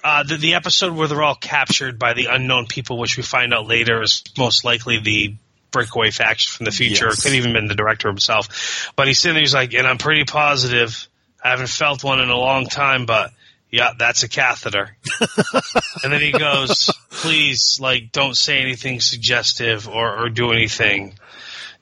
[0.02, 3.52] uh, the, the episode where they're all captured by the unknown people, which we find
[3.52, 5.34] out later is most likely the
[5.70, 7.06] breakaway faction from the future.
[7.06, 7.18] Yes.
[7.18, 8.92] It could have even been the director himself.
[8.96, 11.08] But he's sitting there, he's like, and I'm pretty positive,
[11.42, 13.32] I haven't felt one in a long time, but
[13.74, 14.96] yeah, that's a catheter.
[16.04, 21.14] and then he goes, please, like, don't say anything suggestive or, or do anything.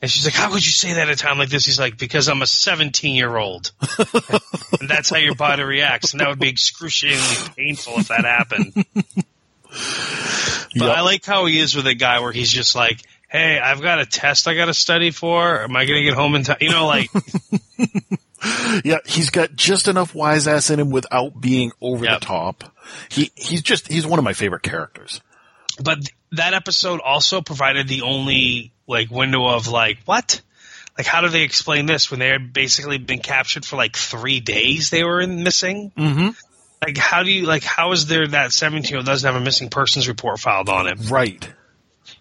[0.00, 1.66] And she's like, how could you say that at a time like this?
[1.66, 3.72] He's like, because I'm a 17 year old.
[4.80, 6.12] and that's how your body reacts.
[6.12, 8.72] And that would be excruciatingly painful if that happened.
[10.74, 10.96] But Yep.
[10.96, 14.00] I like how he is with a guy where he's just like, hey, I've got
[14.00, 15.62] a test I got to study for.
[15.62, 16.56] Am I going to get home in time?
[16.60, 17.10] You know, like,
[18.84, 22.20] Yeah, he's got just enough wise ass in him without being over Yep.
[22.20, 22.64] the top.
[23.10, 25.20] He he's just he's one of my favorite characters.
[25.82, 25.98] but
[26.32, 30.40] that episode also provided the only like window of like, what?
[30.98, 34.40] Like, how do they explain this when they had basically been captured for like three
[34.40, 34.90] days?
[34.90, 35.90] They were in missing.
[35.96, 36.28] Mm-hmm.
[36.84, 37.62] Like, how do you like?
[37.64, 40.88] How is there that seventeen year old doesn't have a missing persons report filed on
[40.88, 40.98] him?
[41.08, 41.48] Right.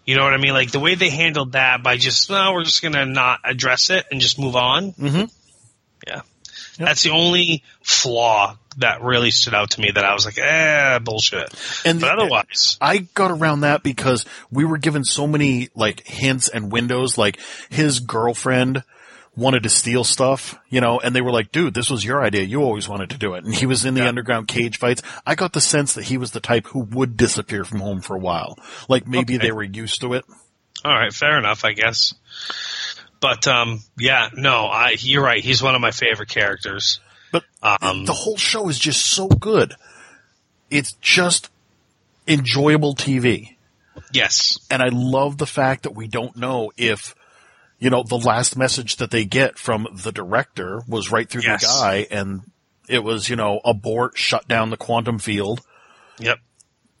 [0.06, 0.52] You know what I mean?
[0.52, 4.06] Like the way they handled that by just no, we're just gonna not address it
[4.10, 4.92] and just move on.
[4.92, 5.32] Mhm.
[6.78, 9.90] Yeah, that's the only flaw that really stood out to me.
[9.90, 11.52] That I was like, eh, bullshit.
[11.84, 16.06] And But the- otherwise, I got around that because we were given so many like
[16.06, 17.18] hints and windows.
[17.18, 17.38] Like
[17.68, 18.84] his girlfriend
[19.34, 22.42] wanted to steal stuff, you know, and they were like, "Dude, this was your idea.
[22.42, 24.08] You always wanted to do it." And he was in the Yeah.
[24.08, 25.02] underground cage fights.
[25.26, 28.14] I got the sense that he was the type who would disappear from home for
[28.16, 28.58] a while.
[28.88, 29.46] Like maybe Okay.
[29.46, 30.24] they were used to it.
[30.84, 32.12] all right, fair enough, I guess.
[33.22, 35.42] But um, yeah, no, I you're right.
[35.42, 37.00] He's one of my favorite characters.
[37.32, 39.74] But Um, the whole show is just so good.
[40.70, 41.48] It's just
[42.28, 43.56] enjoyable TV.
[44.12, 47.14] yes, And I love the fact that we don't know if,
[47.78, 51.62] you know, the last message that they get from the director was right through Yes.
[51.62, 52.42] the guy, and
[52.88, 55.60] it was, you know, abort, shut down the quantum field.
[56.18, 56.38] Yep.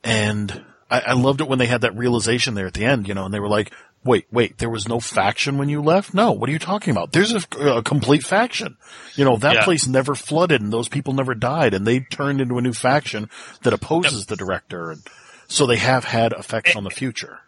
[0.04, 3.14] And I, I loved it when they had that realization there at the end, you
[3.14, 3.72] know, and they were like,
[4.04, 6.12] wait, wait, there was no faction when you left?
[6.14, 7.12] No, what are you talking about?
[7.12, 8.76] There's a, a complete faction.
[9.14, 9.64] You know, that Yeah.
[9.64, 13.28] place never flooded and those people never died and they turned into a new faction
[13.62, 14.90] that opposes the director.
[14.90, 15.02] And
[15.48, 17.38] so they have had effects on the future.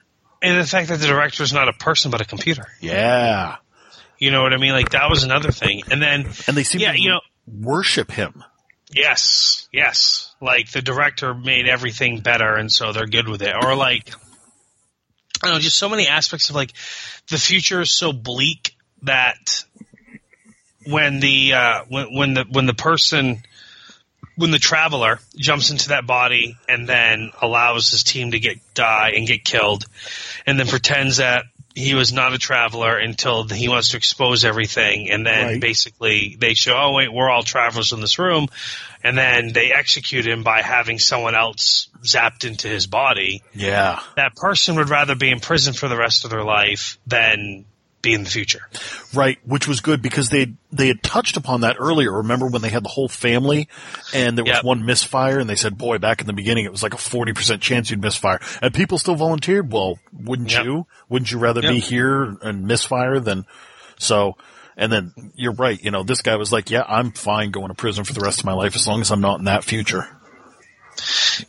[0.43, 2.67] And the fact that the director is not a person but a computer.
[2.81, 3.57] Yeah.
[4.19, 4.73] You know what I mean?
[4.73, 5.83] Like that was another thing.
[5.91, 8.45] And then And they seem Yeah, to you know- worship him.
[8.93, 10.35] Yes, yes.
[10.41, 13.53] Like the director made everything better, and so they're good with it.
[13.61, 14.11] Or like,
[15.45, 16.73] I don't know, just so many aspects of like
[17.29, 19.65] the future is so bleak that
[20.87, 23.43] when the uh, when when the when the person
[24.37, 29.13] when the traveler jumps into that body and then allows his team to get die
[29.17, 29.85] and get killed,
[30.47, 31.45] and then pretends that
[31.75, 35.61] he was not a traveler until he wants to expose everything, and then Right.
[35.61, 38.47] basically they show, oh wait, we're all travelers in this room,
[39.05, 43.43] and then they execute him by having someone else zapped into his body.
[43.55, 44.01] Yeah.
[44.17, 47.67] That person would rather be in prison for the rest of their life than
[48.03, 48.61] be in the future.
[49.15, 52.13] Right, which was good because they they had touched upon that earlier.
[52.13, 53.67] Remember when they had the whole family
[54.13, 54.65] and there was Yep.
[54.65, 57.63] one misfire and they said, "Boy, back in the beginning it was like a 40%
[57.63, 59.73] chance you'd misfire." And people still volunteered.
[59.73, 60.65] Well, wouldn't Yep.
[60.65, 60.87] you?
[61.09, 63.47] Wouldn't you rather be here and misfire than
[63.99, 64.37] so
[64.77, 67.75] and then you're right, you know, this guy was like, "Yeah, I'm fine going to
[67.75, 70.07] prison for the rest of my life as long as I'm not in that future."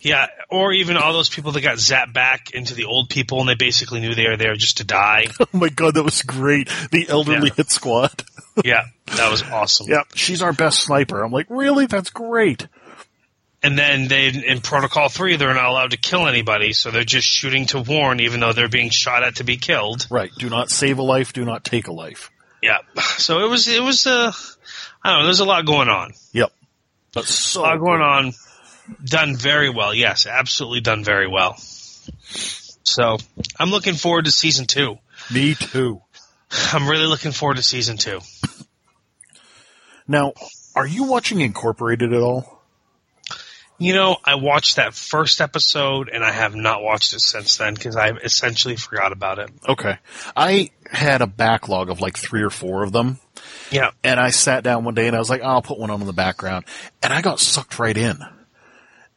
[0.02, 3.48] Yeah, or even all those people that got zapped back into the old people and
[3.48, 5.28] they basically knew they were there just to die.
[5.40, 6.68] Oh my god, that was great.
[6.92, 7.54] The elderly Yeah.
[7.56, 8.24] hit squad.
[8.66, 8.86] yeah,
[9.16, 9.88] that was awesome.
[9.90, 11.22] yeah, she's our best sniper.
[11.24, 11.86] I'm like, "Really?
[11.86, 12.68] That's great."
[13.62, 17.28] And then they in Protocol Three, they're not allowed to kill anybody, so they're just
[17.28, 20.08] shooting to warn, even though they're being shot at to be killed.
[20.10, 20.32] Right.
[20.38, 22.32] Do not save a life, do not take a life.
[22.66, 22.80] Yeah.
[23.18, 24.32] So it was it was uh,
[25.04, 25.26] I don't know.
[25.26, 26.14] There's a lot going on.
[26.34, 26.52] Yep.
[27.14, 28.34] But so A lot going on.
[29.04, 29.94] Done very well.
[29.94, 31.56] Yes, absolutely done very well.
[31.58, 33.18] So
[33.60, 34.98] I'm looking forward to season two.
[35.34, 36.02] Me too.
[36.74, 38.20] I'm really looking forward to season two.
[40.08, 40.34] Now,
[40.76, 42.64] are you watching Incorporated at all?
[43.78, 47.74] You know, I watched that first episode and I have not watched it since then
[47.74, 49.50] because I essentially forgot about it.
[49.68, 49.98] Okay.
[50.36, 53.20] I had a backlog of like three or four of them,
[53.72, 53.92] Yeah.
[54.04, 56.08] and I sat down one day and I was like, I'll put one on in
[56.08, 56.66] the background,
[57.04, 58.18] and I got sucked right in.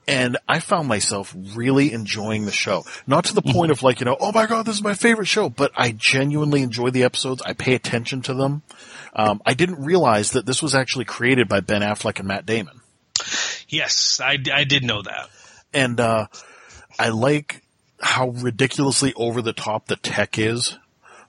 [0.07, 2.85] And I found myself really enjoying the show.
[3.07, 5.27] Not to the point of like, you know, oh my god, this is my favorite
[5.27, 7.43] show, but I genuinely enjoy the episodes.
[7.45, 8.63] I pay attention to them.
[9.15, 12.81] Um, I didn't realize that this was actually created by Ben Affleck and Matt Damon.
[13.69, 15.29] Yes, I, I did know that.
[15.75, 16.29] and uh,
[16.99, 17.61] I like
[18.01, 20.79] how ridiculously over the top the tech is.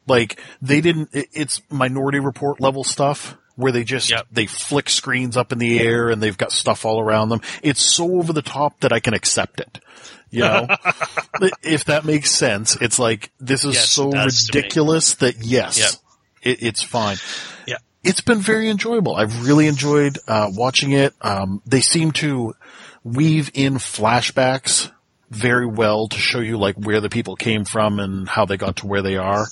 [0.10, 1.10] Like they didn't.
[1.14, 4.27] It, it's Minority Report level stuff where they just Yep.
[4.31, 7.41] they flick screens up in the air and they've got stuff all around them.
[7.61, 9.80] It's so over the top that I can accept it.
[10.31, 10.68] You know,
[11.64, 12.76] if that makes sense.
[12.80, 14.61] It's like this is Yes, so does to me.
[14.61, 15.91] ridiculous that yes, Yep.
[16.53, 17.18] it, it's fine
[17.68, 17.77] Yeah.
[18.03, 19.15] it's been very enjoyable.
[19.15, 21.14] I've really enjoyed uh, watching it.
[21.22, 22.53] Um, they seem to
[23.03, 24.91] weave in flashbacks
[25.31, 28.77] very well to show you like where the people came from and how they got
[28.77, 29.45] to where they are.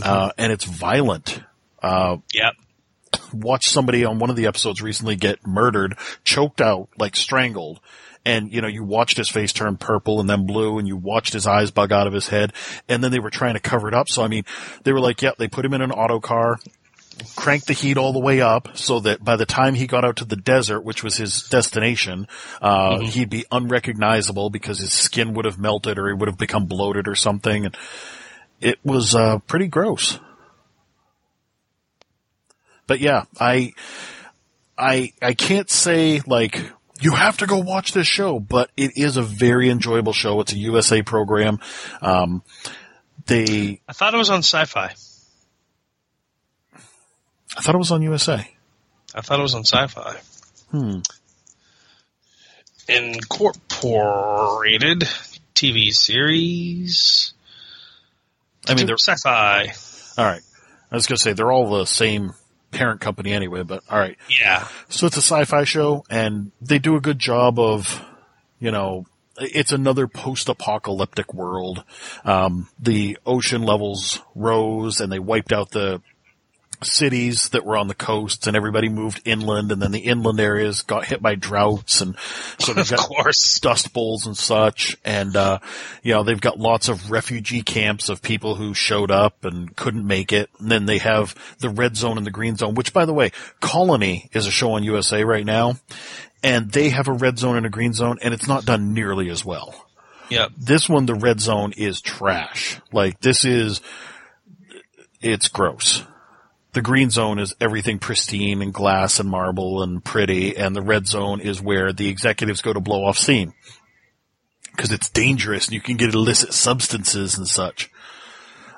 [0.00, 1.42] Uh, and it's violent.
[1.82, 2.54] Uh, yep.
[3.32, 7.80] Watch somebody on one of the episodes recently get murdered, choked out, like strangled.
[8.24, 11.32] And, you know, you watched his face turn purple and then blue and you watched
[11.32, 12.52] his eyes bug out of his head.
[12.88, 14.08] And then they were trying to cover it up.
[14.08, 14.44] So, I mean,
[14.84, 16.60] they were like, yeah, they put him in an auto car,
[17.34, 20.16] cranked the heat all the way up so that by the time he got out
[20.16, 22.28] to the desert, which was his destination,
[22.60, 26.66] uh, he'd be unrecognizable because his skin would have melted or he would have become
[26.66, 27.66] bloated or something.
[27.66, 27.76] And
[28.62, 30.18] it was, uh, pretty gross.
[32.86, 33.72] But yeah, I,
[34.76, 36.60] I, I can't say like,
[37.00, 40.40] you have to go watch this show, but it is a very enjoyable show.
[40.40, 41.58] It's a USA program.
[42.00, 42.42] Um,
[43.26, 44.94] they, I thought it was on Sci-Fi.
[47.56, 48.48] I thought it was on USA.
[49.14, 50.16] I thought it was on Sci-Fi.
[50.70, 51.00] Hmm.
[52.88, 55.00] Incorporated
[55.54, 57.34] TV series.
[58.68, 59.72] I mean, they're, Sci-Fi.
[60.18, 60.42] all right.
[60.90, 62.34] I was going to say they're all the same
[62.70, 64.16] parent company anyway, but all right.
[64.28, 64.68] Yeah.
[64.88, 68.02] So it's a sci-fi show and they do a good job of,
[68.58, 69.06] you know,
[69.38, 71.84] it's another post-apocalyptic world.
[72.24, 76.02] Um, the ocean levels rose and they wiped out the
[76.84, 80.82] cities that were on the coasts and everybody moved inland and then the inland areas
[80.82, 82.16] got hit by droughts and
[82.58, 83.58] so they've Of got course.
[83.60, 85.58] dust bowls and such and uh
[86.02, 90.06] you know they've got lots of refugee camps of people who showed up and couldn't
[90.06, 93.04] make it and then they have the red zone and the green zone which by
[93.04, 93.30] the way
[93.60, 95.74] colony is a show on USA right now
[96.42, 99.28] and they have a red zone and a green zone and it's not done nearly
[99.30, 99.74] as well
[100.30, 100.52] Yep.
[100.56, 102.80] this one, the red zone is trash.
[102.90, 103.82] Like this is,
[105.20, 106.04] it's gross.
[106.72, 111.06] The green zone is everything pristine and glass and marble and pretty, and the red
[111.06, 113.52] zone is where the executives go to blow off steam.
[114.74, 117.90] Cause it's dangerous and you can get illicit substances and such.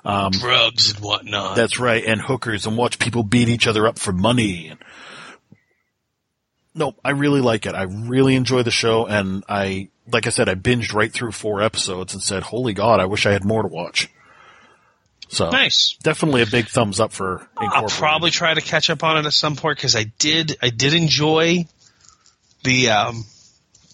[0.04, 1.54] Um, Drugs and whatnot.
[1.54, 4.72] That's right, and hookers and watch people beat each other up for money.
[6.74, 7.76] No, I really like it.
[7.76, 11.62] I really enjoy the show, and I, like I said, I binged right through four
[11.62, 14.10] episodes and said, "Holy God, I wish I had more to watch."
[15.28, 15.96] So nice.
[16.02, 17.46] definitely a big thumbs up for.
[17.56, 20.70] I'll probably try to catch up on it at some point because I did I
[20.70, 21.66] did enjoy
[22.62, 23.24] the um,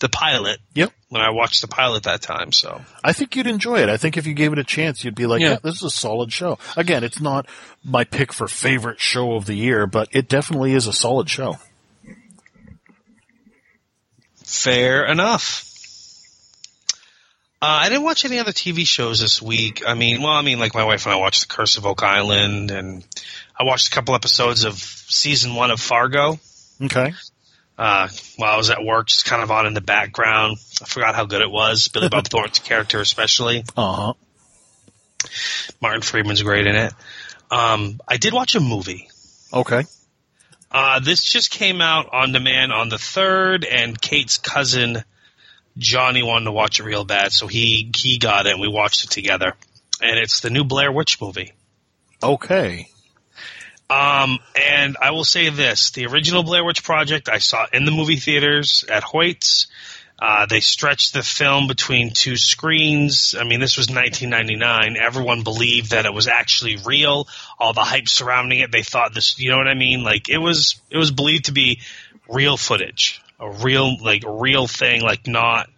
[0.01, 2.53] the pilot Yep, when I watched the pilot that time.
[2.53, 3.89] So I think you'd enjoy it.
[3.89, 5.51] I think if you gave it a chance, you'd be like, Yeah.
[5.51, 7.47] "Yeah, this is a solid show." Again, it's not
[7.85, 11.59] my pick for favorite show of the year, but it definitely is a solid show.
[14.45, 15.70] fair enough.
[17.63, 19.83] Uh, I didn't watch any other TV shows this week.
[19.87, 22.03] I mean, well, I mean, like my wife and I watched The Curse of Oak
[22.03, 23.05] Island, and
[23.59, 26.39] I watched a couple episodes of season one of Fargo.
[26.83, 27.13] Okay,
[27.77, 30.57] uh, while I was at work, just kind of on in the background.
[30.81, 31.89] I forgot how good it was.
[31.89, 33.65] Billy Bob Thornton's character, especially.
[33.77, 34.13] uh huh.
[35.83, 36.95] Martin Freeman's great in it.
[37.51, 39.09] Um, I did watch a movie.
[39.53, 39.83] Okay,
[40.71, 45.03] Uh, this just came out on demand on the third, and Kate's cousin
[45.79, 49.05] Johnny wanted to watch it real bad, so he he got it, and we watched
[49.05, 49.55] it together.
[50.03, 51.53] And it's the new Blair Witch movie.
[52.23, 52.87] okay.
[53.91, 57.91] Um, and I will say this: the original Blair Witch Project I saw in the
[57.91, 59.67] movie theaters at Hoyt's.
[60.23, 63.35] Uh, they stretched the film between two screens.
[63.39, 64.97] I mean, this was 1999.
[65.03, 67.27] Everyone believed that it was actually real.
[67.59, 69.39] All the hype surrounding it, they thought this.
[69.39, 70.05] You know what I mean?
[70.05, 71.81] Like it was, it was believed to be
[72.29, 75.69] real footage, a real, like real thing, like not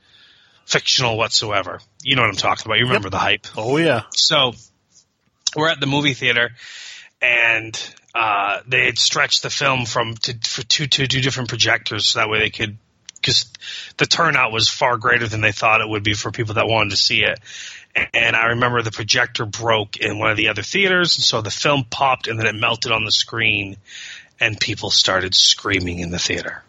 [0.66, 1.80] fictional whatsoever.
[2.02, 2.78] You know what I'm talking about?
[2.78, 3.46] You remember the hype?
[3.56, 4.02] Oh yeah.
[4.10, 4.52] So
[5.56, 6.50] we're at the movie theater,
[7.20, 12.06] and uh, they had stretched the film from to, for two, two two different projectors,
[12.08, 12.76] so that way they could
[13.14, 13.50] because
[13.98, 16.90] the turnout was far greater than they thought it would be for people that wanted
[16.90, 17.38] to see it.
[18.12, 21.50] And I remember the projector broke in one of the other theaters, and so the
[21.50, 23.76] film popped and then it melted on the screen,
[24.40, 26.64] and people started screaming in the theater.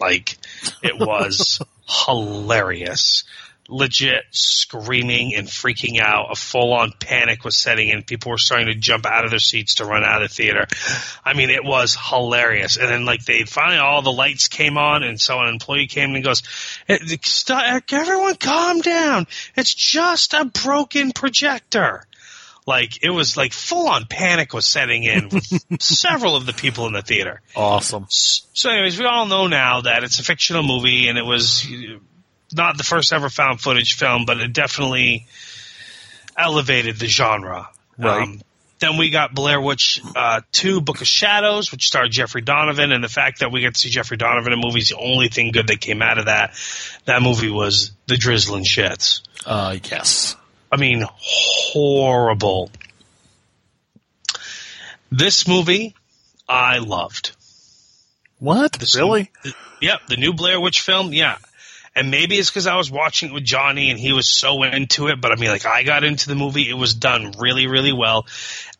[0.00, 0.36] Like
[0.82, 1.60] it was
[2.06, 3.24] hilarious.
[3.68, 6.30] Legit screaming and freaking out.
[6.30, 8.04] A full on panic was setting in.
[8.04, 10.68] People were starting to jump out of their seats to run out of the theater.
[11.24, 12.76] I mean, it was hilarious.
[12.76, 16.14] And then, like, they finally all the lights came on, and so an employee came
[16.14, 16.44] and goes,
[16.88, 19.26] "Everyone, calm down.
[19.56, 22.06] It's just a broken projector."
[22.66, 25.46] Like it was like full on panic was setting in with
[25.80, 27.40] several of the people in the theater.
[27.54, 28.06] Awesome.
[28.10, 31.64] So, anyways, we all know now that it's a fictional movie, and it was
[32.52, 35.26] not the first ever found footage film, but it definitely
[36.36, 37.68] elevated the genre.
[37.98, 38.22] Right.
[38.22, 38.40] Um,
[38.78, 43.02] then we got Blair Witch uh, 2 Book of Shadows, which starred Jeffrey Donovan, and
[43.02, 45.28] the fact that we get to see Jeffrey Donovan in a movie is the only
[45.28, 46.54] thing good that came out of that.
[47.06, 49.22] That movie was the drizzling shits.
[49.46, 50.36] Uh, yes.
[50.70, 52.70] I mean, horrible.
[55.10, 55.94] This movie,
[56.48, 57.32] I loved.
[58.38, 58.72] What?
[58.74, 59.30] This- really?
[59.80, 61.12] Yep, the new Blair Witch film.
[61.12, 61.38] Yeah,
[61.94, 65.08] and maybe it's because I was watching it with Johnny and he was so into
[65.08, 65.20] it.
[65.20, 66.68] But I mean, like I got into the movie.
[66.68, 68.26] It was done really, really well.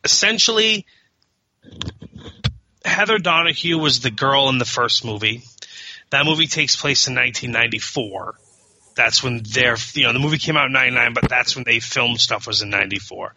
[0.04, 0.86] Essentially,
[2.84, 5.42] Heather Donahue was the girl in the first movie.
[6.10, 8.34] That movie takes place in 1994.
[8.96, 11.80] That's when their, you know, the movie came out in 99, but that's when they
[11.80, 13.34] filmed stuff was in 94.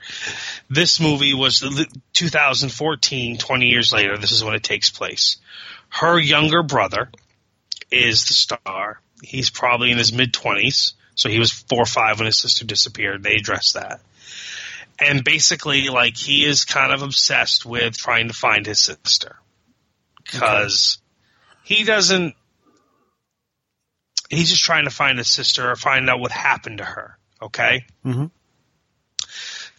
[0.70, 4.18] This movie was the- 2014, 20 years later.
[4.18, 5.38] This is when it takes place.
[5.90, 7.12] Her younger brother
[7.92, 9.02] is the star.
[9.22, 10.94] He's probably in his mid 20s.
[11.16, 13.24] So he was four or five when his sister disappeared.
[13.24, 14.00] They address that.
[14.98, 19.36] And basically, like, he is kind of obsessed with trying to find his sister.
[20.24, 21.00] Because
[21.64, 22.36] he doesn't,
[24.30, 27.18] he's just trying to find his sister or find out what happened to her.
[27.42, 27.86] Okay?
[28.06, 28.32] Mhm.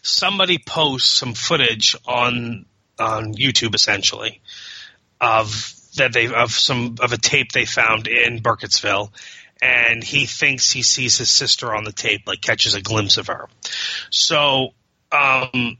[0.03, 2.67] Somebody posts some footage on,
[2.99, 4.41] on YouTube essentially
[5.21, 9.11] of that they of some of a tape they found in Burkittsville,
[9.61, 13.27] and he thinks he sees his sister on the tape, like catches a glimpse of
[13.27, 13.49] her.
[14.11, 14.69] So,
[15.13, 15.77] um,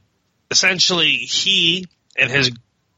[0.49, 2.51] essentially, he and his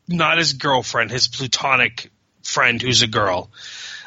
[0.07, 2.11] not his girlfriend, his plutonic
[2.43, 3.49] friend who's a girl.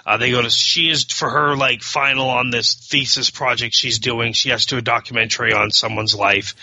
[0.07, 3.99] Uh, they go to she is for her like final on this thesis project she's
[3.99, 4.33] doing.
[4.33, 6.55] She has to do a documentary on someone's life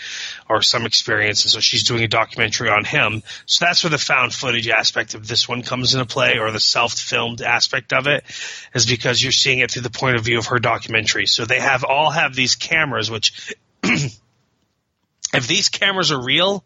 [0.48, 3.22] or some experience, and so she's doing a documentary on him.
[3.44, 6.60] So that's where the found footage aspect of this one comes into play, or the
[6.60, 8.24] self-filmed aspect of it,
[8.74, 11.26] is because you're seeing it through the point of view of her documentary.
[11.26, 16.64] So they have all have these cameras, which if these cameras are real,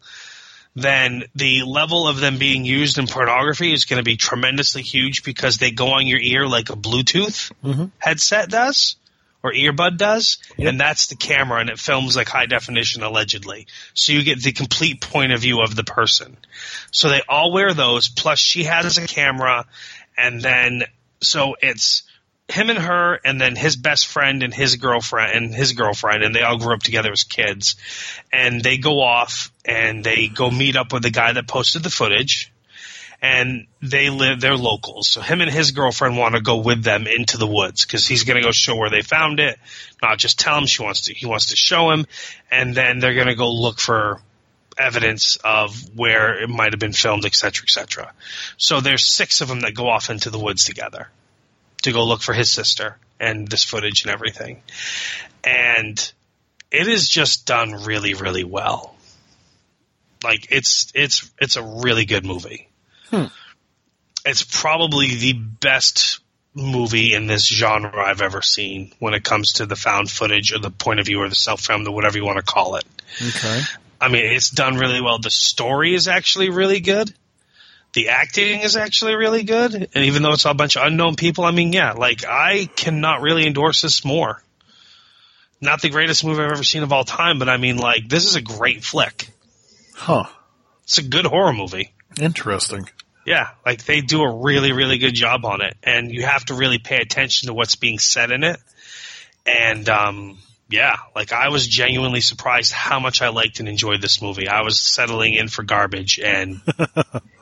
[0.75, 5.23] then the level of them being used in pornography is going to be tremendously huge
[5.23, 7.85] because they go on your ear like a Bluetooth Mm-hmm.
[7.97, 8.95] headset does
[9.41, 13.67] or earbud does, and that's the camera, and it films like high definition allegedly.
[13.93, 16.35] So you get the complete point of view of the person.
[16.91, 18.09] So they all wear those.
[18.09, 19.65] Plus, she has a camera,
[20.17, 20.83] and then
[21.21, 22.03] so it's
[22.49, 26.35] him and her, and then his best friend and his girlfriend and his girlfriend, and
[26.35, 27.75] they all grew up together as kids.
[28.33, 31.89] And they go off and they go meet up with the guy that posted the
[31.89, 32.51] footage
[33.21, 35.09] and they live they're locals.
[35.09, 38.23] So him and his girlfriend want to go with them into the woods because he's
[38.23, 39.59] going to go show where they found it
[40.01, 42.05] not just tell him she wants to he wants to show him
[42.49, 44.21] and then they're going to go look for
[44.77, 48.13] evidence of where it might have been filmed et cetera et cetera.
[48.55, 51.09] So there's six of them that go off into the woods together
[51.83, 54.61] to go look for his sister and this footage and everything
[55.43, 56.11] and
[56.71, 58.95] it is just done really really well
[60.23, 62.69] like it's it's it's a really good movie
[63.09, 63.25] hmm.
[64.25, 66.19] it's probably the best
[66.53, 70.59] movie in this genre I've ever seen when it comes to the found footage or
[70.59, 72.85] the point of view or the self filmed or whatever you want to call it.
[73.21, 73.61] Okay.
[74.01, 75.19] I mean, it's done really well.
[75.19, 77.13] The story is actually really good.
[77.93, 79.73] The acting is actually really good.
[79.73, 82.69] And even though it's all a bunch of unknown people, I mean, yeah, like I
[82.75, 84.43] cannot really endorse this more.
[85.61, 88.25] Not the greatest movie I've ever seen of all time, but I mean, like, this
[88.25, 89.29] is a great flick.
[89.95, 90.25] Huh.
[90.83, 91.91] It's a good horror movie.
[92.19, 92.87] Interesting.
[93.25, 96.55] Yeah, like they do a really, really good job on it, and you have to
[96.55, 98.59] really pay attention to what's being said in it.
[99.45, 100.39] And um,
[100.69, 104.47] yeah, like I was genuinely surprised how much I liked and enjoyed this movie.
[104.47, 106.61] I was settling in for garbage, and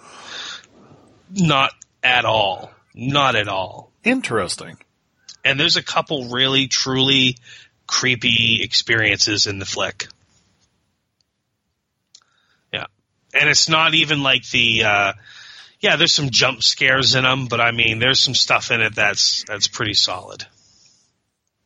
[1.32, 1.72] not
[2.04, 3.92] at all, not at all.
[4.04, 4.78] Interesting.
[5.44, 7.38] And there's a couple really, truly
[7.88, 10.08] creepy experiences in the flick.
[12.74, 12.86] Yeah,
[13.34, 14.84] and it's not even like the.
[14.84, 15.14] Uh,
[15.80, 18.96] yeah, there's some jump scares in them, but I mean, there's some stuff in it
[18.96, 20.46] that's that's pretty solid.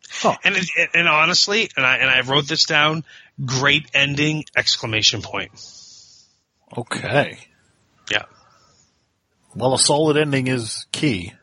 [0.10, 0.36] Huh.
[0.44, 3.06] And it, and honestly, and I and I wrote this down.
[3.44, 4.44] Great ending!
[4.56, 5.52] Exclamation point.
[6.78, 7.40] Okay.
[8.12, 8.24] Yeah.
[9.56, 11.34] Well, a solid ending is key.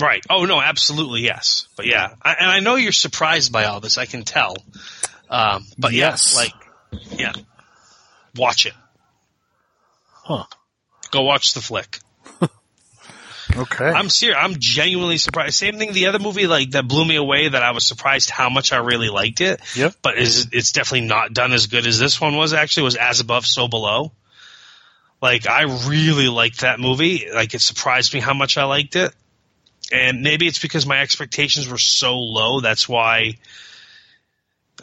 [0.00, 0.22] Right.
[0.30, 1.66] Oh no, absolutely yes.
[1.76, 3.98] But yeah, I, and I know you're surprised by all this.
[3.98, 4.56] I can tell.
[5.28, 6.34] Um, but Yes.
[6.34, 7.32] yes, like, yeah,
[8.36, 8.74] watch it.
[10.12, 10.44] Huh.
[11.10, 11.98] Go watch the flick.
[13.56, 13.86] Okay.
[13.86, 14.36] I'm serious.
[14.38, 15.54] I'm genuinely surprised.
[15.54, 15.92] Same thing.
[15.94, 17.48] The other movie like that blew me away.
[17.48, 19.60] That I was surprised how much I really liked it.
[19.74, 19.94] Yep.
[20.02, 22.52] But is it's definitely not done as good as this one was.
[22.52, 24.12] Actually, was as above, so below.
[25.20, 27.28] Like I really liked that movie.
[27.32, 29.12] Like it surprised me how much I liked it.
[29.92, 32.60] And maybe it's because my expectations were so low.
[32.60, 33.38] That's why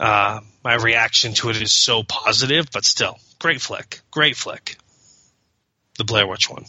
[0.00, 2.66] uh, my reaction to it is so positive.
[2.72, 4.00] But still, great flick.
[4.10, 4.76] Great flick.
[5.96, 6.64] The Blair Witch one.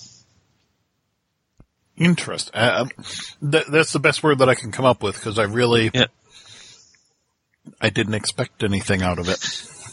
[1.98, 2.52] Interest.
[2.53, 5.44] Uh, um, th- that's the best word that I can come up with because I
[5.44, 6.06] really, Yeah.
[7.81, 9.39] I didn't expect anything out of it.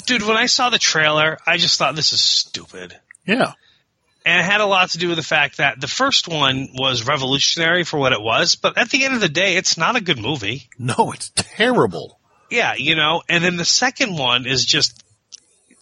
[0.07, 2.95] Dude, when I saw the trailer, I just thought this is stupid.
[3.27, 3.55] Yeah.
[4.25, 7.07] And it had a lot to do with the fact that the first one was
[7.07, 10.01] revolutionary for what it was, but at the end of the day, it's not a
[10.01, 10.69] good movie.
[10.79, 12.19] No, it's terrible.
[12.51, 15.05] Yeah, you know, and then the second one is just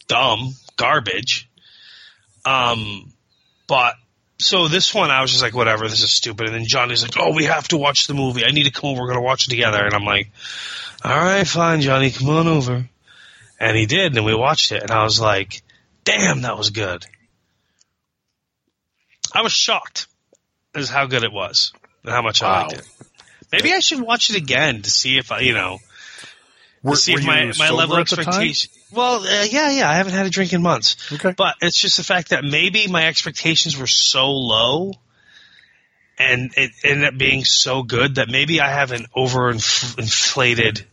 [0.09, 1.48] dumb, garbage.
[2.44, 3.12] Um,
[3.69, 3.94] but
[4.39, 6.47] so this one, I was just like, whatever, this is stupid.
[6.47, 8.44] And then Johnny's like, oh, we have to watch the movie.
[8.44, 9.01] I need to come over.
[9.01, 9.85] We're going to watch it together.
[9.85, 10.31] And I'm like,
[11.05, 12.89] all right, fine, Johnny, come on over.
[13.60, 14.82] And he did, and we watched it.
[14.82, 15.62] And I was like,
[16.05, 17.06] damn, that was good.
[19.35, 20.07] I was shocked
[20.75, 21.73] as how good it was
[22.05, 22.89] and how much I liked it.
[23.51, 25.79] Maybe I should watch it again to see if I, you know,
[26.83, 28.29] Were, to see were if my, my level of at the time?
[28.29, 28.71] expectation.
[28.93, 30.97] Well, uh, yeah, yeah, I haven't had a drink in months.
[31.13, 31.35] Okay.
[31.37, 34.93] But it's just the fact that maybe my expectations were so low
[36.19, 40.85] and it ended up being so good that maybe I have an overinflated,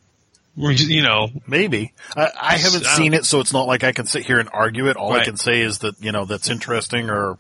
[0.56, 1.94] you know, Maybe.
[2.16, 4.50] I, I haven't I seen it, so it's not like I can sit here and
[4.52, 4.98] argue it.
[4.98, 7.38] All I can say is that, you know, that's interesting or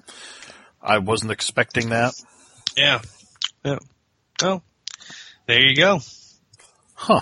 [0.81, 2.13] I wasn't expecting that.
[2.77, 3.01] yeah.
[3.63, 3.79] Yeah.
[4.41, 4.63] Well,
[5.47, 5.99] there you go.
[6.93, 7.21] Huh.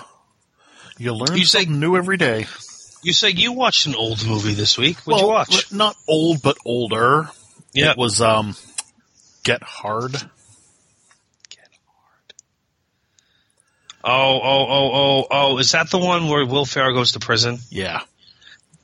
[0.98, 2.46] You learn You say- new every day.
[3.02, 4.98] You say you watched an old movie this week.
[4.98, 5.72] What'd you watch?
[5.72, 7.28] Not old, but older.
[7.72, 7.92] Yeah.
[7.92, 8.56] It was, um,
[9.44, 10.12] Get Hard.
[10.12, 12.34] Get Hard.
[14.04, 15.58] Oh, oh, oh, oh, oh!
[15.58, 17.58] Is that the one where Will Ferrell goes to prison?
[17.70, 18.00] Yeah.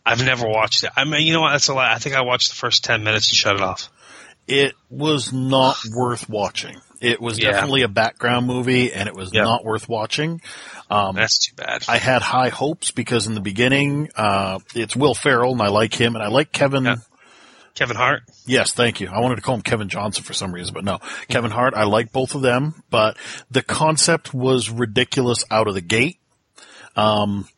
[0.06, 0.90] I've never watched it.
[0.96, 1.52] I mean, you know what?
[1.52, 1.90] That's a lot.
[1.90, 3.88] I think I watched the first ten minutes and shut it off.
[4.46, 6.76] It was not worth watching.
[7.00, 7.52] It was Yeah.
[7.52, 9.44] definitely a background movie, and it was Yeah.
[9.44, 10.40] not worth watching.
[10.90, 11.84] Um, That's too bad.
[11.88, 15.94] I had high hopes because in the beginning, uh, it's Will Ferrell, and I like
[15.94, 16.84] him, and I like Kevin.
[16.84, 16.96] Yeah.
[17.74, 18.22] Kevin Hart.
[18.46, 19.08] Yes, thank you.
[19.12, 21.00] I wanted to call him Kevin Johnson for some reason, but no.
[21.28, 23.16] Kevin Hart, I like both of them, but
[23.50, 26.18] the concept was ridiculous out of the gate.
[26.96, 27.48] Um,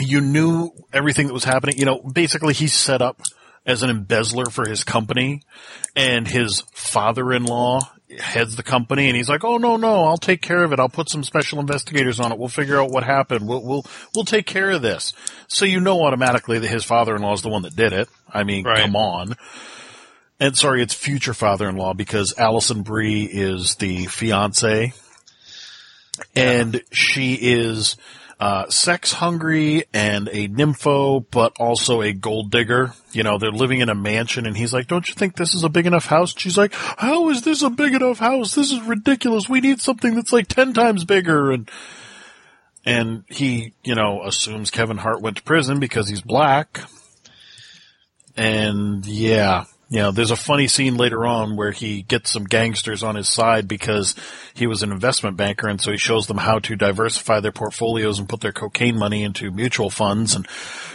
[0.00, 1.76] you knew everything that was happening.
[1.78, 3.20] You know, basically he's set up
[3.66, 5.42] as an embezzler for his company
[5.96, 7.80] and his father-in-law
[8.18, 10.78] heads the company and he's like, "Oh no, no, I'll take care of it.
[10.78, 12.38] I'll put some special investigators on it.
[12.38, 13.48] We'll figure out what happened.
[13.48, 15.12] We'll we'll we'll take care of this."
[15.48, 18.08] So you know automatically that his father-in-law is the one that did it.
[18.32, 18.82] I mean, Right.
[18.82, 19.34] come on.
[20.38, 24.92] And sorry, it's future father-in-law because Alison Brie is the fiance,
[26.36, 27.96] and she is
[28.44, 32.92] uh, sex hungry and a nympho, but also a gold digger.
[33.12, 35.64] You know, they're living in a mansion, and he's like, "Don't you think this is
[35.64, 38.54] a big enough house?" She's like, "How is this a big enough house?
[38.54, 39.48] This is ridiculous.
[39.48, 41.70] We need something that's like ten times bigger." And
[42.84, 46.82] and he, you know, assumes Kevin Hart went to prison because he's black.
[48.36, 49.64] And yeah,
[49.94, 53.28] you know, there's a funny scene later on where he gets some gangsters on his
[53.28, 54.16] side because
[54.52, 58.18] he was an investment banker and so he shows them how to diversify their portfolios
[58.18, 60.48] and put their cocaine money into mutual funds and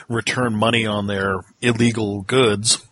[0.10, 2.86] return money on their illegal goods.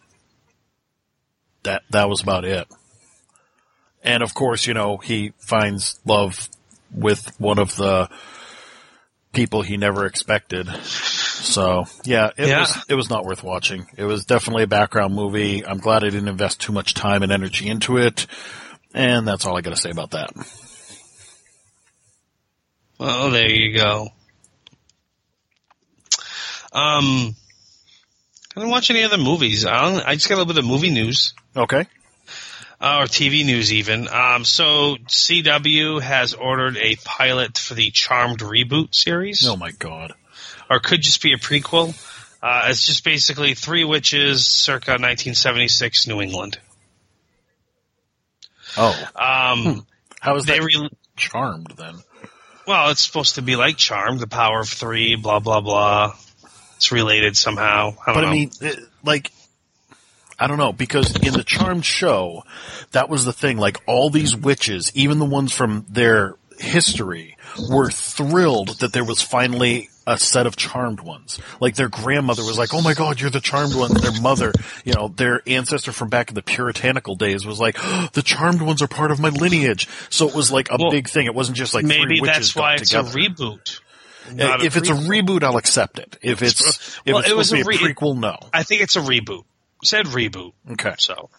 [1.64, 2.70] That, that was about it.
[4.02, 6.48] And of course, you know, he finds love
[6.90, 8.10] with one of the
[9.34, 10.70] people he never expected.
[11.38, 12.60] So yeah, it Yeah.
[12.62, 13.88] was it was not worth watching.
[13.98, 15.66] It was definitely a background movie.
[15.66, 18.26] I'm glad I didn't invest too much time and energy into it.
[18.94, 20.32] And that's all I got to say about that.
[23.00, 24.08] Well, there you go.
[26.74, 27.36] Um,
[28.56, 29.66] I didn't watch any other movies.
[29.66, 31.34] I, don't, I just got a little bit of movie news.
[31.56, 31.86] Okay.
[32.82, 34.08] uh, or TV news even.
[34.08, 40.14] Um, so CW has ordered a pilot for the Charmed reboot series, Oh my god.
[40.70, 41.96] Or could just be a prequel.
[42.42, 46.60] Uh, it's just basically three witches, circa 1976 New England.
[48.78, 49.88] Oh, Um,
[50.20, 51.96] how is they that re- charmed then?
[52.68, 56.14] well, it's supposed to be like Charmed, the power of three, blah blah blah.
[56.76, 57.96] It's related somehow.
[58.06, 58.28] I don't But know.
[58.28, 59.32] I mean, it, like,
[60.38, 62.44] I don't know because in the Charmed show,
[62.92, 63.58] that was the thing.
[63.58, 67.36] Like all these witches, even the ones from their history,
[67.70, 71.40] were thrilled that there was finally a set of charmed ones.
[71.60, 74.52] Like their grandmother was like, "Oh my God, you're the charmed one." Their mother,
[74.86, 78.62] you know, their ancestor from back in the puritanical days was like, oh, "The charmed
[78.62, 81.26] ones are part of my lineage." So it was like a Well, big thing.
[81.28, 83.10] It wasn't just like three maybe that's why it's together.
[83.10, 83.82] a reboot.
[84.30, 86.18] Uh, if it's a reboot, I'll accept it.
[86.22, 88.38] If it's if Well, it's it was a be a re- prequel, no.
[88.54, 89.44] I think it's a reboot.
[89.84, 90.54] It said reboot.
[90.72, 90.96] Okay.
[90.98, 91.30] So,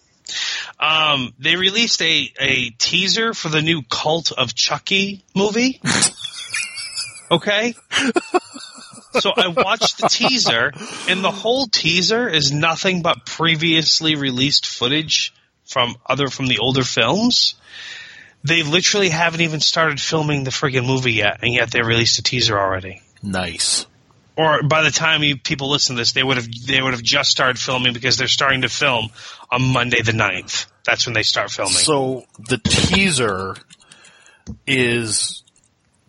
[0.79, 5.81] um, they released a, a teaser for the new Cult of Chucky movie.
[7.31, 7.75] okay.
[9.11, 10.71] So I watched the teaser,
[11.07, 15.33] and the whole teaser is nothing but previously released footage
[15.65, 17.55] from other from the older films.
[18.43, 22.23] They literally haven't even started filming the friggin' movie yet, and yet they released a
[22.23, 23.87] teaser already Nice.
[24.37, 27.03] or by the time you people listen to this, they would have they would have
[27.03, 29.09] just started filming because they're starting to film
[29.51, 30.67] on Monday the 9th.
[30.85, 31.73] That's when they start filming.
[31.73, 33.55] So the teaser
[34.67, 35.43] is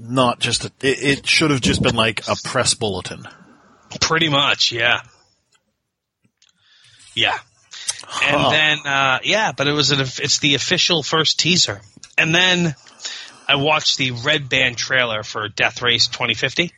[0.02, 3.24] not just a, it, it should have just been like a press bulletin.
[4.01, 5.01] Pretty much, yeah,
[7.14, 7.39] yeah.
[8.22, 11.81] And then uh, yeah, but it was an it's the official first teaser.
[12.18, 12.74] And then
[13.48, 16.72] I watched the Red Band trailer for Death Race 2050.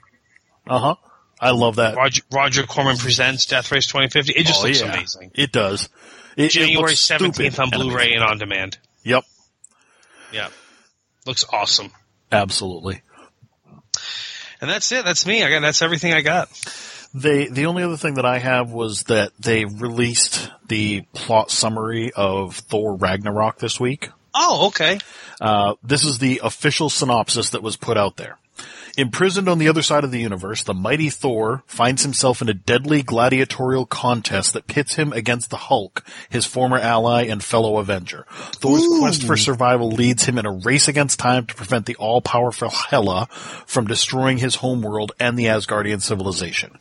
[0.66, 0.94] Uh huh.
[1.40, 1.96] I love that.
[1.96, 4.32] Roger, Roger Corman presents Death Race 2050.
[4.34, 4.92] It just Oh, looks yeah.
[4.92, 5.32] amazing.
[5.34, 5.88] It does.
[6.36, 8.14] It, it January stupid 17th on Blu-ray amazing.
[8.14, 8.78] and on demand.
[9.02, 9.24] Yep.
[10.32, 10.48] Yeah,
[11.26, 11.90] looks awesome.
[12.30, 13.02] Absolutely.
[14.62, 15.04] And that's it.
[15.04, 15.42] That's me.
[15.42, 15.60] I got.
[15.60, 16.48] That's everything I got.
[17.12, 22.12] They the only other thing that I have was that they released the plot summary
[22.12, 24.08] of Thor Ragnarok this week.
[24.34, 24.98] Oh, okay.
[25.40, 28.38] Uh, this is the official synopsis that was put out there.
[28.96, 32.54] Imprisoned on the other side of the universe, the mighty Thor finds himself in a
[32.54, 38.26] deadly gladiatorial contest that pits him against the Hulk, his former ally and fellow Avenger.
[38.28, 42.68] Thor's quest for survival leads him in a race against time to prevent the all-powerful
[42.68, 43.28] Hela
[43.66, 46.78] from destroying his homeworld and the Asgardian civilization.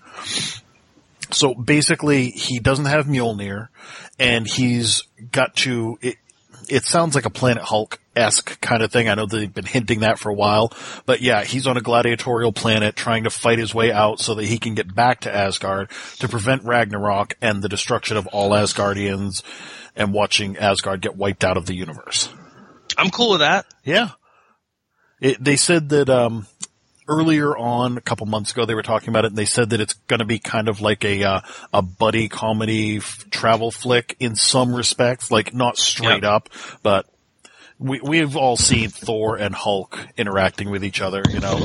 [1.32, 3.70] So basically, he doesn't have Mjolnir,
[4.20, 5.98] and he's got to.
[6.02, 6.18] It,
[6.70, 9.08] it sounds like a Planet Hulk esque kind of thing.
[9.08, 10.74] I know they've been hinting that for a while,
[11.06, 14.46] but yeah, he's on a gladiatorial planet trying to fight his way out so that
[14.46, 15.90] he can get back to Asgard
[16.20, 19.44] to prevent Ragnarok and the destruction of all Asgardians
[19.96, 22.30] and watching Asgard get wiped out of the universe.
[22.98, 23.66] I'm cool with that.
[23.84, 24.10] Yeah.
[25.22, 26.48] It, they said that, um,
[27.12, 29.82] earlier on, a couple months ago, they were talking about it and they said that
[29.82, 31.42] it's going to be kind of like a, uh,
[31.74, 36.36] a buddy comedy f- travel flick in some respects, like not straight Yeah.
[36.36, 36.50] up,
[36.82, 37.06] but
[37.78, 41.58] we, we've all seen Thor and Hulk interacting with each other, you know,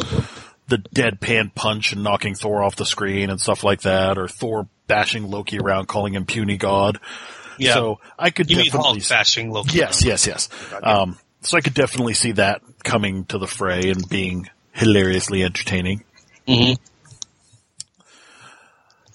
[0.68, 4.66] the deadpan punch and knocking Thor off the screen and stuff like that, or Thor
[4.89, 6.98] bashing Loki around, calling him puny god.
[7.59, 7.74] Yeah.
[7.74, 9.78] So I could you mean definitely Hulk bashing Loki?
[9.78, 10.48] Yes, yes, yes.
[10.82, 16.05] Um, so I could definitely see that coming to the fray and being hilariously entertaining.
[16.47, 16.73] hmm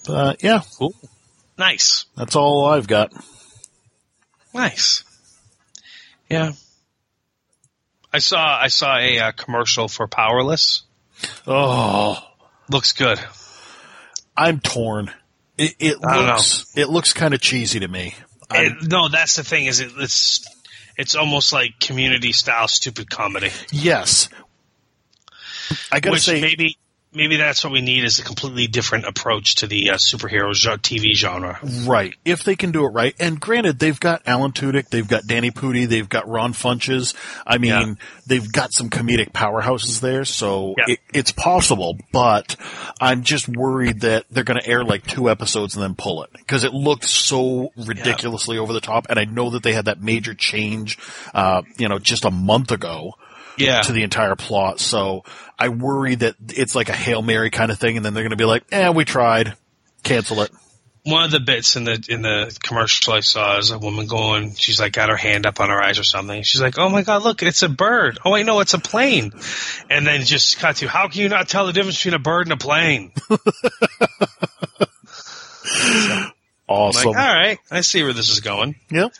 [0.06, 0.94] But yeah, Cool.
[1.58, 2.06] Nice.
[2.16, 3.12] that's all I've got.
[4.54, 5.04] Nice.
[6.28, 6.52] Yeah.
[8.12, 10.82] I saw I saw a uh, commercial for Powerless.
[11.46, 12.18] Oh,
[12.68, 13.18] Looks good.
[14.36, 15.10] I'm torn.
[15.58, 18.14] It, it I don't looks it looks kind of cheesy to me.
[18.50, 19.66] It- no, that's the thing.
[19.66, 20.44] Is it, it's
[20.98, 24.28] it's almost like community style stupid comedy, yes,
[25.90, 26.76] I gotta which say, maybe
[27.14, 30.78] maybe that's what we need is a completely different approach to the uh, superhero jo-
[30.78, 31.58] TV genre.
[31.84, 32.14] right.
[32.24, 35.50] If they can do it right, and granted, they've got Alan Tudyk, they've got Danny
[35.50, 37.14] Pudi, they've got Ron Funches.
[37.46, 37.94] I mean, Yeah.
[38.26, 40.94] they've got some comedic powerhouses there, so Yeah.
[40.94, 41.98] it, it's possible.
[42.14, 42.56] But
[42.98, 46.30] I'm just worried that they're going to air like two episodes and then pull it
[46.32, 49.06] because it looked so ridiculously over the top.
[49.10, 50.96] And I know that they had that major change,
[51.34, 53.16] uh, you know, just a month ago
[53.56, 54.80] Yeah, to the entire plot.
[54.80, 55.24] So
[55.58, 58.30] I worry that it's like a hail mary kind of thing, and then they're going
[58.30, 59.54] to be like, "Eh, we tried,
[60.02, 60.50] cancel it."
[61.04, 64.54] one of the bits in the in the commercial I saw is a woman going.
[64.54, 66.42] She's like got her hand up on her eyes or something.
[66.42, 69.32] She's like, "Oh my god, look, it's a bird." Oh wait, no, it's a plane.
[69.90, 72.46] And then just cut to how can you not tell the difference between a bird
[72.46, 73.12] and a plane?
[76.68, 77.12] Awesome.
[77.12, 78.76] Like, all right, I see where this is going.
[78.90, 79.12] Yep.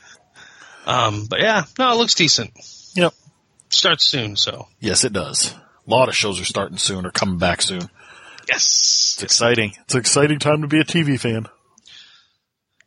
[0.87, 2.51] Um, but yeah, no, it looks decent.
[2.95, 3.13] Yep.
[3.73, 5.53] Starts soon, so Yes, it does.
[5.55, 7.89] A lot of shows are starting soon or coming back soon.
[8.49, 9.75] yes, It's exciting.
[9.83, 11.47] It's an exciting time to be a TV fan.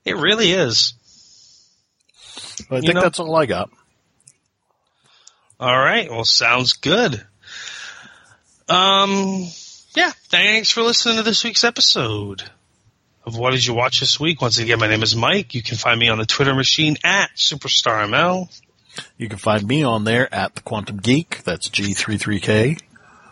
[0.05, 0.93] it really is.
[2.69, 3.69] But I You think know- that's all I got.
[5.59, 7.25] All right, well, sounds good.
[8.67, 9.45] Um,
[9.95, 12.43] yeah, thanks for listening to this week's episode
[13.25, 14.41] of What Did You Watch This Week.
[14.41, 15.53] Once again, my name is Mike.
[15.55, 18.49] You can find me on the Twitter machine at SuperstarML.
[19.17, 21.43] You can find me on there at the Quantum Geek.
[21.43, 22.79] That's G33K.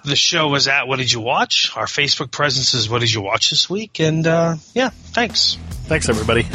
[0.06, 1.72] The show is at What Did You Watch?
[1.76, 4.00] Our Facebook presence is What Did You Watch This Week?
[4.00, 5.58] And, uh, yeah, thanks.
[5.86, 6.46] Thanks, everybody.